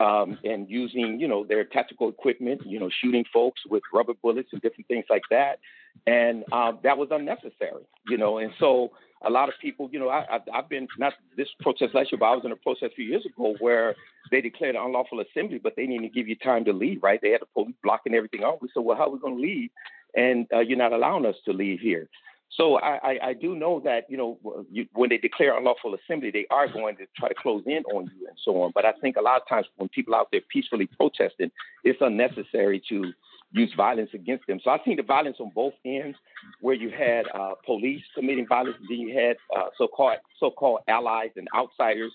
[0.00, 2.62] um, and using, you know, their tactical equipment.
[2.66, 5.60] You know, shooting folks with rubber bullets and different things like that.
[6.06, 7.84] And um, that was unnecessary.
[8.08, 8.90] You know, and so
[9.22, 12.18] a lot of people, you know, I, I, I've been not this protest last year,
[12.18, 13.94] but I was in a protest a few years ago where
[14.30, 17.02] they declared an unlawful assembly, but they didn't even give you time to leave.
[17.02, 17.20] Right?
[17.22, 18.60] They had the police blocking everything off.
[18.62, 19.70] We said, well, how are we going to leave?
[20.16, 22.08] And uh, you're not allowing us to leave here.
[22.56, 24.38] So I, I, I do know that you know
[24.70, 28.04] you, when they declare unlawful assembly, they are going to try to close in on
[28.04, 28.72] you and so on.
[28.74, 31.50] But I think a lot of times when people out there peacefully protesting,
[31.84, 33.12] it's unnecessary to
[33.52, 34.60] use violence against them.
[34.62, 36.16] So I've seen the violence on both ends,
[36.60, 41.48] where you had uh, police committing violence, then you had uh, so-called so-called allies and
[41.56, 42.12] outsiders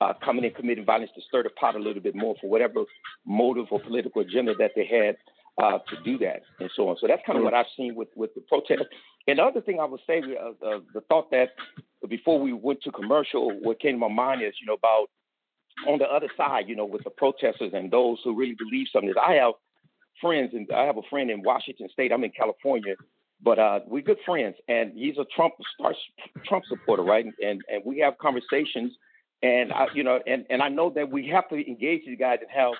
[0.00, 2.84] uh, coming and committing violence to stir the pot a little bit more for whatever
[3.26, 5.16] motive or political agenda that they had
[5.62, 6.96] uh, to do that and so on.
[7.00, 8.82] So that's kind of what I've seen with, with the protest.
[9.26, 11.50] And the other thing I would say, uh, uh, the thought that
[12.08, 15.06] before we went to commercial, what came to my mind is, you know, about
[15.88, 19.10] on the other side, you know, with the protesters and those who really believe something.
[19.10, 19.54] Is I have
[20.20, 22.12] friends, and I have a friend in Washington State.
[22.12, 22.94] I'm in California,
[23.42, 25.54] but uh, we're good friends, and he's a Trump
[26.46, 27.24] Trump supporter, right?
[27.24, 28.92] And and we have conversations,
[29.42, 32.38] and I, you know, and and I know that we have to engage these guys
[32.40, 32.72] and have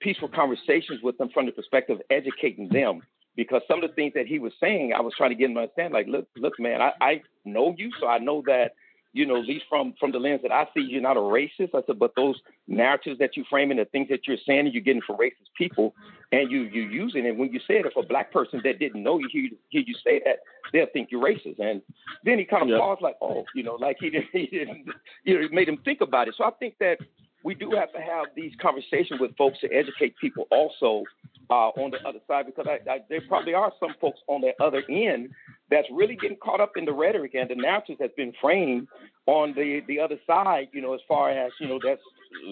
[0.00, 3.02] peaceful conversations with them from the perspective of educating them.
[3.36, 5.54] Because some of the things that he was saying, I was trying to get him
[5.54, 5.94] to understand.
[5.94, 8.72] Like, look, look, man, I, I know you, so I know that
[9.12, 11.74] you know, at least from from the lens that I see, you're not a racist.
[11.74, 12.36] I said, but those
[12.68, 15.94] narratives that you frame and the things that you're saying, you're getting from racist people,
[16.30, 17.36] and you you using it.
[17.36, 19.94] When you say it, if a black person that didn't know you hear, hear you
[20.04, 20.38] say that,
[20.72, 21.58] they'll think you're racist.
[21.58, 21.82] And
[22.24, 24.86] then he kind of paused, like, oh, you know, like he didn't, he didn't,
[25.24, 26.34] you know, it made him think about it.
[26.38, 26.98] So I think that
[27.44, 31.04] we do have to have these conversations with folks to educate people also
[31.48, 34.52] uh, on the other side because I, I, there probably are some folks on the
[34.62, 35.30] other end
[35.70, 38.88] that's really getting caught up in the rhetoric and the narrative that's been framed
[39.26, 42.02] on the the other side, you know, as far as you know that's,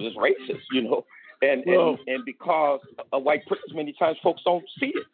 [0.02, 1.04] that's racist, you know,
[1.42, 2.80] and well, and and because
[3.12, 5.04] of white privilege, many times folks don't see it.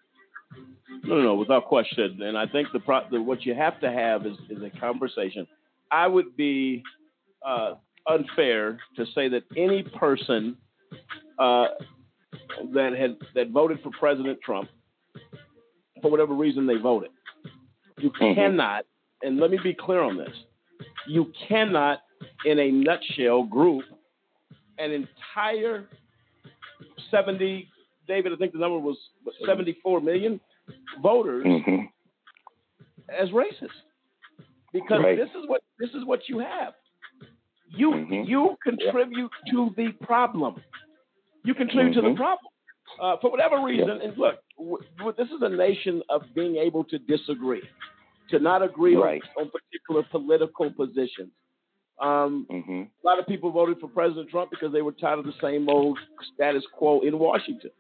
[1.02, 2.22] No, no, without question.
[2.22, 5.46] And I think the, pro- the what you have to have is, is a conversation.
[5.90, 6.82] I would be
[7.44, 7.74] uh,
[8.08, 10.56] unfair to say that any person
[11.38, 11.66] uh,
[12.72, 14.68] that had that voted for President Trump,
[16.02, 17.10] for whatever reason they voted,
[17.98, 18.34] you mm-hmm.
[18.34, 18.84] cannot.
[19.22, 20.34] And let me be clear on this:
[21.06, 22.00] you cannot,
[22.44, 23.84] in a nutshell, group
[24.78, 25.88] an entire
[27.10, 27.68] 70,
[28.08, 28.96] David, I think the number was
[29.46, 30.40] 74 million
[31.02, 31.84] voters mm-hmm.
[33.08, 33.68] as racist.
[34.72, 35.16] Because right.
[35.16, 36.72] this is what this is what you have.
[37.76, 38.28] You mm-hmm.
[38.28, 39.52] you contribute yeah.
[39.52, 40.56] to the problem.
[41.44, 42.00] You contribute mm-hmm.
[42.00, 42.16] to the mm-hmm.
[42.16, 42.50] problem.
[43.00, 44.08] Uh, for whatever reason, yeah.
[44.08, 47.62] and look, w- w- this is a nation of being able to disagree,
[48.30, 49.22] to not agree right.
[49.36, 51.30] on, on particular political positions.
[52.00, 52.82] Um, mm-hmm.
[52.82, 55.68] A lot of people voted for President Trump because they were tired of the same
[55.68, 55.98] old
[56.34, 57.70] status quo in Washington.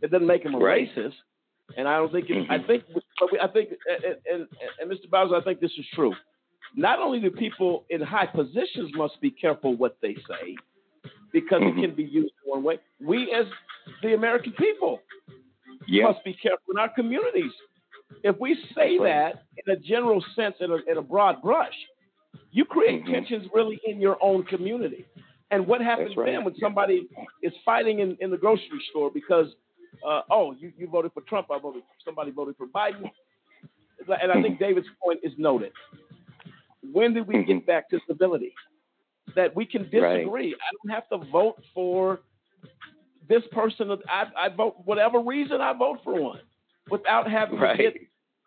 [0.00, 0.88] It doesn't make him a right.
[0.96, 1.14] racist,
[1.76, 2.30] and I don't think.
[2.30, 2.52] It, mm-hmm.
[2.52, 2.84] I think.
[3.40, 4.48] I think, and, and,
[4.80, 5.08] and Mr.
[5.10, 6.12] Bowser, I think this is true.
[6.74, 10.56] Not only do people in high positions must be careful what they say,
[11.32, 11.78] because mm-hmm.
[11.78, 12.78] it can be used one way.
[13.00, 13.46] We, as
[14.02, 15.00] the American people,
[15.86, 16.04] yeah.
[16.04, 17.52] must be careful in our communities.
[18.22, 21.74] If we say that in a general sense, in a, in a broad brush,
[22.50, 23.12] you create mm-hmm.
[23.12, 25.06] tensions really in your own community.
[25.50, 26.32] And what happens right.
[26.32, 27.08] then when somebody
[27.42, 29.46] is fighting in, in the grocery store because,
[30.06, 33.10] uh, oh, you, you voted for Trump, I voted, somebody voted for Biden.
[34.20, 35.72] And I think David's point is noted.
[36.90, 37.66] When did we get mm-hmm.
[37.66, 38.52] back to civility?
[39.36, 40.26] That we can disagree.
[40.26, 40.54] Right.
[40.54, 42.20] I don't have to vote for
[43.28, 43.90] this person.
[44.08, 46.40] I, I vote whatever reason I vote for one,
[46.90, 47.76] without having right.
[47.78, 47.92] to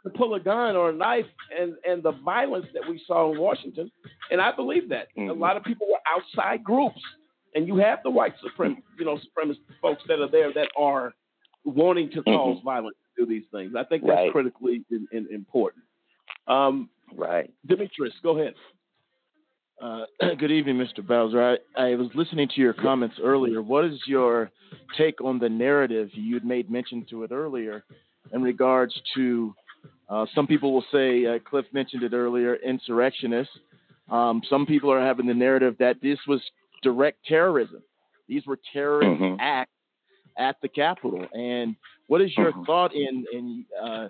[0.03, 1.25] to pull a gun or a knife
[1.57, 3.91] and and the violence that we saw in Washington.
[4.29, 5.29] And I believe that mm-hmm.
[5.29, 7.01] a lot of people were outside groups,
[7.55, 11.13] and you have the white supremacist, you know, supremacist folks that are there that are
[11.63, 12.65] wanting to cause mm-hmm.
[12.65, 13.73] violence to do these things.
[13.75, 14.31] I think that's right.
[14.31, 15.83] critically in, in, important.
[16.47, 18.53] Um, right, Demetrius, go ahead.
[19.81, 20.05] Uh,
[20.39, 21.05] good evening, Mr.
[21.05, 21.57] Bowser.
[21.77, 23.61] I, I, was listening to your comments earlier.
[23.61, 24.51] What is your
[24.97, 27.83] take on the narrative you had made mention to it earlier
[28.33, 29.53] in regards to
[30.09, 33.53] uh, some people will say, uh, Cliff mentioned it earlier, insurrectionists.
[34.09, 36.41] Um, some people are having the narrative that this was
[36.83, 37.81] direct terrorism.
[38.27, 39.39] These were terrorist mm-hmm.
[39.39, 39.71] acts
[40.37, 41.25] at the Capitol.
[41.33, 41.75] And
[42.07, 42.63] what is your mm-hmm.
[42.63, 44.07] thought in in uh,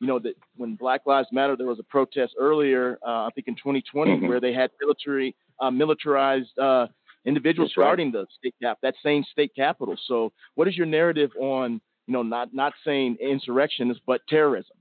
[0.00, 3.48] you know that when Black Lives Matter, there was a protest earlier, uh, I think
[3.48, 4.26] in 2020, mm-hmm.
[4.26, 6.86] where they had military uh, militarized uh,
[7.24, 8.22] individuals That's guarding right.
[8.22, 9.96] the state cap, that same state capital.
[10.06, 14.76] So, what is your narrative on you know not not saying insurrectionists but terrorism?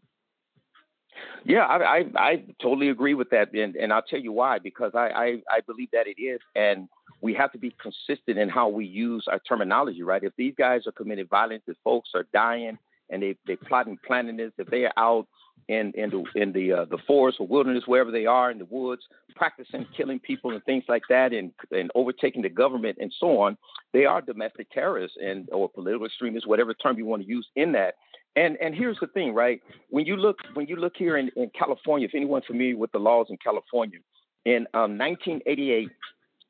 [1.44, 4.60] Yeah, I, I, I totally agree with that, and and I'll tell you why.
[4.60, 6.88] Because I, I I believe that it is, and
[7.22, 10.24] we have to be consistent in how we use our terminology, right?
[10.24, 12.78] If these guys are committing violence, if folks are dying,
[13.10, 15.28] and they they plotting, planning this, if they are out
[15.68, 18.66] in in the in the uh, the forest or wilderness, wherever they are in the
[18.66, 19.04] woods,
[19.36, 23.58] practicing killing people and things like that, and and overtaking the government and so on,
[23.94, 27.72] they are domestic terrorists and or political extremists, whatever term you want to use in
[27.74, 27.96] that.
[28.36, 29.62] And and here's the thing, right?
[29.90, 33.00] When you look when you look here in, in California, if anyone's familiar with the
[33.00, 34.00] laws in California,
[34.46, 35.90] in um, 1988,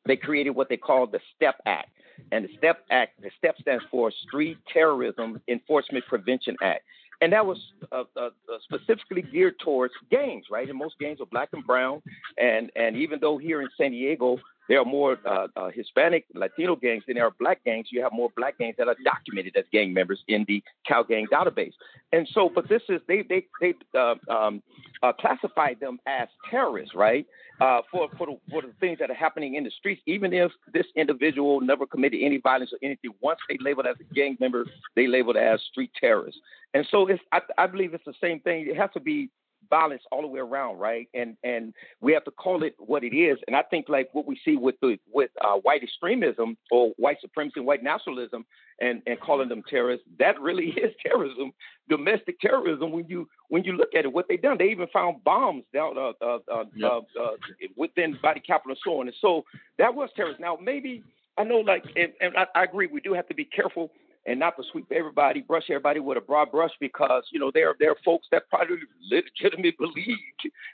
[0.05, 1.89] they created what they called the STEP Act.
[2.31, 6.83] And the STEP Act, the STEP stands for Street Terrorism Enforcement Prevention Act.
[7.21, 7.57] And that was
[7.91, 8.29] uh, uh, uh,
[8.63, 10.69] specifically geared towards gangs, right?
[10.69, 12.01] And most gangs are black and brown.
[12.37, 14.37] And and even though here in San Diego
[14.69, 18.13] there are more uh, uh, Hispanic, Latino gangs than there are black gangs, you have
[18.13, 21.73] more black gangs that are documented as gang members in the Cal Gang database.
[22.13, 24.61] And so, but this is they they they uh, um,
[25.01, 27.25] uh, classified them as terrorists, right?
[27.59, 30.51] Uh, for for the, for the things that are happening in the streets, even if
[30.71, 34.65] this individual never committed any violence or anything, once they labeled as a gang member,
[34.95, 36.39] they labeled as street terrorists.
[36.75, 38.67] And so, it's I, I believe it's the same thing.
[38.69, 39.31] It has to be
[39.69, 41.07] violence all the way around, right?
[41.13, 43.37] And and we have to call it what it is.
[43.47, 47.17] And I think like what we see with the with uh, white extremism or white
[47.21, 48.45] supremacy and white nationalism
[48.79, 51.51] and and calling them terrorists, that really is terrorism,
[51.89, 52.91] domestic terrorism.
[52.91, 55.97] When you when you look at it, what they done, they even found bombs down
[55.97, 56.91] uh, uh, uh, Yep.
[57.17, 57.31] uh, uh,
[57.75, 59.07] within body capital and so on.
[59.07, 59.43] And so
[59.77, 60.41] that was terrorism.
[60.41, 61.03] Now maybe
[61.37, 63.91] I know like and, and I, I agree we do have to be careful
[64.25, 67.75] and not to sweep everybody, brush everybody with a broad brush because, you know, there,
[67.79, 68.77] there are folks that probably
[69.09, 70.17] legitimately believe,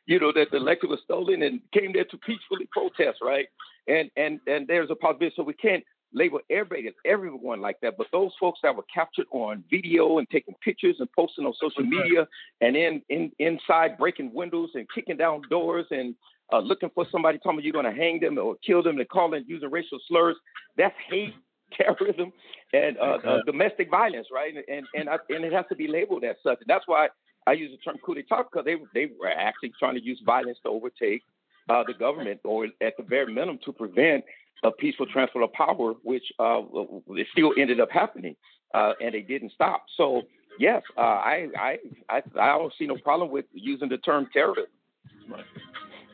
[0.05, 3.47] you know, that the election was stolen and came there to peacefully protest, right?
[3.87, 5.35] And and and there's a possibility.
[5.35, 5.83] So we can't
[6.13, 7.97] label everybody everyone like that.
[7.97, 11.83] But those folks that were captured on video and taking pictures and posting on social
[11.83, 12.27] media
[12.61, 16.15] and in, in inside breaking windows and kicking down doors and
[16.53, 19.09] uh, looking for somebody telling me you're going to hang them or kill them and
[19.09, 20.35] calling using racial slurs,
[20.77, 21.33] that's hate
[21.77, 22.31] terrorism
[22.73, 24.53] and uh, uh, domestic violence, right?
[24.55, 26.59] And and and, I, and it has to be labeled as such.
[26.61, 27.09] And that's why
[27.47, 30.57] I use the term coup d'état because they they were actually trying to use violence
[30.63, 31.23] to overtake
[31.69, 34.23] uh, the government, or at the very minimum to prevent
[34.63, 36.61] a peaceful transfer of power, which uh,
[37.09, 38.35] it still ended up happening,
[38.73, 39.85] uh, and they didn't stop.
[39.97, 40.23] So
[40.59, 41.77] yes, uh, I, I
[42.09, 44.71] I I don't see no problem with using the term terrorism.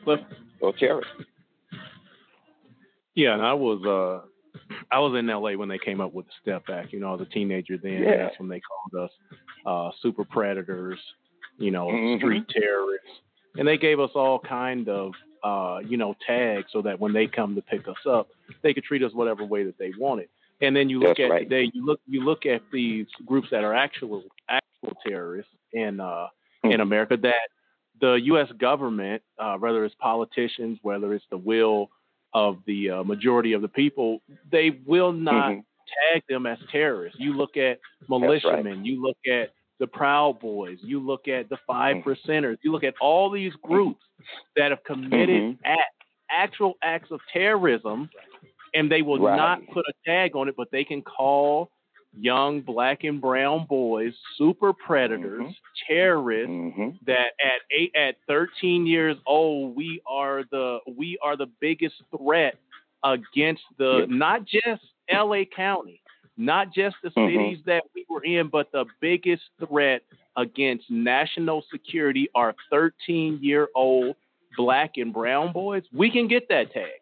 [0.04, 0.20] Cliff?
[0.60, 1.10] Or terrorist.
[3.14, 4.26] Yeah, and I was uh
[4.90, 6.92] I was in LA when they came up with the STEP Act.
[6.92, 8.02] You know, I was a teenager then.
[8.02, 8.16] Yeah.
[8.16, 9.10] That's when they called us
[9.66, 10.98] uh super predators,
[11.58, 12.18] you know, Mhm.
[12.18, 13.08] street terrorists.
[13.56, 15.12] And they gave us all kind of
[15.44, 18.28] uh, you know, tags so that when they come to pick us up,
[18.62, 20.28] they could treat us whatever way that they wanted.
[20.60, 21.42] And then you look That's at right.
[21.48, 26.28] today, you look you look at these groups that are actual actual terrorists in uh
[26.62, 27.48] in America that
[28.00, 28.48] the U.S.
[28.58, 31.90] government, uh, whether it's politicians, whether it's the will
[32.34, 34.20] of the uh, majority of the people,
[34.50, 35.64] they will not Mhm.
[36.12, 37.18] tag them as terrorists.
[37.20, 37.78] You look at
[38.08, 42.08] militiamen, you look at the Proud Boys, you look at the Five Mm-hmm.
[42.10, 44.02] Percenters, you look at all these groups
[44.56, 45.58] that have committed Mhm.
[45.64, 45.94] act,
[46.30, 48.08] actual acts of terrorism,
[48.74, 49.36] and they will Right.
[49.36, 51.70] not put a tag on it, but they can call
[52.18, 55.92] young black and brown boys super predators, Mm-hmm.
[55.92, 61.94] terrorists that at eight at 13 years old we are the we are the biggest
[62.16, 62.56] threat
[63.04, 66.00] against the not just LA County,
[66.36, 67.32] not just the Mhm.
[67.32, 70.02] cities that we were in, but the biggest threat
[70.36, 74.16] against national security are 13 year old
[74.56, 75.82] black and brown boys.
[75.92, 77.00] We can get that tag.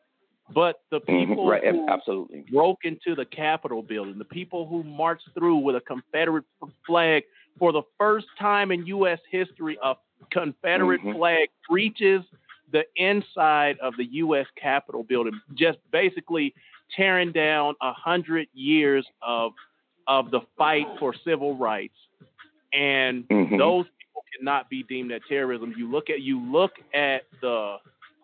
[0.55, 2.45] But the people Right, who absolutely.
[2.51, 6.45] broke into the Capitol building, the people who marched through with a Confederate
[6.87, 7.25] flag
[7.59, 9.19] for the first time in U.S.
[9.31, 9.95] history, a
[10.31, 11.17] Confederate Mhm.
[11.17, 12.23] flag breaches
[12.73, 14.47] the inside of the U.S.
[14.57, 16.55] Capitol building, just basically
[16.97, 19.53] tearing down a hundred years of
[20.07, 21.95] of the fight for civil rights.
[22.73, 23.59] And Mhm.
[23.59, 25.75] those people cannot be deemed as terrorism.
[25.77, 27.79] You look at you look at the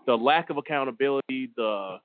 [0.06, 2.00] the lack of accountability, the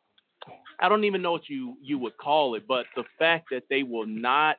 [0.81, 3.83] I don't even know what you you would call it, but the fact that they
[3.83, 4.57] will not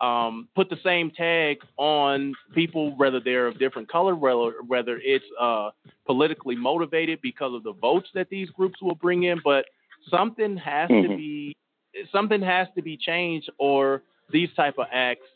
[0.00, 5.24] um, put the same tag on people, whether they're of different color, whether whether it's
[5.40, 5.70] uh,
[6.04, 9.64] politically motivated because of the votes that these groups will bring in, but
[10.10, 11.16] something has to Mhm.
[11.16, 11.56] be
[12.12, 15.26] something has to be changed, or these type of acts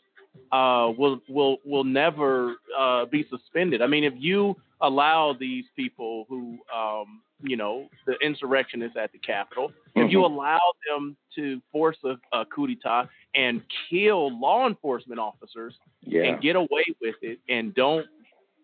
[0.51, 3.81] uh, will will will never uh, be suspended.
[3.81, 9.19] I mean, if you allow these people who, um, you know, the insurrectionists at the
[9.19, 10.31] Capitol, if you Mhm.
[10.31, 10.59] allow
[10.89, 16.23] them to force a, a coup d'état and kill law enforcement officers Yeah.
[16.23, 18.07] and get away with it, and don't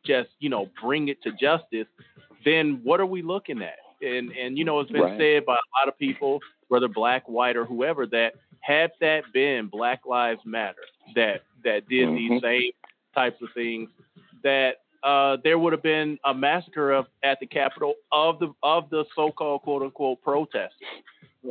[0.05, 1.87] just you know bring it to justice,
[2.45, 3.77] then what are we looking at?
[4.01, 5.17] And and you know, it's been Right.
[5.17, 6.39] said by a lot of people,
[6.69, 10.81] whether black, white, or whoever, that had that been Black Lives Matter
[11.15, 12.15] that that did Mhm.
[12.17, 12.71] these same
[13.13, 13.89] types of things,
[14.43, 18.89] that uh, there would have been a massacre of at the Capitol of the of
[18.89, 20.87] the so-called quote unquote protesters.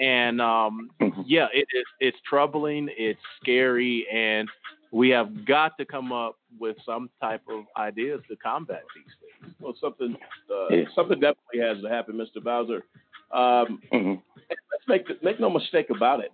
[0.01, 1.23] And um, Mm-hmm.
[1.27, 4.49] yeah, it is it's troubling, it's scary, and
[4.91, 9.55] we have got to come up with some type of ideas to combat these things.
[9.61, 10.17] Well, something
[10.51, 10.85] uh, Yeah.
[10.95, 12.43] something definitely has to happen, Mr.
[12.43, 12.85] Bowser.
[13.31, 14.23] Um, Mhm.
[14.49, 16.33] Let's make make no mistake about it.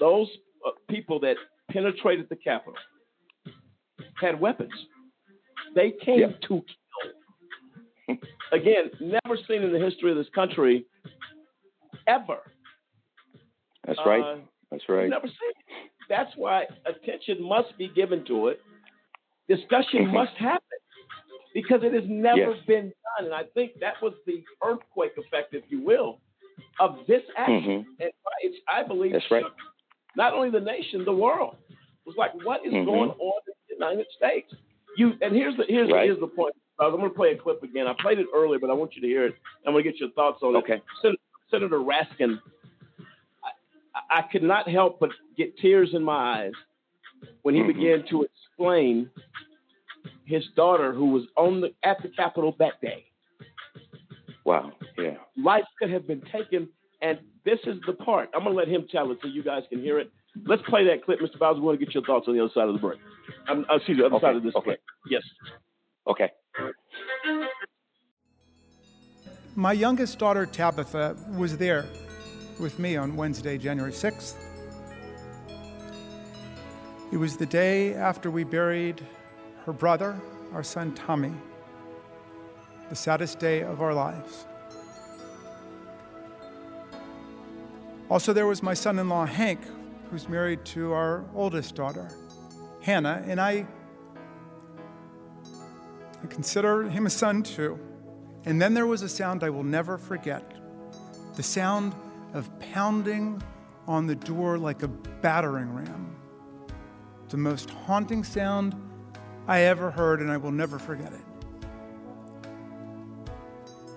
[0.00, 0.28] Those
[0.66, 1.36] uh, people that
[1.70, 2.74] penetrated the Capitol
[4.20, 4.72] had weapons.
[5.74, 6.64] They came to
[8.08, 8.16] kill.
[8.52, 10.86] Again, never seen in the history of this country
[12.06, 12.38] ever.
[13.86, 14.44] That's Uh, right.
[14.70, 15.08] That's right.
[15.08, 15.36] Never seen.
[15.50, 15.90] it.
[16.08, 18.60] That's why attention must be given to it.
[19.48, 20.12] Discussion Mhm.
[20.12, 20.78] must happen
[21.54, 22.64] because it has never Yes.
[22.66, 26.20] been done, and I think that was the earthquake effect, if you will,
[26.78, 27.84] of this action.
[27.84, 27.86] Mhm.
[28.00, 28.12] And
[28.42, 29.44] it's, I believe, That's right.
[30.16, 31.56] Not only the nation, the world.
[31.70, 31.76] It
[32.06, 32.84] was like, what is Mhm.
[32.86, 34.54] going on in the United States?
[34.96, 36.00] You and here's the here's Right.
[36.02, 36.54] the, here's the point.
[36.78, 37.86] I'm going to play a clip again.
[37.86, 39.36] I played it earlier, but I want you to hear it.
[39.66, 40.74] I'm going to get your thoughts on Okay.
[40.74, 40.82] it.
[41.02, 41.16] Sen-
[41.50, 42.40] Senator Raskin,
[43.44, 46.52] I, I could not help but get tears in my eyes
[47.42, 47.66] when he Mhm.
[47.68, 49.08] began to explain
[50.24, 53.06] his daughter, who was on the at the Capitol that day.
[54.44, 54.72] Wow.
[54.98, 55.16] Yeah.
[55.36, 56.68] Life could have been taken,
[57.04, 58.30] and this is the part.
[58.34, 60.10] I'm going to let him tell it so you guys can hear it.
[60.46, 61.38] Let's play that clip, Mr.
[61.38, 61.60] Bowser.
[61.60, 62.98] We want to get your thoughts on the other side of the break.
[63.46, 64.64] I'm, uh, excuse me, the other Okay, side of this okay.
[64.64, 64.80] clip.
[65.08, 65.22] Yes.
[66.08, 66.30] Okay.
[69.54, 71.86] My youngest daughter, Tabitha, was there
[72.58, 74.34] with me on Wednesday, January 6th.
[77.12, 79.00] It was the day after we buried
[79.66, 80.18] her brother,
[80.54, 81.32] our son Tommy,
[82.88, 84.46] the saddest day of our lives.
[88.10, 89.60] Also, there was my son in law, Hank,
[90.10, 92.08] who's married to our oldest daughter,
[92.82, 93.66] Hannah, and I,
[96.22, 97.78] I consider him a son too.
[98.44, 100.52] And then there was a sound I will never forget
[101.34, 101.94] the sound
[102.34, 103.42] of pounding
[103.88, 106.14] on the door like a battering ram.
[107.28, 108.76] The most haunting sound
[109.48, 111.20] I ever heard, and I will never forget it.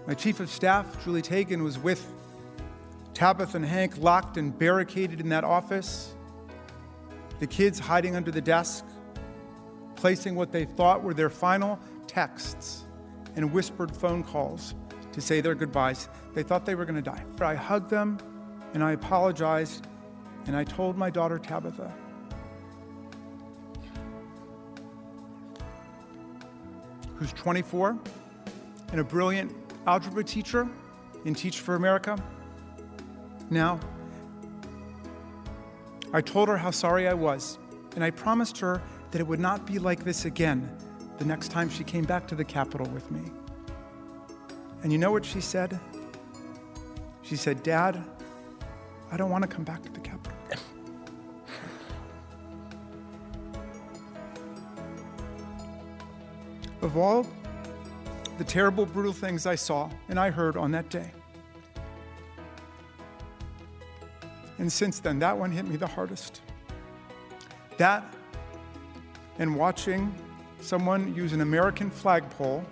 [0.08, 2.12] My chief of staff, Julie Tagen, was with
[3.18, 6.14] Tabitha and Hank locked and barricaded in that office.
[7.40, 8.86] The kids hiding under the desk,
[9.96, 12.86] placing what they thought were their final texts
[13.36, 14.76] and whispered phone calls
[15.14, 16.10] to say their goodbyes.
[16.36, 17.24] They thought they were going to die.
[17.42, 18.20] I hugged them
[18.76, 19.88] and I apologized
[20.46, 21.92] and I told my daughter Tabitha,
[27.16, 27.98] who's 24
[28.92, 29.56] and a brilliant
[29.88, 30.70] algebra teacher
[31.26, 32.16] in Teach for America.
[33.50, 33.80] Now,
[36.14, 37.58] I told her how sorry I was,
[37.96, 40.70] and I promised her that it would not be like this again
[41.18, 43.32] the next time she came back to the Capitol with me.
[44.84, 45.80] And you know what she said?
[47.24, 48.04] She said, Dad,
[49.12, 50.38] I don't want to come back to the Capitol.
[56.82, 57.26] of all
[58.38, 61.12] the terrible, brutal things I saw and I heard on that day,
[64.60, 66.42] and since then, that one hit me the hardest.
[67.78, 68.14] That
[69.40, 70.14] and watching
[70.62, 72.66] someone use an American flagpole,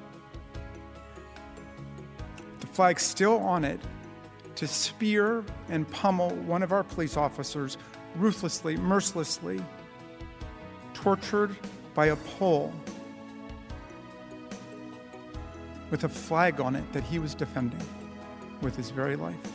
[2.59, 3.79] the flag still on it,
[4.55, 7.77] to spear and pummel one of our police officers
[8.15, 9.61] ruthlessly, mercilessly,
[10.93, 11.55] tortured
[11.93, 12.73] by a pole
[15.91, 17.85] with a flag on it that he was defending
[18.61, 19.54] with his very life.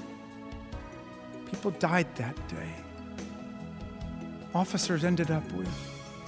[1.51, 2.74] People died that day.
[4.55, 5.68] Officers ended up with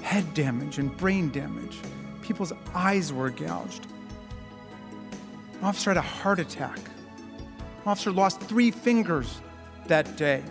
[0.02, 1.78] head damage and brain damage.
[2.22, 3.86] People's eyes were gouged.
[5.54, 6.78] An officer had a heart attack.
[6.78, 9.40] An officer lost three fingers
[9.86, 10.42] that day.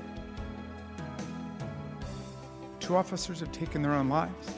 [2.79, 4.51] Two officers have taken their own lives.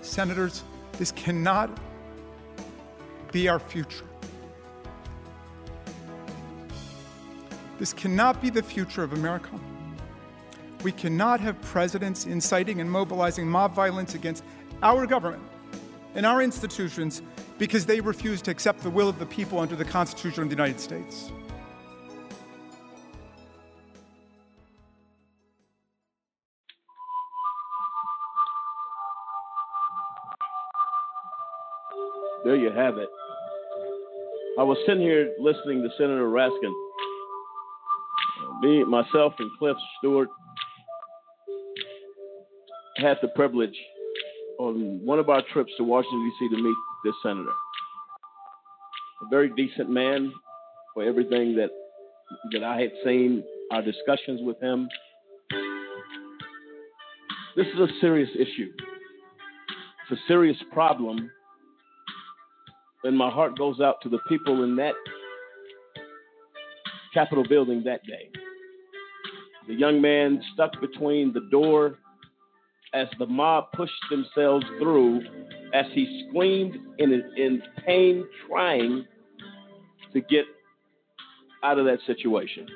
[0.00, 1.70] Senators, this cannot
[3.30, 4.04] be our future.
[7.78, 9.50] This cannot be the future of America.
[10.82, 14.44] We cannot have presidents inciting and mobilizing mob violence against
[14.82, 15.42] our government
[16.14, 17.22] and our institutions
[17.58, 20.54] because they refuse to accept the will of the people under the Constitution of the
[20.54, 21.30] United States.
[32.44, 33.08] There you have it.
[34.58, 36.72] I was sitting here listening to Senator Raskin.
[38.64, 40.28] Me, myself, and Cliff Stewart
[42.96, 43.76] had the privilege
[44.58, 46.56] on one of our trips to Washington, D.C.
[46.56, 47.50] to meet this senator.
[47.50, 50.32] A very decent man
[50.94, 51.68] for everything that
[52.52, 54.88] that I had seen, our discussions with him.
[57.56, 58.70] This is a serious issue.
[60.10, 61.30] It's a serious problem.
[63.04, 64.94] And my heart goes out to the people in that
[67.12, 68.30] Capitol building that day.
[69.66, 71.98] The young man stuck between the door
[72.92, 75.20] as the mob pushed themselves through,
[75.72, 79.04] as he screamed in, in pain, trying
[80.12, 80.44] to get
[81.62, 82.66] out of that situation.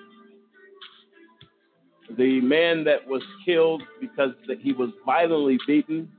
[2.16, 6.10] The man that was killed because he was violently beaten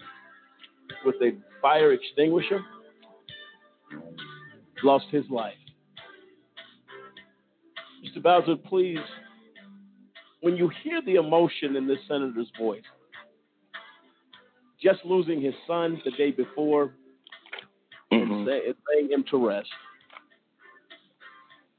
[1.04, 1.32] with a
[1.62, 2.62] fire extinguisher
[4.84, 5.56] lost his life.
[8.06, 8.22] Mr.
[8.22, 9.00] Bowser, please,
[10.42, 12.82] when you hear the emotion in this senator's voice,
[14.82, 16.92] just losing his son the day before
[18.12, 18.32] Mm-hmm.
[18.34, 19.70] and, say, and laying him to rest,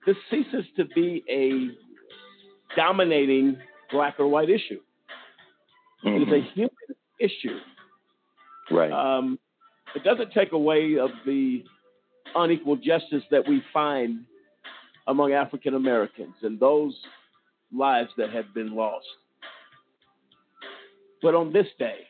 [0.07, 1.71] this ceases to be a
[2.77, 3.57] dominating
[3.91, 4.79] black or white issue.
[6.05, 6.71] It is a human
[7.19, 7.59] issue.
[8.71, 8.93] Right.
[8.93, 9.39] Um,
[9.97, 11.65] it doesn't take away of the
[12.37, 14.21] unequal justice that we find
[15.09, 16.95] among African Americans and those
[17.73, 19.07] lives that have been lost.
[21.23, 22.01] But on this day,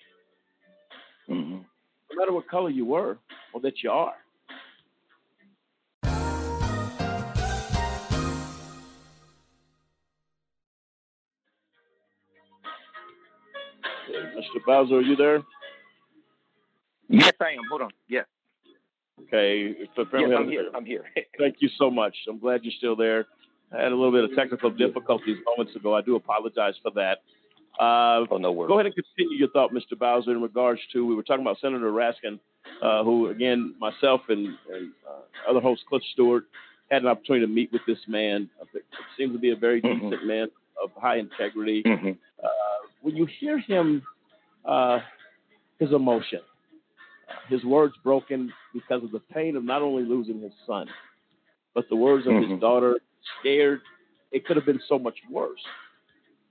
[1.28, 1.58] Mm-hmm.
[1.58, 3.16] no matter what color you were
[3.54, 4.14] or that you are,
[14.10, 14.64] Mr.
[14.66, 15.42] Bowser, are you there?
[17.08, 17.58] Yes, I am.
[17.68, 17.90] Hold on.
[18.08, 18.26] Yes.
[19.22, 19.74] Okay.
[19.78, 20.70] Yes, I'm here.
[20.74, 21.04] I'm here.
[21.38, 22.14] Thank you so much.
[22.28, 23.26] I'm glad you're still there.
[23.72, 25.94] I had a little bit of technical difficulties moments ago.
[25.94, 27.18] I do apologize for that.
[27.78, 28.68] Uh, oh, no worries.
[28.68, 29.98] Go ahead and continue your thought, Mr.
[29.98, 32.38] Bowser, in regards to we were talking about Senator Raskin,
[32.82, 36.44] uh, who again myself and, and uh, other host Cliff Stewart
[36.90, 38.50] had an opportunity to meet with this man.
[38.74, 38.82] It
[39.16, 40.10] seems to be a very Mm-hmm.
[40.10, 40.48] decent man
[40.82, 41.82] of high integrity.
[41.86, 42.48] Uh,
[43.02, 44.02] when you hear him,
[44.64, 44.98] uh,
[45.78, 46.40] his emotion,
[47.48, 50.88] his words broken because of the pain of not only losing his son,
[51.74, 52.50] but the words of Mhm.
[52.50, 52.98] his daughter,
[53.40, 53.80] scared.
[54.32, 55.60] It could have been so much worse.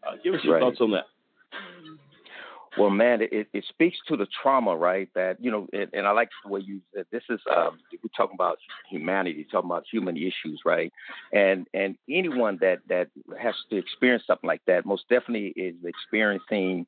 [0.08, 0.62] Uh, give us your Right.
[0.62, 1.06] thoughts on that.
[2.78, 5.10] Well, man, it, it speaks to the trauma, right?
[5.16, 8.10] That you know, and, and I like the way you said this is um, we're
[8.16, 8.58] talking about
[8.90, 10.94] humanity, talking about human issues, right?
[11.34, 13.10] And and anyone that that
[13.41, 16.86] has to experience something like that, most definitely is experiencing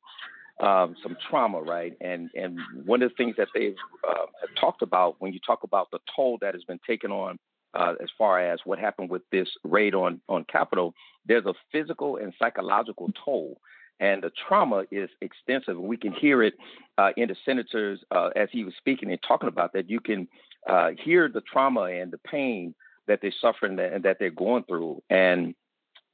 [0.60, 1.94] um, some trauma, right?
[2.00, 3.76] And and one of the things that they've
[4.08, 7.38] uh, have talked about when you talk about the toll that has been taken on
[7.74, 10.94] uh, as far as what happened with this raid on on Capitol,
[11.26, 13.58] there's a physical and psychological toll,
[14.00, 15.78] and the trauma is extensive.
[15.78, 16.54] We can hear it
[16.98, 19.88] uh, in the senators uh, as he was speaking and talking about that.
[19.88, 20.28] You can
[20.68, 22.74] uh, hear the trauma and the pain
[23.06, 25.54] that they're suffering and that they're going through, and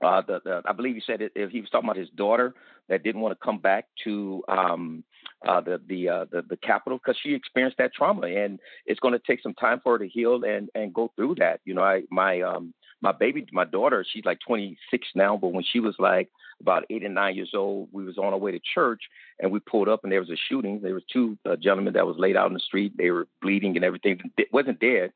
[0.05, 2.55] uh, the, the, I believe he said it, he was talking about his daughter
[2.89, 5.05] that didn't want to come back to um,
[5.47, 9.13] uh, the the, uh, the the capital because she experienced that trauma, and it's going
[9.13, 11.61] to take some time for her to heal and and go through that.
[11.65, 15.65] You know, I my um my baby, my daughter, she's like 26 now, but when
[15.65, 16.29] she was like
[16.61, 19.03] about eight and nine years old, we was on our way to church
[19.39, 20.81] and we pulled up and there was a shooting.
[20.83, 22.97] There was two uh, gentlemen that was laid out in the street.
[22.97, 24.21] They were bleeding and everything.
[24.37, 25.13] It wasn't dead,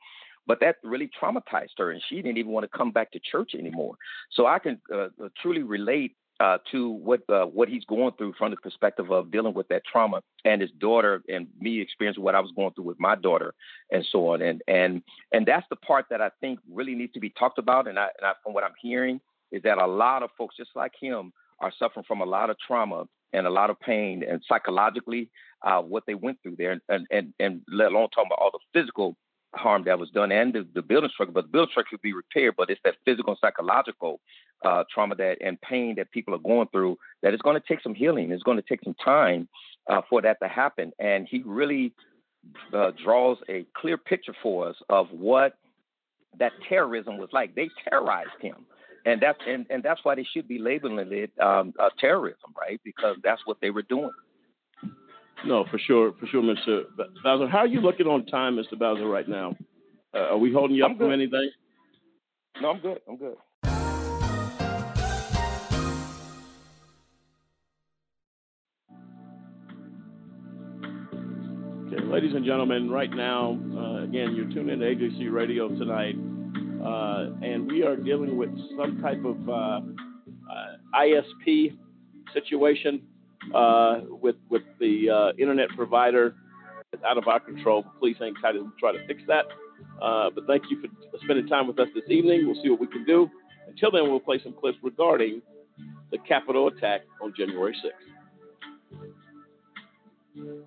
[0.46, 3.52] but that really traumatized her, and she didn't even want to come back to church
[3.54, 3.94] anymore.
[4.32, 8.34] So I can uh, uh, truly relate uh, to what uh, what he's going through
[8.36, 12.34] from the perspective of dealing with that trauma, and his daughter, and me experiencing what
[12.34, 13.54] I was going through with my daughter,
[13.90, 14.42] and so on.
[14.42, 15.02] And and
[15.32, 17.86] and that's the part that I think really needs to be talked about.
[17.86, 19.20] And I, and I from what I'm hearing
[19.52, 22.56] is that a lot of folks, just like him, are suffering from a lot of
[22.66, 25.30] trauma and a lot of pain, and psychologically,
[25.62, 28.58] uh, what they went through there, and and and let alone talking about all the
[28.80, 29.16] physical
[29.54, 31.32] harm that was done and the, the building structure.
[31.32, 34.20] But the building structure could be repaired, but it's that physical and psychological
[34.64, 37.82] uh, trauma that and pain that people are going through that is going to take
[37.82, 38.30] some healing.
[38.30, 39.48] It's going to take some time
[39.88, 40.92] uh, for that to happen.
[40.98, 41.92] And he really
[42.72, 45.54] uh, draws a clear picture for us of what
[46.38, 47.54] that terrorism was like.
[47.54, 48.66] They terrorized him.
[49.04, 52.80] And that's and, and that's why they should be labeling it um, terrorism, right?
[52.84, 54.12] Because that's what they were doing.
[55.44, 56.82] No, for sure, for sure, Mr.
[57.24, 57.48] Bowser.
[57.48, 58.78] How are you looking on time, Mr.
[58.78, 59.56] Bowser, right now?
[60.14, 61.50] Uh, are we holding you up from anything?
[62.60, 63.00] No, I'm good.
[63.08, 63.36] I'm good.
[71.88, 76.14] Okay, ladies and gentlemen, right now, uh, again, you're tuned in to AJC Radio tonight,
[76.84, 81.76] uh, and we are dealing with some type of uh, uh, ISP
[82.32, 83.02] situation
[83.54, 86.34] uh, with with the uh, internet provider.
[86.92, 87.84] It's out of our control.
[87.98, 89.46] Please hang tight as try to fix that.
[90.00, 90.88] Uh, but thank you for
[91.24, 92.46] spending time with us this evening.
[92.46, 93.30] We'll see what we can do.
[93.68, 95.40] Until then, we'll play some clips regarding
[96.10, 97.74] the Capitol attack on January
[100.36, 100.62] 6th.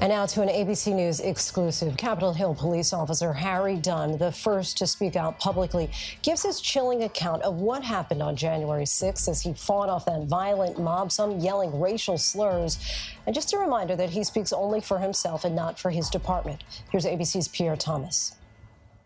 [0.00, 1.96] And now to an ABC News exclusive.
[1.96, 5.90] Capitol Hill police officer Harry Dunn, the first to speak out publicly,
[6.22, 10.26] gives his chilling account of what happened on January 6th as he fought off that
[10.26, 12.78] violent mob, some yelling racial slurs.
[13.26, 16.62] And just a reminder that he speaks only for himself and not for his department.
[16.92, 18.36] Here's ABC's Pierre Thomas.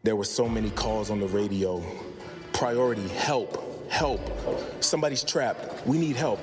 [0.02, 1.82] There were so many calls on the radio.
[2.52, 4.20] Priority, help, help.
[4.84, 5.86] Somebody's trapped.
[5.86, 6.40] We need help.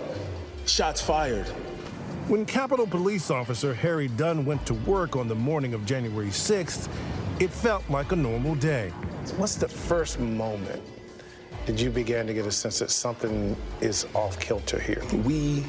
[0.66, 1.46] Shots fired.
[2.30, 6.88] When Capitol Police Officer Harry Dunn went to work on the morning of January 6th,
[7.40, 8.90] it felt like a normal day.
[9.38, 10.80] What's the first moment
[11.66, 15.02] did you begin to get a sense that something is off kilter here?
[15.26, 15.66] We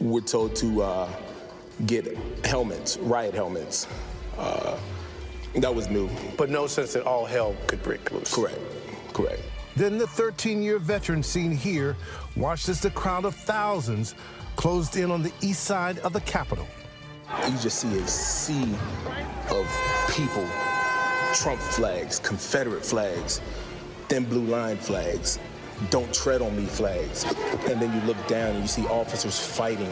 [0.00, 1.08] were told to uh,
[1.84, 3.86] get helmets, riot helmets.
[4.38, 4.78] Uh,
[5.56, 6.08] that was new.
[6.38, 8.34] But no sense that all hell could break loose.
[8.34, 8.58] Correct.
[9.12, 9.42] Correct.
[9.76, 11.96] Then the 13 year veteran seen here
[12.34, 14.14] watched as the crowd of thousands
[14.56, 16.66] closed in on the east side of the Capitol.
[17.46, 18.74] You just see a sea
[19.50, 19.66] of
[20.10, 20.46] people,
[21.34, 23.40] Trump flags, Confederate flags,
[24.08, 25.38] thin blue line flags,
[25.90, 27.24] don't tread on me flags.
[27.68, 29.90] And then you look down and you see officers fighting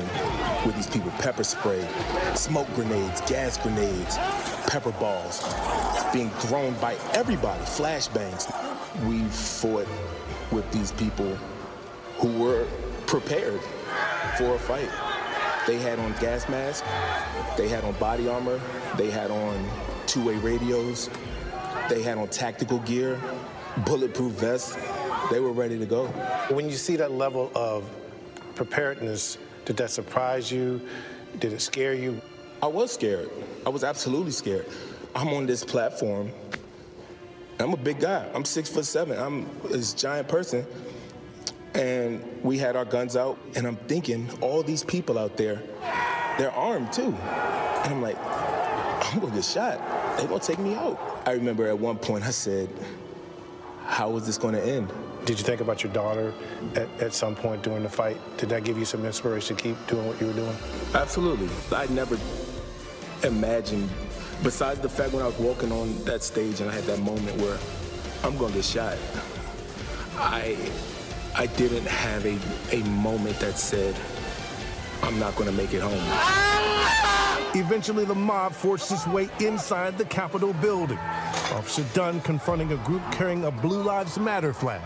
[0.64, 1.86] with these people, pepper spray,
[2.34, 4.16] smoke grenades, gas grenades,
[4.66, 5.42] pepper balls
[6.12, 8.46] being thrown by everybody, flashbangs.
[9.08, 9.88] We fought
[10.52, 11.34] with these people
[12.18, 12.66] who were
[13.06, 13.60] prepared
[14.40, 14.88] for a fight.
[15.66, 16.88] They had on gas masks,
[17.58, 18.58] they had on body armor,
[18.96, 19.68] they had on
[20.06, 21.10] two-way radios,
[21.90, 23.20] they had on tactical gear,
[23.84, 24.78] bulletproof vests.
[25.30, 26.06] They were ready to go.
[26.48, 27.84] When you see that level of
[28.54, 29.36] preparedness,
[29.66, 30.80] did that surprise you?
[31.38, 32.22] Did it scare you?
[32.62, 33.28] I was scared.
[33.66, 34.66] I was absolutely scared.
[35.14, 36.32] I'm on this platform.
[37.58, 38.26] I'm a big guy.
[38.34, 39.18] I'm six foot seven.
[39.18, 40.64] I'm this giant person.
[41.74, 45.62] And we had our guns out, and I'm thinking, all these people out there,
[46.38, 47.14] they're armed too.
[47.14, 49.78] And I'm like, I'm gonna get shot.
[50.16, 51.22] They're gonna take me out.
[51.26, 52.68] I remember at one point I said,
[53.86, 54.92] How is this gonna end?
[55.24, 56.32] Did you think about your daughter
[56.74, 58.16] at, at some point during the fight?
[58.38, 60.56] Did that give you some inspiration to keep doing what you were doing?
[60.94, 61.48] Absolutely.
[61.76, 62.18] I never
[63.22, 63.88] imagined,
[64.42, 67.36] besides the fact when I was walking on that stage and I had that moment
[67.36, 67.58] where
[68.24, 68.96] I'm gonna get shot,
[70.16, 70.56] I
[71.36, 72.38] I didn't have a,
[72.72, 73.94] a moment that said,
[75.02, 76.00] I'm not gonna make it home.
[77.54, 80.98] Eventually, the mob forced its way inside the Capitol building.
[81.52, 84.80] Officer Dunn confronting a group carrying a Blue Lives Matter flag.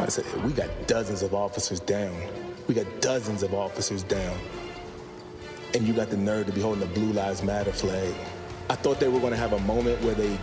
[0.00, 2.14] I said, we got dozens of officers down.
[2.68, 4.36] We got dozens of officers down.
[5.74, 8.14] And you got the nerve to be holding a Blue Lives Matter flag.
[8.68, 10.38] I thought they were gonna have a moment where they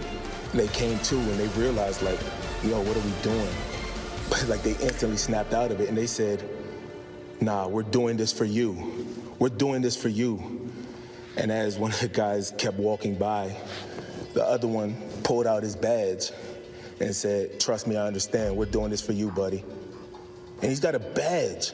[0.54, 2.20] they came to and they realized like,
[2.64, 3.79] yo, what are we doing?
[4.30, 6.44] But like they instantly snapped out of it and they said,
[7.42, 9.06] nah, we're doing this for you.
[9.40, 10.70] We're doing this for you.
[11.38, 13.56] And as one of the guys kept walking by,
[14.34, 16.32] the other one pulled out his badge
[17.00, 18.56] and said, trust me, I understand.
[18.56, 19.64] We're doing this for you, buddy.
[20.62, 21.72] And he's got a badge.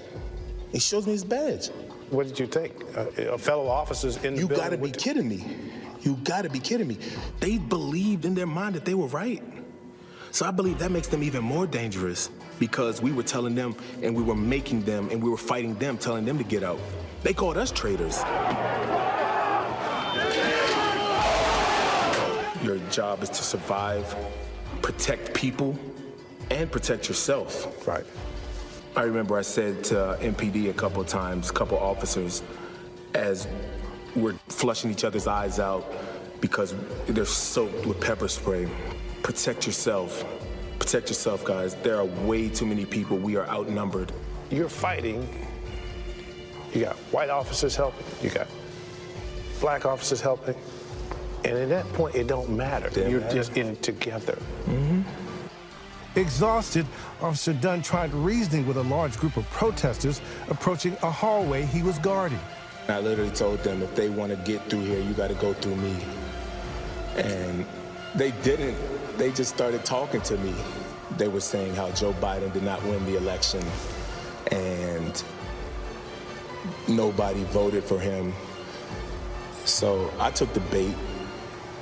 [0.71, 1.69] He shows me his badge.
[2.11, 2.73] What did you think?
[2.95, 4.63] Uh, fellow officers in the You building?
[4.63, 5.43] gotta be kidding me.
[6.01, 6.99] You gotta be kidding me.
[7.39, 9.41] They believed in their mind that they were right.
[10.35, 12.29] So I believe that makes them even more dangerous
[12.59, 15.97] because we were telling them and we were making them and we were fighting them,
[15.97, 16.77] telling them to get out.
[17.23, 18.17] They called us traitors.
[22.61, 24.13] Your job is to survive,
[24.81, 25.79] protect people,
[26.51, 27.87] and protect yourself.
[27.87, 28.05] Right.
[28.97, 32.43] I remember I said to uh, MPD a couple of times, a couple officers,
[33.13, 33.47] as
[34.17, 35.89] we're flushing each other's eyes out
[36.41, 36.75] because
[37.07, 38.69] they're soaked with pepper spray.
[39.25, 40.23] Protect yourself.
[40.77, 41.73] Protect yourself, guys.
[41.73, 43.17] There are way too many people.
[43.17, 44.11] We are outnumbered.
[44.51, 45.27] You're fighting.
[46.71, 48.05] You got white officers helping.
[48.21, 48.45] You got
[49.59, 50.53] black officers helping.
[51.43, 52.87] And at that point, it don't matter.
[52.89, 53.33] Didn't You're matter.
[53.33, 54.37] just in it together.
[54.67, 55.01] Mm-hmm.
[56.19, 56.85] Exhausted,
[57.19, 61.97] Officer Dunn tried reasoning with a large group of protesters approaching a hallway he was
[61.97, 62.39] guarding.
[62.87, 65.53] I literally told them if they want to get through here, you got to go
[65.53, 65.97] through me.
[67.15, 67.65] And
[68.13, 68.77] they didn't.
[69.17, 70.53] They just started talking to me.
[71.17, 73.63] They were saying how Joe Biden did not win the election
[74.51, 75.23] and
[76.87, 78.33] nobody voted for him.
[79.63, 80.95] So I took the bait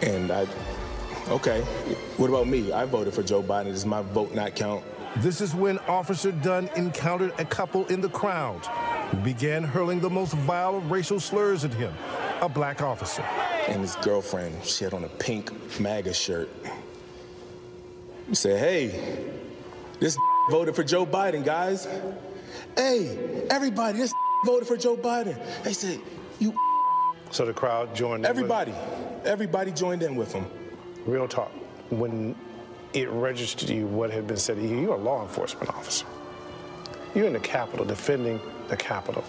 [0.02, 0.48] and I,
[1.30, 1.62] okay,
[2.18, 2.72] what about me?
[2.72, 3.66] I voted for Joe Biden.
[3.66, 4.84] Does my vote not count?
[5.18, 8.66] This is when Officer Dunn encountered a couple in the crowd
[9.12, 11.94] who began hurling the most vile of racial slurs at him,
[12.42, 13.22] a black officer.
[13.68, 16.50] And his girlfriend, she had on a pink MAGA shirt.
[18.32, 19.30] Say, hey,
[20.00, 20.18] this
[20.50, 21.88] voted for Joe Biden, guys.
[22.76, 24.14] Hey, everybody, this
[24.46, 25.38] voted for Joe Biden.
[25.64, 26.00] They said,
[26.40, 26.54] you.
[27.32, 28.26] So the crowd joined.
[28.26, 28.74] in Everybody,
[29.26, 30.46] everybody joined in with him.
[31.06, 31.52] Real talk.
[31.90, 32.36] When
[32.94, 36.06] it registered to you what had been said to you, you're a law enforcement officer.
[37.16, 38.40] You're in the Capitol defending
[38.70, 39.24] the Capitol.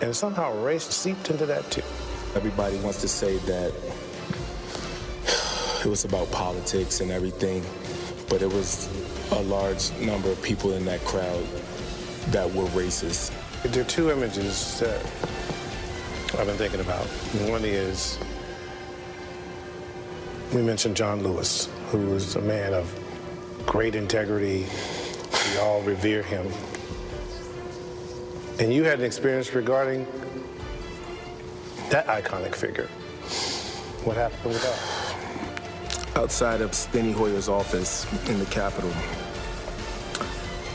[0.00, 1.82] And somehow race seeped into that too.
[2.34, 3.72] Everybody wants to say that
[5.84, 7.62] it was about politics and everything,
[8.28, 8.88] but it was
[9.32, 11.44] a large number of people in that crowd
[12.28, 13.32] that were racist.
[13.62, 15.00] There are two images that
[16.38, 17.06] I've been thinking about.
[17.48, 18.18] One is
[20.52, 22.92] we mentioned John Lewis, who was a man of
[23.66, 24.66] great integrity.
[25.52, 26.46] We all revere him.
[28.60, 30.06] And you had an experience regarding
[31.90, 32.86] that iconic figure.
[34.04, 35.03] What happened with that?
[36.16, 38.92] Outside of Steny Hoyer's office in the Capitol,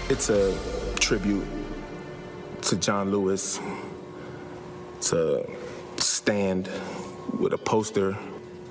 [0.09, 0.53] it's a
[0.99, 1.47] tribute
[2.63, 3.59] to John Lewis.
[5.01, 5.49] to
[5.97, 6.69] stand
[7.39, 8.17] with a poster.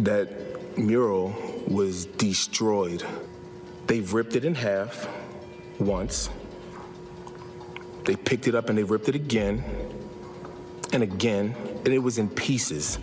[0.00, 1.34] That mural
[1.66, 3.02] was destroyed.
[3.86, 5.08] They've ripped it in half
[5.78, 6.30] once.
[8.04, 9.64] They picked it up and they ripped it again
[10.92, 11.54] and again,
[11.84, 12.98] and it was in pieces.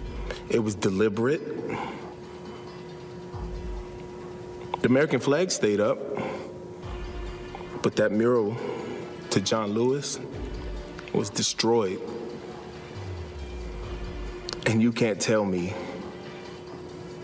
[0.49, 1.41] It was deliberate.
[4.85, 5.97] The American flag stayed up,
[7.81, 8.55] but that mural
[9.31, 10.19] to John Lewis
[11.11, 11.99] was destroyed.
[14.67, 15.73] And you can't tell me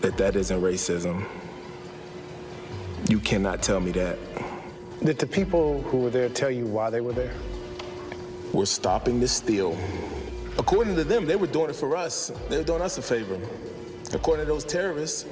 [0.00, 1.24] that that isn't racism.
[3.08, 4.18] You cannot tell me that.
[5.04, 7.34] Did the people who were there tell you why they were there?
[8.52, 9.78] We're stopping the steal.
[10.58, 12.32] According to them, they were doing it for us.
[12.48, 13.38] They were doing us a favor.
[14.12, 15.26] According to those terrorists.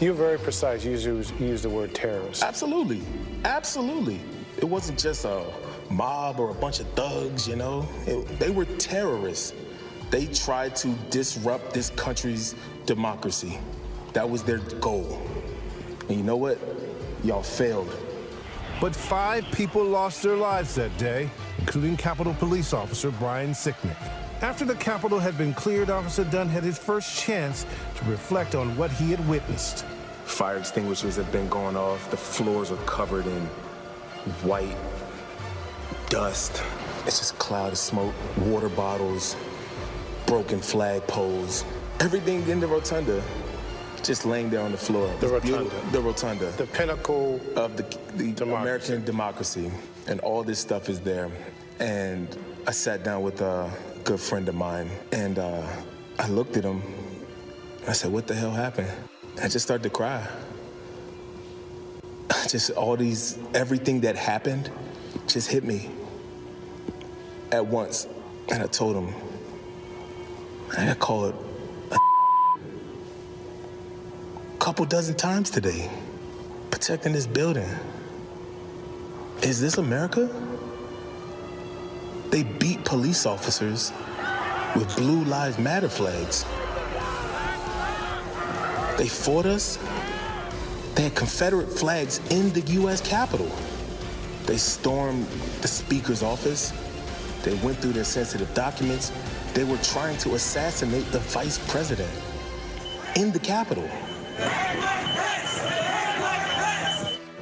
[0.00, 0.84] You're very precise.
[0.84, 2.42] You use, you use the word terrorist.
[2.42, 3.02] Absolutely.
[3.44, 4.20] Absolutely.
[4.56, 5.44] It wasn't just a
[5.90, 7.86] mob or a bunch of thugs, you know?
[8.06, 9.52] It- they were terrorists.
[10.10, 12.54] They tried to disrupt this country's
[12.86, 13.58] democracy.
[14.14, 15.20] That was their goal.
[16.08, 16.58] And you know what?
[17.24, 17.90] Y'all failed.
[18.80, 21.28] But five people lost their lives that day,
[21.58, 23.96] including Capitol Police Officer Brian Sicknick.
[24.40, 27.66] After the Capitol had been cleared, Officer Dunn had his first chance
[27.96, 29.84] to reflect on what he had witnessed.
[30.26, 32.08] Fire extinguishers have been going off.
[32.12, 33.40] The floors are covered in
[34.44, 34.76] white
[36.08, 36.62] dust.
[37.04, 39.34] It's just a cloud of smoke, water bottles,
[40.26, 41.64] broken flag poles,
[41.98, 43.22] everything in the rotunda
[44.04, 45.08] just laying there on the floor.
[45.20, 45.74] The It's rotunda.
[45.90, 46.50] The rotunda.
[46.52, 47.82] The pinnacle of the,
[48.16, 49.70] the American democracy.
[50.06, 51.30] And all this stuff is there.
[51.80, 52.36] And
[52.66, 53.70] I sat down with a
[54.04, 55.66] good friend of mine and uh,
[56.18, 56.82] I looked at him.
[57.86, 58.90] I said, What the hell happened?
[59.42, 60.26] I just started to cry.
[62.48, 64.70] Just all these, everything that happened
[65.26, 65.90] just hit me
[67.52, 68.06] at once.
[68.50, 69.14] And I told him,
[70.76, 71.34] I got called
[71.90, 71.98] a
[74.58, 75.90] couple dozen times today
[76.70, 77.68] protecting this building.
[79.42, 80.47] Is this America?
[82.30, 83.92] They beat police officers
[84.76, 86.44] with Blue Lives Matter flags.
[88.98, 89.78] They fought us.
[90.94, 93.00] They had Confederate flags in the U.S.
[93.00, 93.50] Capitol.
[94.44, 95.26] They stormed
[95.62, 96.72] the Speaker's office.
[97.44, 99.12] They went through their sensitive documents.
[99.54, 102.10] They were trying to assassinate the Vice President
[103.16, 103.88] in the Capitol.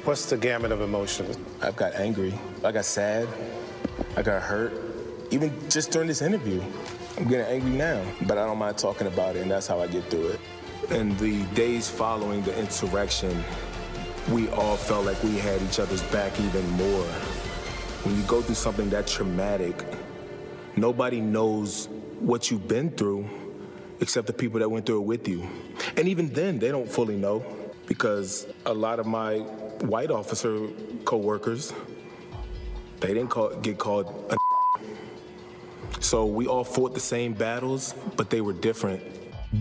[0.03, 1.37] What's the gamut of emotions?
[1.61, 2.33] I've got angry.
[2.63, 3.27] I got sad.
[4.15, 4.73] I got hurt.
[5.31, 6.61] Even just during this interview,
[7.17, 9.87] I'm getting angry now, but I don't mind talking about it, and that's how I
[9.87, 10.39] get through it.
[10.91, 13.43] In the days following the insurrection,
[14.31, 17.05] we all felt like we had each other's back even more.
[18.03, 19.83] When you go through something that traumatic,
[20.75, 21.87] nobody knows
[22.19, 23.27] what you've been through
[23.99, 25.47] except the people that went through it with you.
[25.95, 27.43] And even then, they don't fully know
[27.87, 29.39] because a lot of my
[29.81, 30.67] white officer
[31.05, 31.73] coworkers,
[32.99, 34.37] they didn't call, get called a
[35.99, 39.01] so we all fought the same battles, but they were different.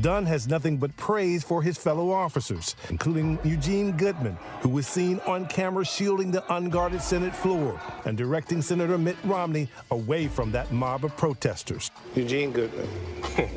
[0.00, 5.20] Dunn has nothing but praise for his fellow officers, including Eugene Goodman, who was seen
[5.26, 10.72] on camera shielding the unguarded Senate floor and directing Senator Mitt Romney away from that
[10.72, 11.92] mob of protesters.
[12.16, 12.88] Eugene Goodman.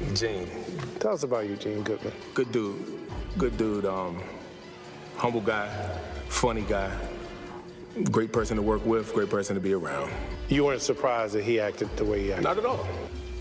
[0.00, 0.48] Eugene.
[1.00, 2.12] Tell us about Eugene Goodman.
[2.34, 3.00] Good dude.
[3.36, 3.84] Good dude.
[3.84, 4.22] Um,
[5.16, 5.68] humble guy,
[6.28, 6.90] funny guy,
[8.02, 10.10] great person to work with, great person to be around.
[10.48, 12.44] You weren't surprised that he acted the way he acted?
[12.44, 12.86] Not at all.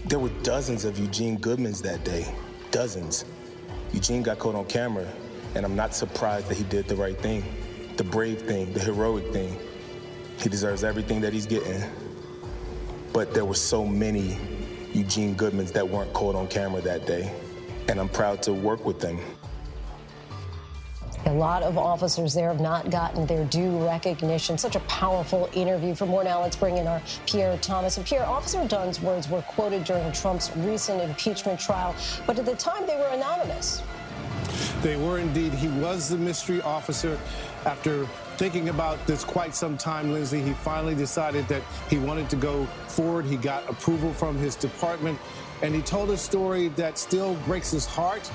[0.06, 2.34] There were dozens of Eugene Goodmans that day.
[2.72, 3.26] Dozens.
[3.94, 5.08] Eugene got caught on camera
[5.56, 7.44] And I'm not surprised that he did the right thing,
[7.98, 9.58] the brave thing, the heroic thing.
[10.40, 11.84] He deserves everything that he's getting.
[13.14, 14.38] But there were so many
[14.94, 17.32] Eugene Goodmans that weren't caught on camera that day.
[17.88, 19.20] And I'm proud to work with them.
[21.26, 24.58] A lot of officers there have not gotten their due recognition.
[24.58, 25.96] Such a powerful interview.
[25.96, 27.96] For more now, let's bring in our Pierre Thomas.
[27.96, 31.96] And Pierre, Officer Dunn's words were quoted during Trump's recent impeachment trial,
[32.28, 33.82] but at the time they were anonymous.
[34.82, 35.54] They were indeed.
[35.54, 37.18] He was the mystery officer.
[37.66, 38.06] After
[38.36, 42.66] thinking about this quite some time, Lindsay, he finally decided that he wanted to go
[42.88, 43.26] forward.
[43.26, 45.18] He got approval from his department,
[45.62, 48.30] and he told a story that still breaks his heart.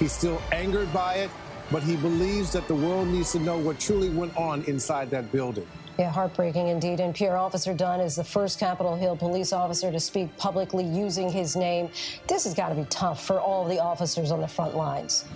[0.00, 1.30] He's still angered by it,
[1.72, 5.32] but he believes that the world needs to know what truly went on inside that
[5.32, 5.66] building.
[5.98, 7.00] Yeah, heartbreaking indeed.
[7.00, 11.30] And Pierre Officer Dunn is the first Capitol Hill police officer to speak publicly using
[11.30, 11.90] his name.
[12.26, 15.26] This has got to be tough for all the officers on the front lines.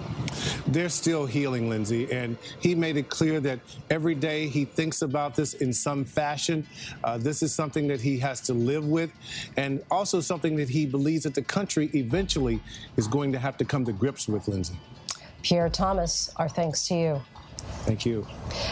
[0.66, 3.60] They're still healing, Lindsay, and he made it clear that
[3.90, 6.66] every day he thinks about this in some fashion.
[7.04, 9.10] Uh, this is something that he has to live with,
[9.58, 12.60] and also something that he believes that the country eventually
[12.96, 14.76] is going to have to come to grips with, Lindsay.
[15.46, 17.22] Pierre Thomas, our thanks to you.
[17.84, 18.26] Thank you.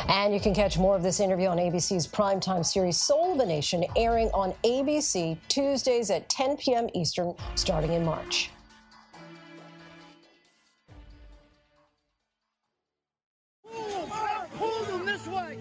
[0.08, 3.46] And you can catch more of this interview on ABC's primetime series Soul of a
[3.46, 6.88] Nation, airing on ABC Tuesdays at 10 p.m.
[6.92, 8.50] Eastern, starting in March.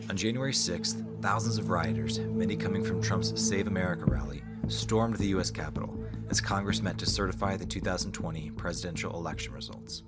[0.09, 5.27] On January 6th, thousands of rioters, many coming from Trump's Save America rally, stormed the
[5.27, 5.51] U.S.
[5.51, 5.95] Capitol
[6.33, 10.01] as Congress met to certify the 2020 presidential election results.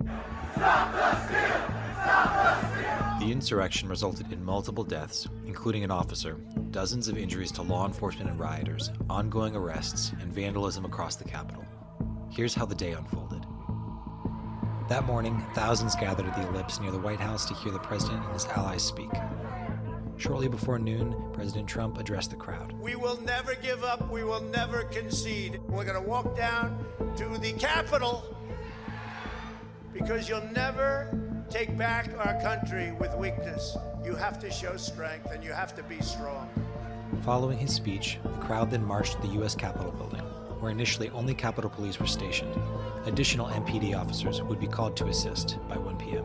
[3.20, 6.40] The insurrection resulted in multiple deaths, including an officer,
[6.72, 11.64] dozens of injuries to law enforcement and rioters, ongoing arrests, and vandalism across the Capitol.
[12.28, 13.46] Here's how the day unfolded.
[14.88, 18.24] That morning, thousands gathered at the Ellipse near the White House to hear the president
[18.24, 19.10] and his allies speak.
[20.18, 22.72] Shortly before noon, President Trump addressed the crowd.
[22.80, 24.10] We will never give up.
[24.10, 25.60] We will never concede.
[25.68, 26.84] We're going to walk down
[27.16, 28.24] to the Capitol
[29.92, 31.08] because you'll never
[31.50, 33.76] take back our country with weakness.
[34.04, 36.48] You have to show strength and you have to be strong.
[37.22, 39.54] Following his speech, the crowd then marched to the U.S.
[39.54, 40.20] Capitol building,
[40.60, 42.54] where initially only Capitol Police were stationed.
[43.04, 46.24] Additional MPD officers would be called to assist by 1 p.m.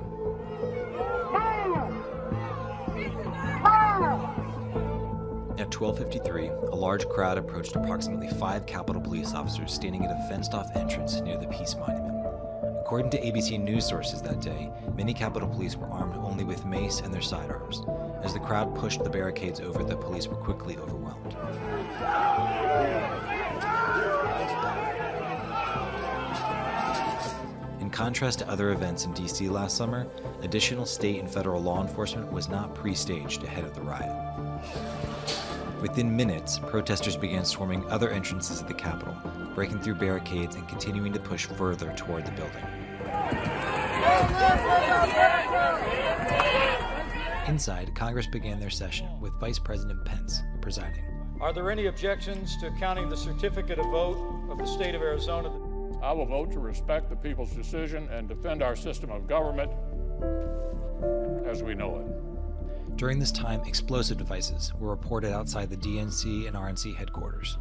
[4.01, 10.75] At 12:53, a large crowd approached approximately 5 Capitol Police officers standing at a fenced-off
[10.75, 12.25] entrance near the Peace Monument.
[12.79, 17.01] According to ABC News sources that day, many Capitol Police were armed only with mace
[17.01, 17.83] and their sidearms.
[18.23, 21.37] As the crowd pushed the barricades over, the police were quickly overwhelmed.
[27.91, 29.49] Contrast to other events in D.C.
[29.49, 30.07] last summer,
[30.41, 34.15] additional state and federal law enforcement was not pre staged ahead of the riot.
[35.81, 39.15] Within minutes, protesters began storming other entrances of the Capitol,
[39.55, 42.63] breaking through barricades and continuing to push further toward the building.
[47.47, 51.03] Inside, Congress began their session with Vice President Pence presiding.
[51.41, 55.51] Are there any objections to counting the certificate of vote of the state of Arizona?
[56.01, 59.71] I will vote to respect the people's decision and defend our system of government
[61.45, 62.97] as we know it.
[62.97, 67.57] During this time, explosive devices were reported outside the DNC and RNC headquarters.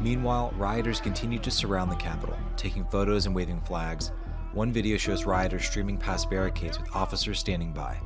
[0.00, 4.12] Meanwhile, rioters continued to surround the Capitol, taking photos and waving flags.
[4.52, 7.98] One video shows rioters streaming past barricades with officers standing by.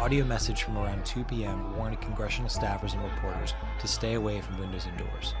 [0.00, 1.76] Audio message from around 2 p.m.
[1.76, 5.34] warned congressional staffers and reporters to stay away from windows and doors.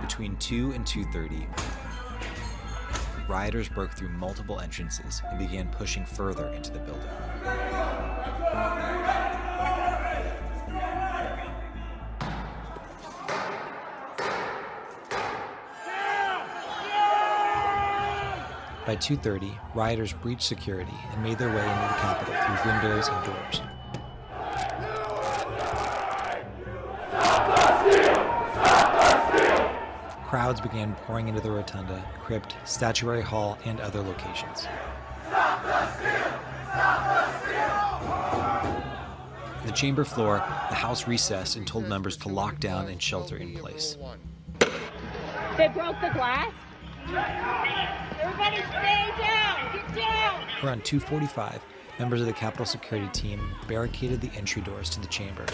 [0.00, 1.46] Between 2 and 2:30,
[3.28, 7.10] rioters broke through multiple entrances and began pushing further into the building.
[18.84, 23.24] By 2:30, rioters breached security and made their way into the Capitol through windows and
[23.24, 23.60] doors.
[30.26, 34.66] Crowds began pouring into the rotunda, crypt, statuary hall, and other locations.
[39.60, 40.38] On the chamber floor,
[40.70, 43.96] the House recessed and told members to lock down and shelter in place.
[45.56, 46.52] They broke the glass?
[48.22, 49.72] Everybody stay down!
[49.72, 50.46] Get down!
[50.62, 51.60] Around 2:45,
[51.98, 55.44] members of the Capitol security team barricaded the entry doors to the chamber.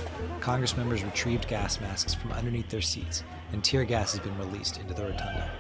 [0.41, 4.79] Congress members retrieved gas masks from underneath their seats, and tear gas has been released
[4.79, 5.51] into the rotunda.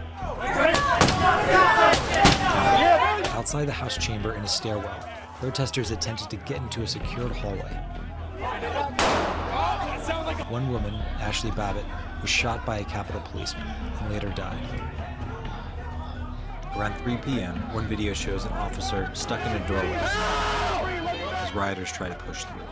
[3.32, 7.72] Outside the House chamber in a stairwell, protesters attempted to get into a secured hallway.
[10.50, 11.86] One woman, Ashli Babbitt,
[12.20, 15.07] was shot by a Capitol policeman and later died.
[16.78, 19.98] Around 3 p.m., one video shows an officer stuck in a doorway
[21.42, 22.62] as rioters try to push through.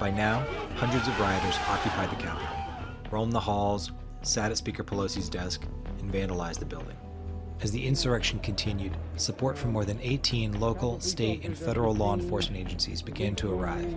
[0.00, 0.44] By now,
[0.74, 2.48] hundreds of rioters occupied the Capitol,
[3.12, 3.92] roamed the halls,
[4.22, 5.62] sat at Speaker Pelosi's desk,
[6.00, 6.96] and vandalized the building.
[7.60, 12.60] As the insurrection continued, support from more than 18 local, state, and federal law enforcement
[12.60, 13.94] agencies began to arrive.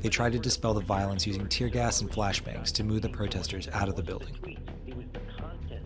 [0.00, 3.68] They tried to dispel the violence using tear gas and flashbangs to move the protesters
[3.68, 4.49] out of the building.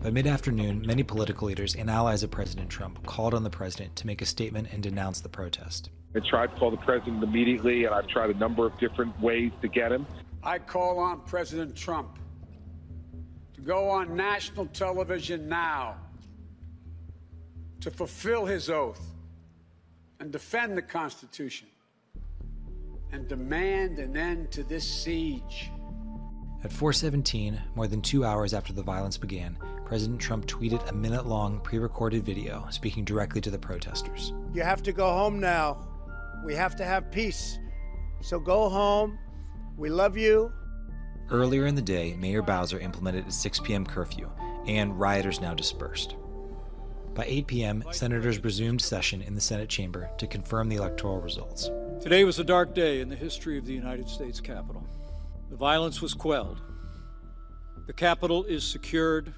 [0.05, 3.95] By mid afternoon, many political leaders and allies of President Trump called on the president
[3.95, 5.89] to make a statement and denounce the protest.
[6.15, 9.51] I tried to call the president immediately, and I've tried a number of different ways
[9.63, 10.05] to get him.
[10.43, 12.19] I call on President Trump
[13.55, 15.95] to go on national television now
[17.81, 19.01] to fulfill his oath
[20.19, 21.67] and defend the Constitution
[23.11, 25.71] and demand an end to this siege.
[26.63, 31.59] At 4:17, more than 2 hours after the violence began, President Trump tweeted a minute-long
[31.59, 34.33] pre-recorded video speaking directly to the protesters.
[34.51, 35.87] You have to go home now.
[36.43, 37.59] We have to have peace.
[38.21, 39.19] So go home.
[39.77, 40.51] We love you.
[41.29, 43.85] Earlier in the day, Mayor Bowser implemented a 6 p.m.
[43.85, 44.29] curfew,
[44.65, 46.15] and rioters now dispersed.
[47.13, 51.69] By 8 p.m., senators resumed session in the Senate chamber to confirm the electoral results.
[52.01, 54.85] Today was a dark day in the history of the United States Capitol.
[55.51, 56.61] The violence was quelled.
[57.87, 59.33] The Capitol is secured,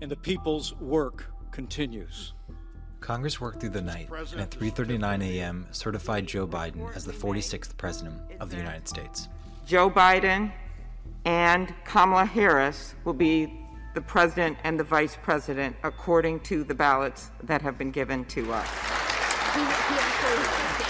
[0.00, 2.34] and the people's work continues.
[3.00, 5.66] Congress worked through the night and at 3:39 a.m.
[5.70, 9.28] certified Joe Biden as the 46th president of the United States.
[9.66, 10.52] Joe Biden
[11.24, 17.30] and Kamala Harris will be the president and the vice president according to the ballots
[17.44, 18.68] that have been given to us.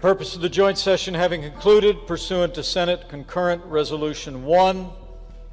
[0.00, 4.88] Purpose of the joint session having concluded pursuant to Senate Concurrent Resolution 1,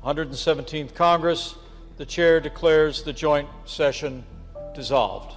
[0.06, 1.56] 117th Congress,
[1.98, 4.24] the chair declares the joint session
[4.74, 5.37] dissolved.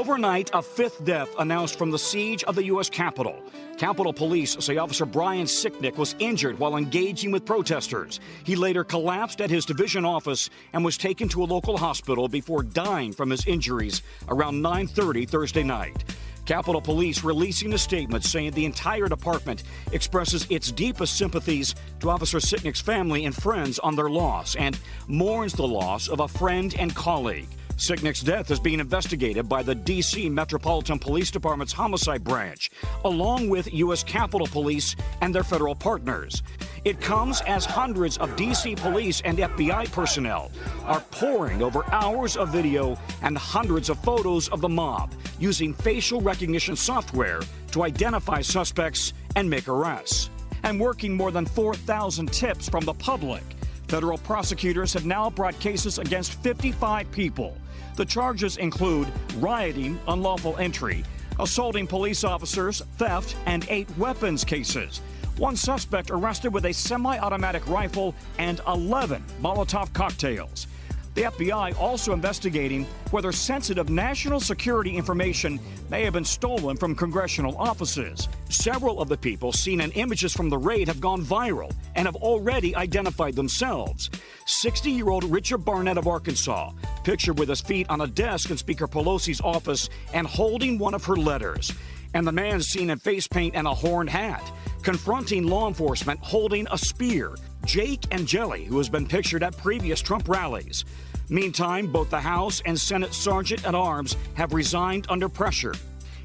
[0.00, 2.88] Overnight, a fifth death announced from the siege of the U.S.
[2.88, 3.38] Capitol.
[3.76, 8.18] Capitol Police say Officer Brian Sicknick was injured while engaging with protesters.
[8.42, 12.62] He later collapsed at his division office and was taken to a local hospital before
[12.62, 16.02] dying from his injuries around 9:30 Thursday night.
[16.46, 22.38] Capitol Police releasing a statement saying the entire department expresses its deepest sympathies to Officer
[22.38, 24.78] Sicknick's family and friends on their loss and
[25.08, 27.48] mourns the loss of a friend and colleague.
[27.80, 30.28] Sicknick's death is being investigated by the D.C.
[30.28, 32.70] Metropolitan Police Department's Homicide Branch,
[33.06, 34.04] along with U.S.
[34.04, 36.42] Capitol Police and their federal partners.
[36.84, 38.74] It comes as hundreds of D.C.
[38.74, 40.52] police and FBI personnel
[40.84, 46.20] are poring over hours of video and hundreds of photos of the mob using facial
[46.20, 47.40] recognition software
[47.70, 50.28] to identify suspects and make arrests.
[50.64, 53.42] And working more than 4,000 tips from the public.
[53.88, 57.56] Federal prosecutors have now brought cases against 55 people.
[58.00, 61.04] The charges include rioting, unlawful entry,
[61.38, 65.02] assaulting police officers, theft, and eight weapons cases.
[65.36, 70.66] One suspect arrested with a semi automatic rifle and 11 Molotov cocktails.
[71.14, 75.58] The FBI also investigating whether sensitive national security information
[75.90, 78.28] may have been stolen from congressional offices.
[78.48, 82.14] Several of the people seen in images from the raid have gone viral and have
[82.14, 84.08] already identified themselves.
[84.46, 86.70] 60 year old Richard Barnett of Arkansas,
[87.02, 91.04] pictured with his feet on a desk in Speaker Pelosi's office and holding one of
[91.04, 91.72] her letters.
[92.14, 94.48] And the man seen in face paint and a horned hat,
[94.82, 97.34] confronting law enforcement holding a spear.
[97.64, 100.84] Jake Angeli, who has been pictured at previous Trump rallies.
[101.28, 105.74] Meantime, both the House and Senate Sergeant at Arms have resigned under pressure.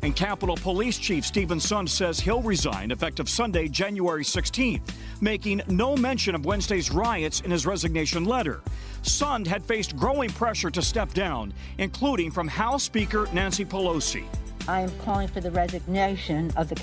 [0.01, 4.81] And Capitol Police Chief Steven Sund says he'll resign effective Sunday, January 16th,
[5.21, 8.61] making no mention of Wednesday's riots in his resignation letter.
[9.03, 14.25] Sund had faced growing pressure to step down, including from House Speaker Nancy Pelosi.
[14.67, 16.75] I am calling for the resignation of the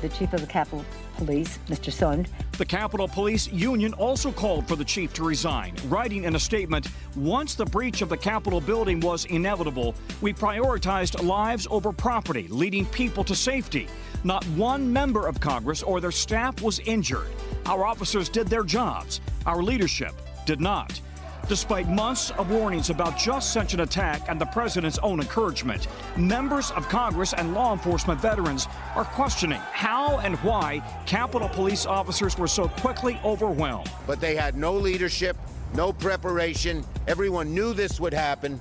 [0.00, 0.84] the Chief of the Capitol
[1.16, 1.90] Police, Mr.
[1.90, 2.28] Sund,
[2.58, 6.86] The Capitol Police Union also called for the chief to resign, writing in a statement
[7.16, 12.86] Once the breach of the Capitol building was inevitable, we prioritized lives over property, leading
[12.86, 13.88] people to safety.
[14.22, 17.26] Not one member of Congress or their staff was injured.
[17.66, 20.14] Our officers did their jobs, our leadership
[20.46, 21.00] did not.
[21.48, 26.70] Despite months of warnings about just such an attack and the president's own encouragement, members
[26.72, 32.48] of Congress and law enforcement veterans are questioning how and why Capitol Police officers were
[32.48, 33.90] so quickly overwhelmed.
[34.06, 35.38] But they had no leadership,
[35.72, 36.84] no preparation.
[37.06, 38.60] Everyone knew this would happen.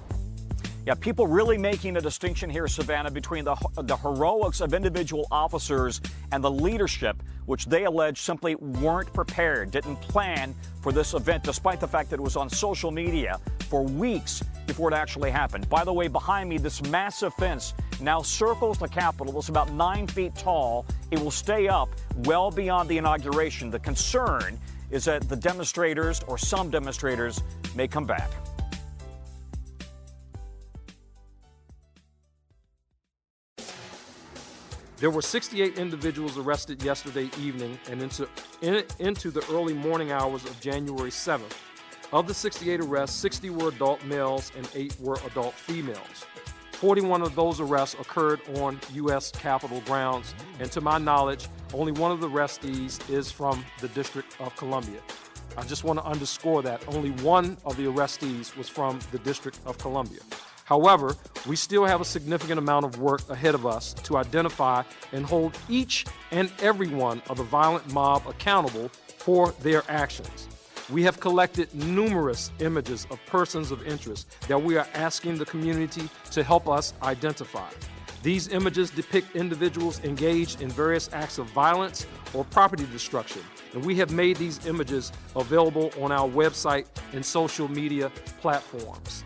[0.87, 5.99] Yeah, people really making a distinction here, Savannah, between the, the heroics of individual officers
[6.31, 11.81] and the leadership, which they allege simply weren't prepared, didn't plan for this event, despite
[11.81, 13.37] the fact that it was on social media
[13.67, 15.67] for weeks before it actually happened.
[15.67, 19.37] By the way, behind me, this massive fence now circles the Capitol.
[19.37, 20.85] It's about nine feet tall.
[21.11, 21.89] It will stay up
[22.19, 23.69] well beyond the inauguration.
[23.69, 24.57] The concern
[24.89, 27.41] is that the demonstrators, or some demonstrators,
[27.75, 28.31] may come back.
[34.97, 38.27] There were 68 individuals arrested yesterday evening and into,
[38.61, 41.55] in, into the early morning hours of January 7th.
[42.11, 46.25] Of the 68 arrests, 60 were adult males and 8 were adult females.
[46.71, 49.31] 41 of those arrests occurred on U.S.
[49.31, 54.35] Capitol grounds, and to my knowledge, only one of the arrestees is from the District
[54.39, 54.99] of Columbia.
[55.57, 59.59] I just want to underscore that only one of the arrestees was from the District
[59.67, 60.21] of Columbia.
[60.67, 61.15] However,
[61.47, 64.83] we still have a significant amount of work ahead of us to identify
[65.13, 70.49] and hold each and every one of the violent mob accountable for their actions.
[70.89, 76.09] We have collected numerous images of persons of interest that we are asking the community
[76.31, 77.69] to help us identify.
[78.21, 83.41] These images depict individuals engaged in various acts of violence or property destruction,
[83.73, 88.11] and we have made these images available on our website and social media
[88.41, 89.23] platforms.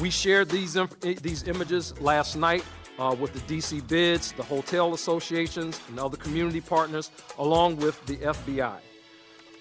[0.00, 2.64] We shared these, these images last night
[2.98, 8.16] uh, with the DC bids, the hotel associations, and other community partners, along with the
[8.16, 8.78] FBI.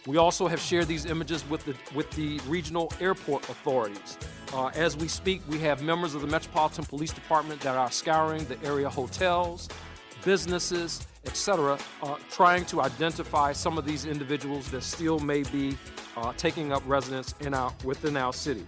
[0.07, 4.17] We also have shared these images with the, with the regional airport authorities.
[4.53, 8.45] Uh, as we speak, we have members of the Metropolitan Police Department that are scouring
[8.45, 9.67] the area hotels,
[10.23, 15.77] businesses, etc., uh, trying to identify some of these individuals that still may be
[16.15, 18.65] uh, taking up residence in our, within our city.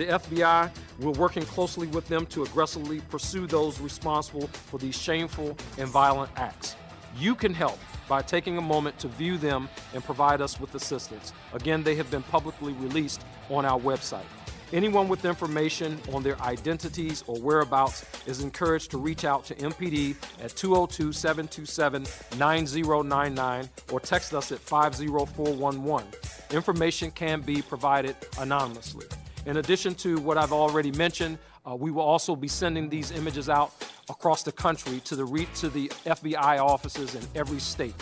[0.00, 0.70] The FBI,
[1.00, 6.30] we're working closely with them to aggressively pursue those responsible for these shameful and violent
[6.36, 6.74] acts.
[7.18, 7.78] You can help
[8.08, 11.34] by taking a moment to view them and provide us with assistance.
[11.52, 13.20] Again, they have been publicly released
[13.50, 14.24] on our website.
[14.72, 20.16] Anyone with information on their identities or whereabouts is encouraged to reach out to MPD
[20.42, 22.06] at 202 727
[22.38, 26.08] 9099 or text us at 50411.
[26.52, 29.04] Information can be provided anonymously.
[29.46, 33.48] In addition to what I've already mentioned, uh, we will also be sending these images
[33.48, 33.72] out
[34.08, 37.94] across the country to the, re- to the FBI offices in every state.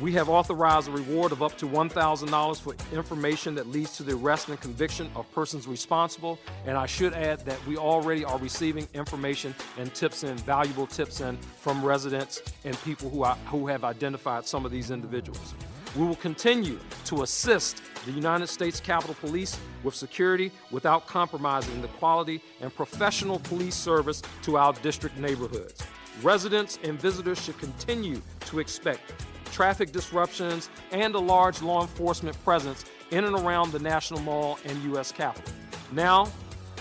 [0.00, 4.14] We have authorized a reward of up to $1,000 for information that leads to the
[4.14, 6.38] arrest and conviction of persons responsible.
[6.66, 11.20] And I should add that we already are receiving information and tips in, valuable tips
[11.20, 15.54] in from residents and people who, who have identified some of these individuals.
[15.96, 21.88] We will continue to assist the United States Capitol Police with security without compromising the
[21.88, 25.82] quality and professional police service to our district neighborhoods.
[26.22, 29.12] Residents and visitors should continue to expect
[29.52, 34.82] traffic disruptions and a large law enforcement presence in and around the National Mall and
[34.84, 35.12] U.S.
[35.12, 35.52] Capitol.
[35.92, 36.26] Now,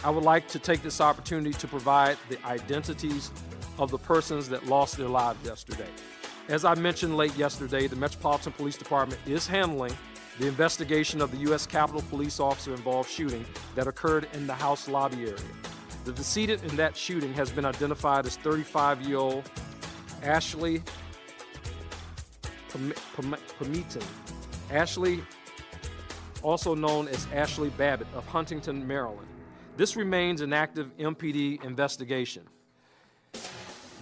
[0.03, 3.29] I would like to take this opportunity to provide the identities
[3.77, 5.89] of the persons that lost their lives yesterday.
[6.49, 9.95] As I mentioned late yesterday, the Metropolitan Police Department is handling
[10.39, 11.65] the investigation of the U.S.
[11.65, 13.45] Capitol police officer involved shooting
[13.75, 15.37] that occurred in the House lobby area.
[16.03, 19.49] The decedent in that shooting has been identified as 35 year old
[20.21, 20.83] Ashley
[22.69, 24.03] Pamiton.
[24.69, 25.23] Ashley,
[26.41, 29.27] also known as Ashli Babbitt of Huntingtown, Maryland.
[29.77, 32.43] This remains an active MPD investigation.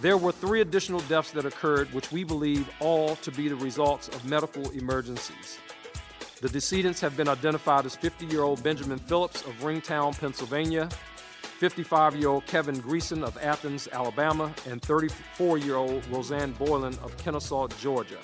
[0.02, 4.08] There were three additional deaths that occurred, which we believe all to be the results
[4.08, 5.58] of medical emergencies.
[6.40, 10.88] The decedents have been identified as 50 year old Benjamin Phillips of Ringtown, Pennsylvania,
[11.42, 17.16] 55 year old Kevin Greeson of Athens, Alabama, and 34 year old Rosanne Boyland of
[17.16, 18.18] Kennesaw, Georgia.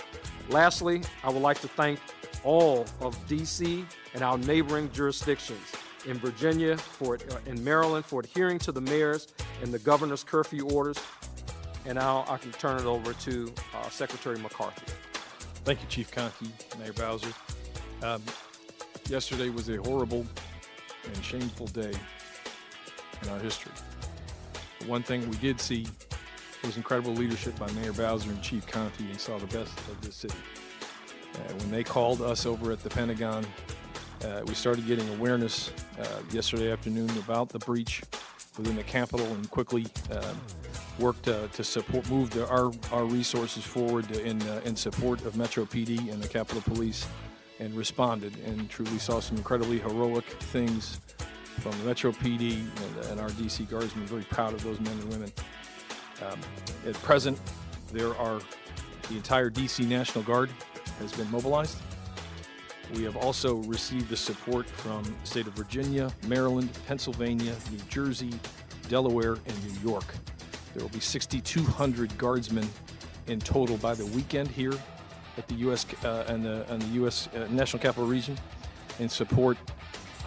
[0.49, 2.01] Lastly, I would like to thank
[2.43, 5.73] all of DC and our neighboring jurisdictions
[6.07, 9.29] in Virginia, for uh, in Maryland for adhering to the mayor's
[9.63, 10.99] and the governor's curfew orders
[11.89, 14.93] and now I can turn it over to uh, Secretary McCarthy.
[15.65, 17.33] Thank you, Chief Contee, Mayor Bowser.
[18.03, 18.23] Um,
[19.09, 20.27] yesterday was a horrible
[21.05, 21.95] and shameful day
[23.23, 23.73] in our history.
[24.81, 25.87] The one thing we did see
[26.63, 30.17] was incredible leadership by Mayor Bowser and Chief Contee and saw the best of this
[30.17, 30.35] city.
[31.35, 33.47] Uh, when they called us over at the Pentagon,
[34.25, 38.03] uh, we started getting awareness uh, yesterday afternoon about the breach
[38.59, 39.87] within the Capitol and quickly
[40.99, 45.37] worked uh, to support, move the, our, our resources forward in, uh, in support of
[45.37, 47.07] Metro PD and the Capitol Police
[47.61, 51.01] and responded and truly saw some incredibly heroic things
[51.61, 54.07] from Metro PD and, and our DC Guardsmen.
[54.07, 55.33] Very proud of those men and women.
[56.25, 56.39] Um,
[56.87, 57.39] at present,
[57.93, 58.41] there are
[59.09, 60.51] the entire DC National Guard
[60.99, 61.79] has been mobilized.
[62.95, 68.33] We have also received the support from the state of Virginia, Maryland, Pennsylvania, New Jersey,
[68.89, 70.07] Delaware, and New York.
[70.75, 72.69] There will be 6,200 guardsmen
[73.27, 74.75] in total by the weekend here
[75.37, 75.87] at the U.S.
[76.05, 77.29] Uh, and, the, and the U.S.
[77.35, 78.39] Uh, National Capital Region
[78.99, 79.57] in support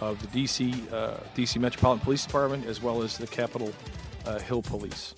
[0.00, 0.74] of the D.C.
[0.92, 1.58] Uh, D.C.
[1.58, 3.72] Metropolitan Police Department as well as the Capitol
[4.26, 5.14] uh, Hill Police.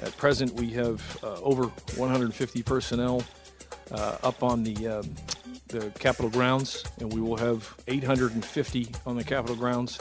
[0.00, 1.64] At present, we have uh, over
[1.96, 3.22] 150 personnel
[3.90, 5.14] uh, up on the um,
[5.68, 9.98] the Capitol grounds, and we will have 850 on the Capitol grounds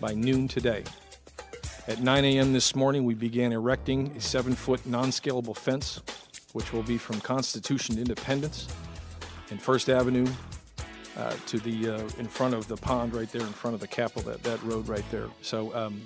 [0.00, 0.84] by noon today.
[1.88, 2.52] At 9 a.m.
[2.52, 6.00] this morning, we began erecting a seven foot non scalable fence,
[6.52, 8.68] which will be from Constitution Independence
[9.50, 10.28] and First Avenue
[11.16, 13.88] uh, to the uh, in front of the pond right there in front of the
[13.88, 15.26] Capitol, that, that road right there.
[15.42, 16.00] So um,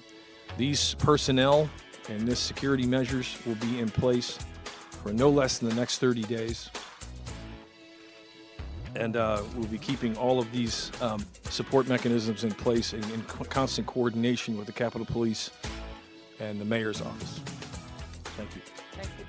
[0.57, 1.69] these personnel
[2.09, 4.39] and this security measures will be in place
[5.03, 6.70] for no less than the next 30 days.
[8.97, 13.23] And uh, we'll be keeping all of these um, support mechanisms in place in, in
[13.23, 15.51] constant coordination with the Capitol Police
[16.40, 17.40] and the Mayor's office.
[18.36, 18.62] Thank you.
[18.93, 19.24] Thank you.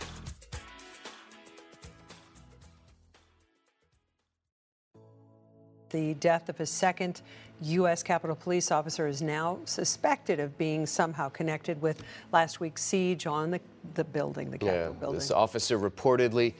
[5.89, 7.21] The death of a second
[7.61, 8.03] U.S.
[8.03, 13.51] Capitol Police officer is now suspected of being somehow connected with last week's siege on
[13.51, 13.59] the,
[13.95, 15.19] the building, the Capitol yeah, building.
[15.19, 16.53] This officer reportedly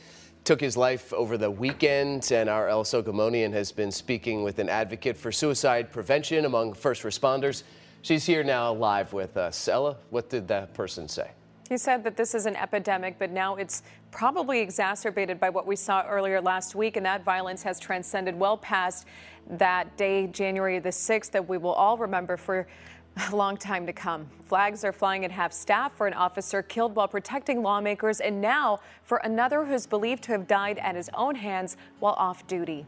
[0.47, 4.69] took his life over the weekend, and our El Sogomonian has been speaking with an
[4.69, 7.63] advocate for suicide prevention among first responders.
[8.01, 9.67] She's here now live with us.
[9.67, 11.31] Ella, what did that person say?
[11.67, 15.75] He said that this is an epidemic, but now it's probably exacerbated by what we
[15.75, 19.05] saw earlier last week, and that violence has transcended well past
[19.49, 22.67] that day, January the 6th, that we will all remember for
[23.31, 24.27] a long time to come.
[24.45, 28.79] Flags are flying at half staff for an officer killed while protecting lawmakers, and now
[29.03, 32.85] for another who's believed to have died at his own hands while off duty.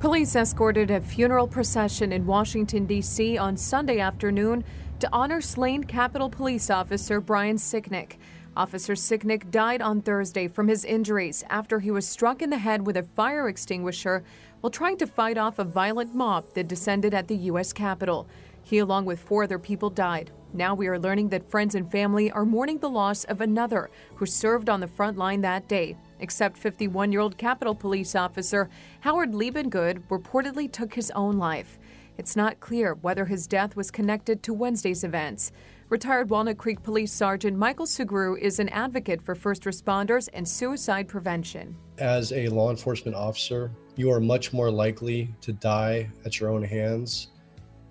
[0.00, 3.38] Police escorted a funeral procession in Washington, D.C.
[3.38, 4.64] on Sunday afternoon
[4.98, 8.16] to honor slain Capitol Police Officer Brian Sicknick.
[8.56, 12.86] Officer Sicknick died on Thursday from his injuries after he was struck in the head
[12.86, 14.24] with a fire extinguisher
[14.60, 17.72] while trying to fight off a violent mob that descended at the U.S.
[17.72, 18.26] Capitol.
[18.62, 20.30] He, along with four other people, died.
[20.54, 24.26] Now we are learning that friends and family are mourning the loss of another who
[24.26, 25.96] served on the front line that day.
[26.20, 28.68] Except 51 year old Capitol Police officer
[29.00, 31.78] Howard Liebengood reportedly took his own life.
[32.18, 35.52] It's not clear whether his death was connected to Wednesday's events.
[35.88, 41.08] Retired Walnut Creek Police Sergeant Michael Sugrue is an advocate for first responders and suicide
[41.08, 41.76] prevention.
[41.98, 46.62] As a law enforcement officer, you are much more likely to die at your own
[46.62, 47.28] hands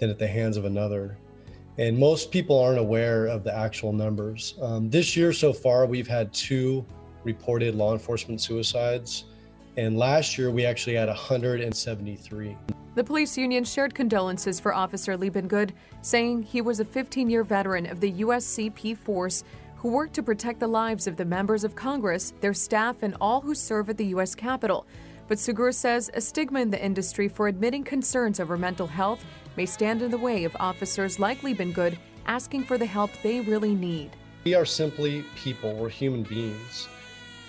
[0.01, 1.15] than at the hands of another.
[1.77, 4.55] And most people aren't aware of the actual numbers.
[4.61, 6.83] Um, this year so far, we've had two
[7.23, 9.25] reported law enforcement suicides.
[9.77, 12.57] And last year, we actually had 173.
[12.95, 15.71] The police union shared condolences for Officer Liebengood,
[16.01, 19.45] saying he was a 15 year veteran of the USCP force
[19.77, 23.39] who worked to protect the lives of the members of Congress, their staff, and all
[23.39, 24.35] who serve at the U.S.
[24.35, 24.85] Capitol.
[25.27, 29.23] But Sugrue says a stigma in the industry for admitting concerns over mental health
[29.55, 33.75] may stand in the way of officers like Liebengood asking for the help they really
[33.75, 34.11] need.
[34.43, 36.87] We are simply people, we're human beings.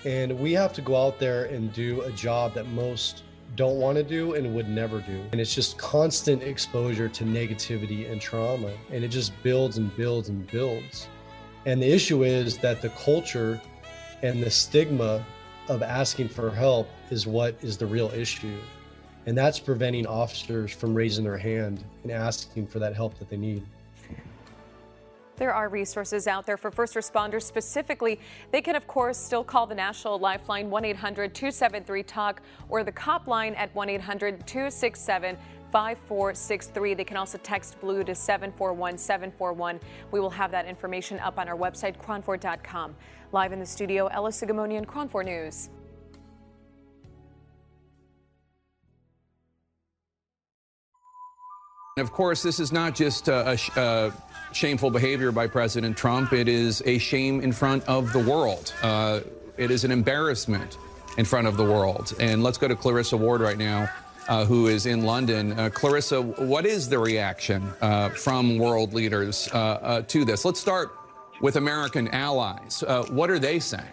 [0.04, 3.22] And we have to go out there and do a job that most
[3.54, 5.24] don't want to do and would never do.
[5.32, 8.72] And it's just constant exposure to negativity and trauma.
[8.90, 11.08] And it just builds and builds and builds.
[11.66, 13.60] And the issue is that the culture
[14.22, 15.24] and the stigma
[15.68, 18.58] of asking for help is what is the real issue.
[19.26, 23.36] And that's preventing officers from raising their hand and asking for that help that they
[23.36, 23.64] need.
[25.36, 28.20] There are resources out there for first responders specifically.
[28.50, 32.92] They can, of course, still call the National Lifeline 1 800 273 TALK or the
[32.92, 35.36] COP line at 1 800 267
[35.72, 36.94] 5463.
[36.94, 39.80] They can also text Blue to 741 741.
[40.10, 42.94] We will have that information up on our website, KRON4.com.
[43.32, 45.70] Live in the studio, Ella Sogomonian, KRON 4 News.
[51.98, 54.12] And of course, this is not just a, a, a
[54.54, 56.32] shameful behavior by President Trump.
[56.32, 58.72] It is a shame in front of the world.
[58.82, 59.20] Uh,
[59.58, 60.78] it is an embarrassment
[61.18, 62.14] in front of the world.
[62.18, 63.90] And let's go to Clarissa Ward right now,
[64.26, 65.52] uh, who is in London.
[65.52, 70.46] Uh, Clarissa, what is the reaction uh, from world leaders uh, uh, to this?
[70.46, 70.96] Let's start
[71.42, 72.82] with American allies.
[73.10, 73.84] what are they saying?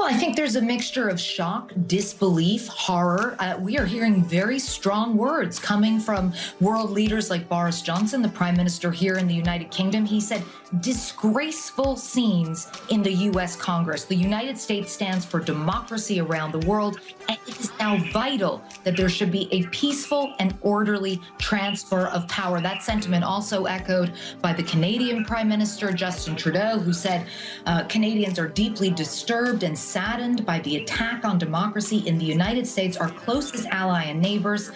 [0.00, 3.36] Well, I think there's a mixture of shock, disbelief, horror.
[3.38, 8.30] Uh, we are hearing very strong words coming from world leaders like Boris Johnson, the
[8.30, 10.06] prime minister here in the United Kingdom.
[10.06, 10.42] He said,
[10.78, 13.56] disgraceful scenes in the U.S.
[13.56, 14.04] Congress.
[14.04, 18.96] The United States stands for democracy around the world, and it is now vital that
[18.96, 22.60] there should be a peaceful and orderly transfer of power.
[22.60, 27.26] That sentiment also echoed by the Canadian Prime Minister, Justin Trudeau, who said
[27.66, 32.66] uh, Canadians are deeply disturbed and saddened by the attack on democracy in the United
[32.66, 34.70] States, our closest ally and neighbors.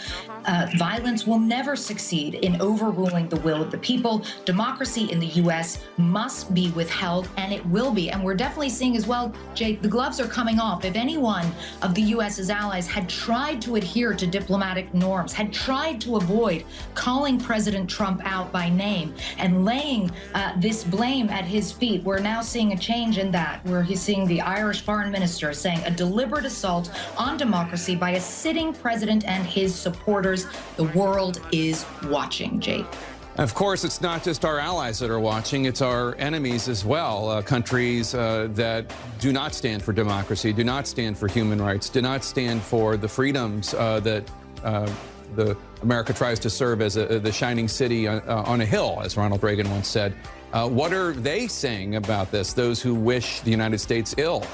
[0.47, 4.23] Uh, violence will never succeed in overruling the will of the people.
[4.45, 5.84] Democracy in the U.S.
[5.97, 8.11] must be withheld, and it will be.
[8.11, 10.85] And we're definitely seeing as well, Jake, the gloves are coming off.
[10.85, 11.51] If any one
[11.83, 16.65] of the U.S.'s allies had tried to adhere to diplomatic norms, had tried to avoid
[16.95, 22.19] calling President Trump out by name and laying uh, this blame at his feet, we're
[22.19, 25.91] now seeing a change in that, where he's seeing the Irish foreign minister saying a
[25.91, 30.47] deliberate assault on democracy by a sitting president and his supporters.
[30.77, 32.87] The world is watching, Jake.
[33.37, 37.31] Of course, it's not just our allies that are watching, it's our enemies as well.
[37.31, 41.89] Uh, countries uh, that do not stand for democracy, do not stand for human rights,
[41.89, 44.31] do not stand for the freedoms uh, that
[44.63, 44.89] uh,
[45.35, 49.01] the America tries to serve as a, the shining city on, uh, on, a hill,
[49.03, 50.15] as Ronald Reagan once said.
[50.53, 54.47] Uh, what are they saying about this, those who wish the United States ill?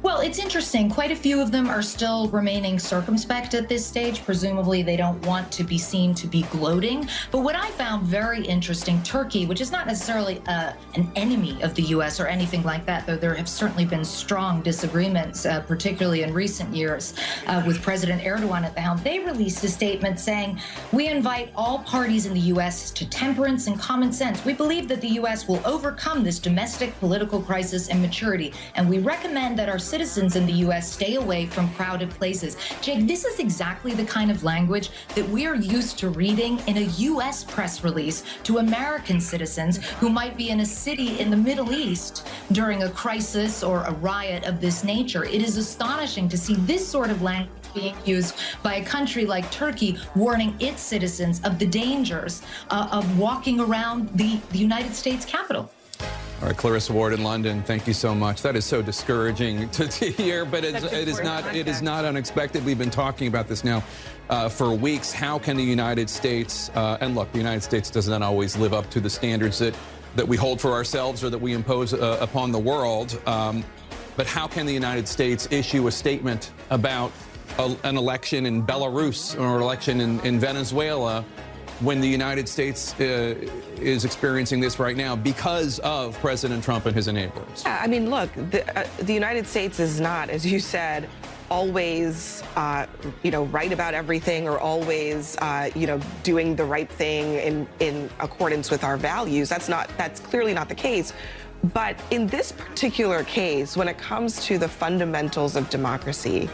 [0.00, 0.88] Well, it's interesting.
[0.88, 4.24] Quite a few of them are still remaining circumspect at this stage.
[4.24, 7.08] Presumably, they don't want to be seen to be gloating.
[7.32, 11.74] But what I found very interesting Turkey, which is not necessarily uh, an enemy of
[11.74, 12.20] the U.S.
[12.20, 16.72] or anything like that, though there have certainly been strong disagreements, uh, particularly in recent
[16.72, 17.14] years,
[17.48, 19.00] uh, with President Erdogan at the helm.
[19.02, 20.60] They released a statement saying,
[20.92, 22.92] We invite all parties in the U.S.
[22.92, 24.44] to temperance and common sense.
[24.44, 25.48] We believe that the U.S.
[25.48, 30.46] will overcome this domestic political crisis and maturity, and we recommend that our citizens in
[30.46, 30.92] the U.S.
[30.92, 32.56] stay away from crowded places.
[32.80, 36.76] Jake, this is exactly the kind of language that we are used to reading in
[36.76, 37.42] a U.S.
[37.42, 42.28] press release to American citizens who might be in a city in the Middle East
[42.52, 45.24] during a crisis or a riot of this nature.
[45.24, 49.50] It is astonishing to see this sort of language being used by a country like
[49.50, 55.24] Turkey, warning its citizens of the dangers uh, of walking around the, the United States
[55.24, 55.68] Capitol.
[56.40, 58.42] All right, Clarissa Ward in London, thank you so much.
[58.42, 62.04] That is so discouraging to, to hear, but it's, it is not it is not
[62.04, 62.64] unexpected.
[62.64, 63.82] We've been talking about this now
[64.30, 65.12] uh, for weeks.
[65.12, 68.72] How can the United States uh, and look, the United States does not always live
[68.72, 69.76] up to the standards that
[70.14, 73.20] that we hold for ourselves or that we impose uh, upon the world.
[73.26, 73.64] Um,
[74.16, 77.10] but how can the United States issue a statement about
[77.58, 81.24] a, an election in Belarus or an election in, in Venezuela?
[81.80, 83.34] When the United States uh,
[83.80, 87.62] is experiencing this right now because of President Trump and his enablers?
[87.64, 91.08] I mean, look, the, uh, the United States is not, as you said,
[91.50, 92.86] always, uh,
[93.22, 97.66] you know, right about everything or always, uh, you know, doing the right thing in,
[97.80, 99.48] in accordance with our values.
[99.48, 101.12] That's not, that's clearly not the case.
[101.72, 106.48] But in this particular case, when it comes to the fundamentals of democracy,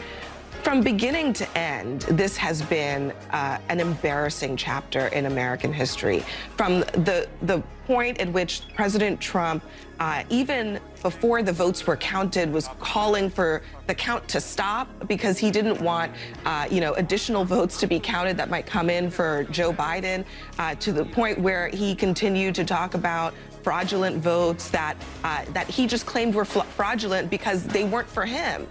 [0.65, 6.25] from beginning to end, this has been uh, an embarrassing chapter in American history.
[6.57, 9.63] From the the point at which President Trump,
[10.01, 15.39] uh, even before the votes were counted, was calling for the count to stop because
[15.39, 16.11] he didn't want,
[16.47, 20.25] uh, you know, additional votes to be counted that might come in for Joe Biden,
[20.59, 25.69] uh, to the point where he continued to talk about fraudulent votes that uh, that
[25.69, 28.67] he just claimed were fraudulent because they weren't for him.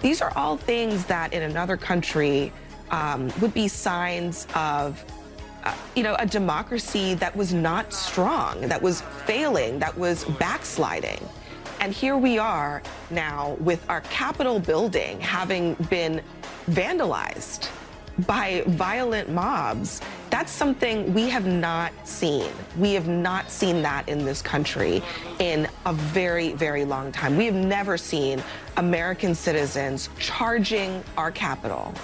[0.00, 2.52] These are all things that in another country
[2.90, 5.04] um, would be signs of,
[5.64, 11.20] uh, you know, a democracy that was not strong, that was failing, that was backsliding.
[11.80, 16.22] And here we are now with our Capitol building having been
[16.70, 17.68] vandalized
[18.20, 20.00] by violent mobs.
[20.30, 22.50] That's something we have not seen.
[22.78, 25.02] We have not seen that in this country
[25.38, 27.36] in a very, very long time.
[27.36, 28.42] We have never seen
[28.76, 31.94] American citizens charging our Capitol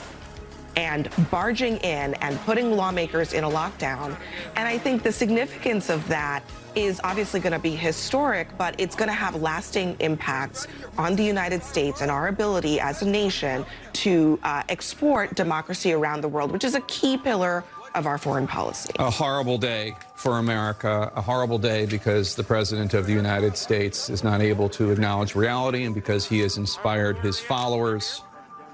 [0.76, 4.16] and barging in and putting lawmakers in a lockdown.
[4.56, 6.42] And I think the significance of that
[6.74, 10.66] is obviously going to be historic, but it's going to have lasting impacts
[10.98, 16.20] on the United States and our ability as a nation to uh, export democracy around
[16.20, 18.92] the world, which is a key pillar of our foreign policy.
[18.98, 24.08] A horrible day for America, a horrible day because the President of the United States
[24.08, 28.22] is not able to acknowledge reality and because he has inspired his followers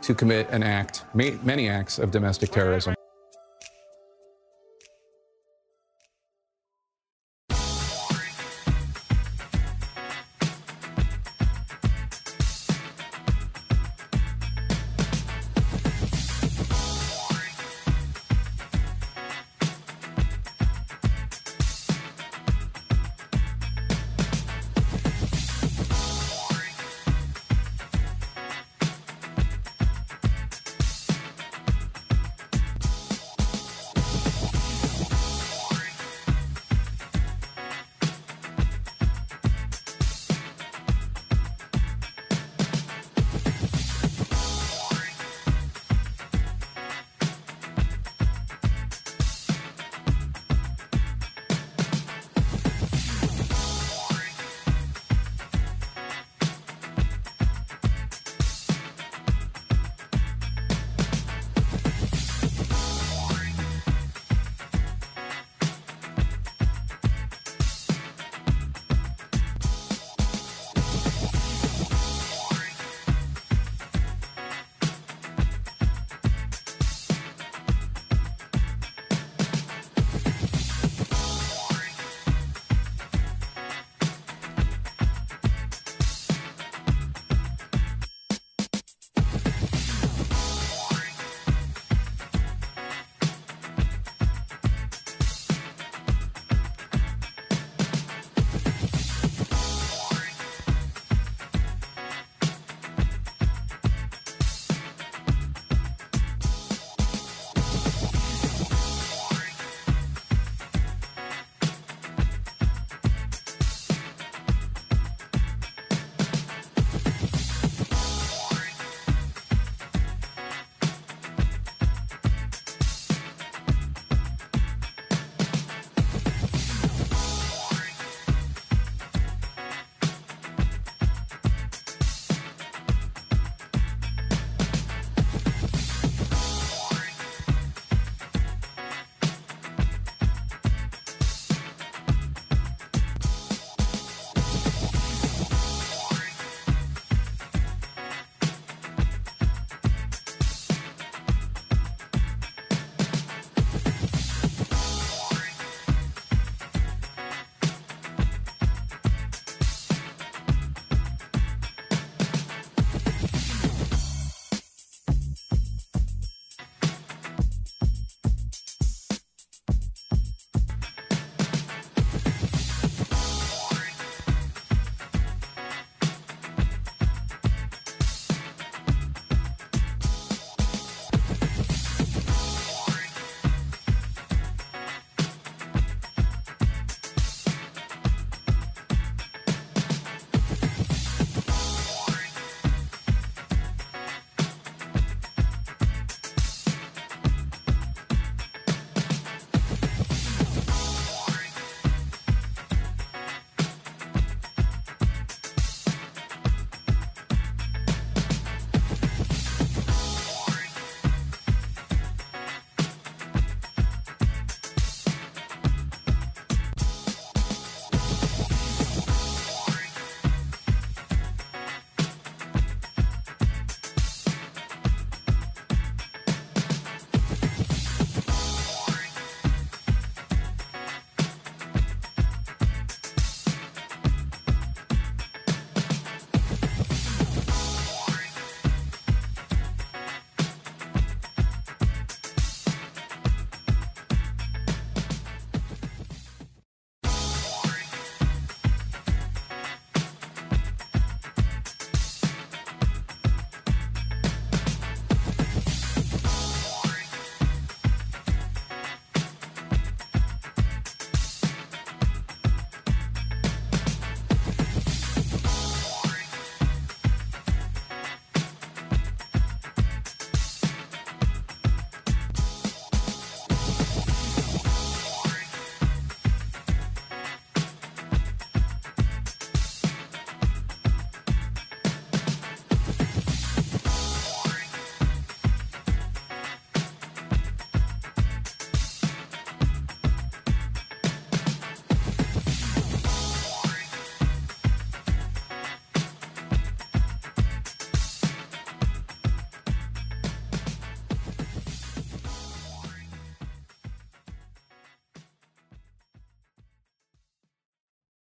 [0.02, 2.94] to commit an act, many acts of domestic terrorism.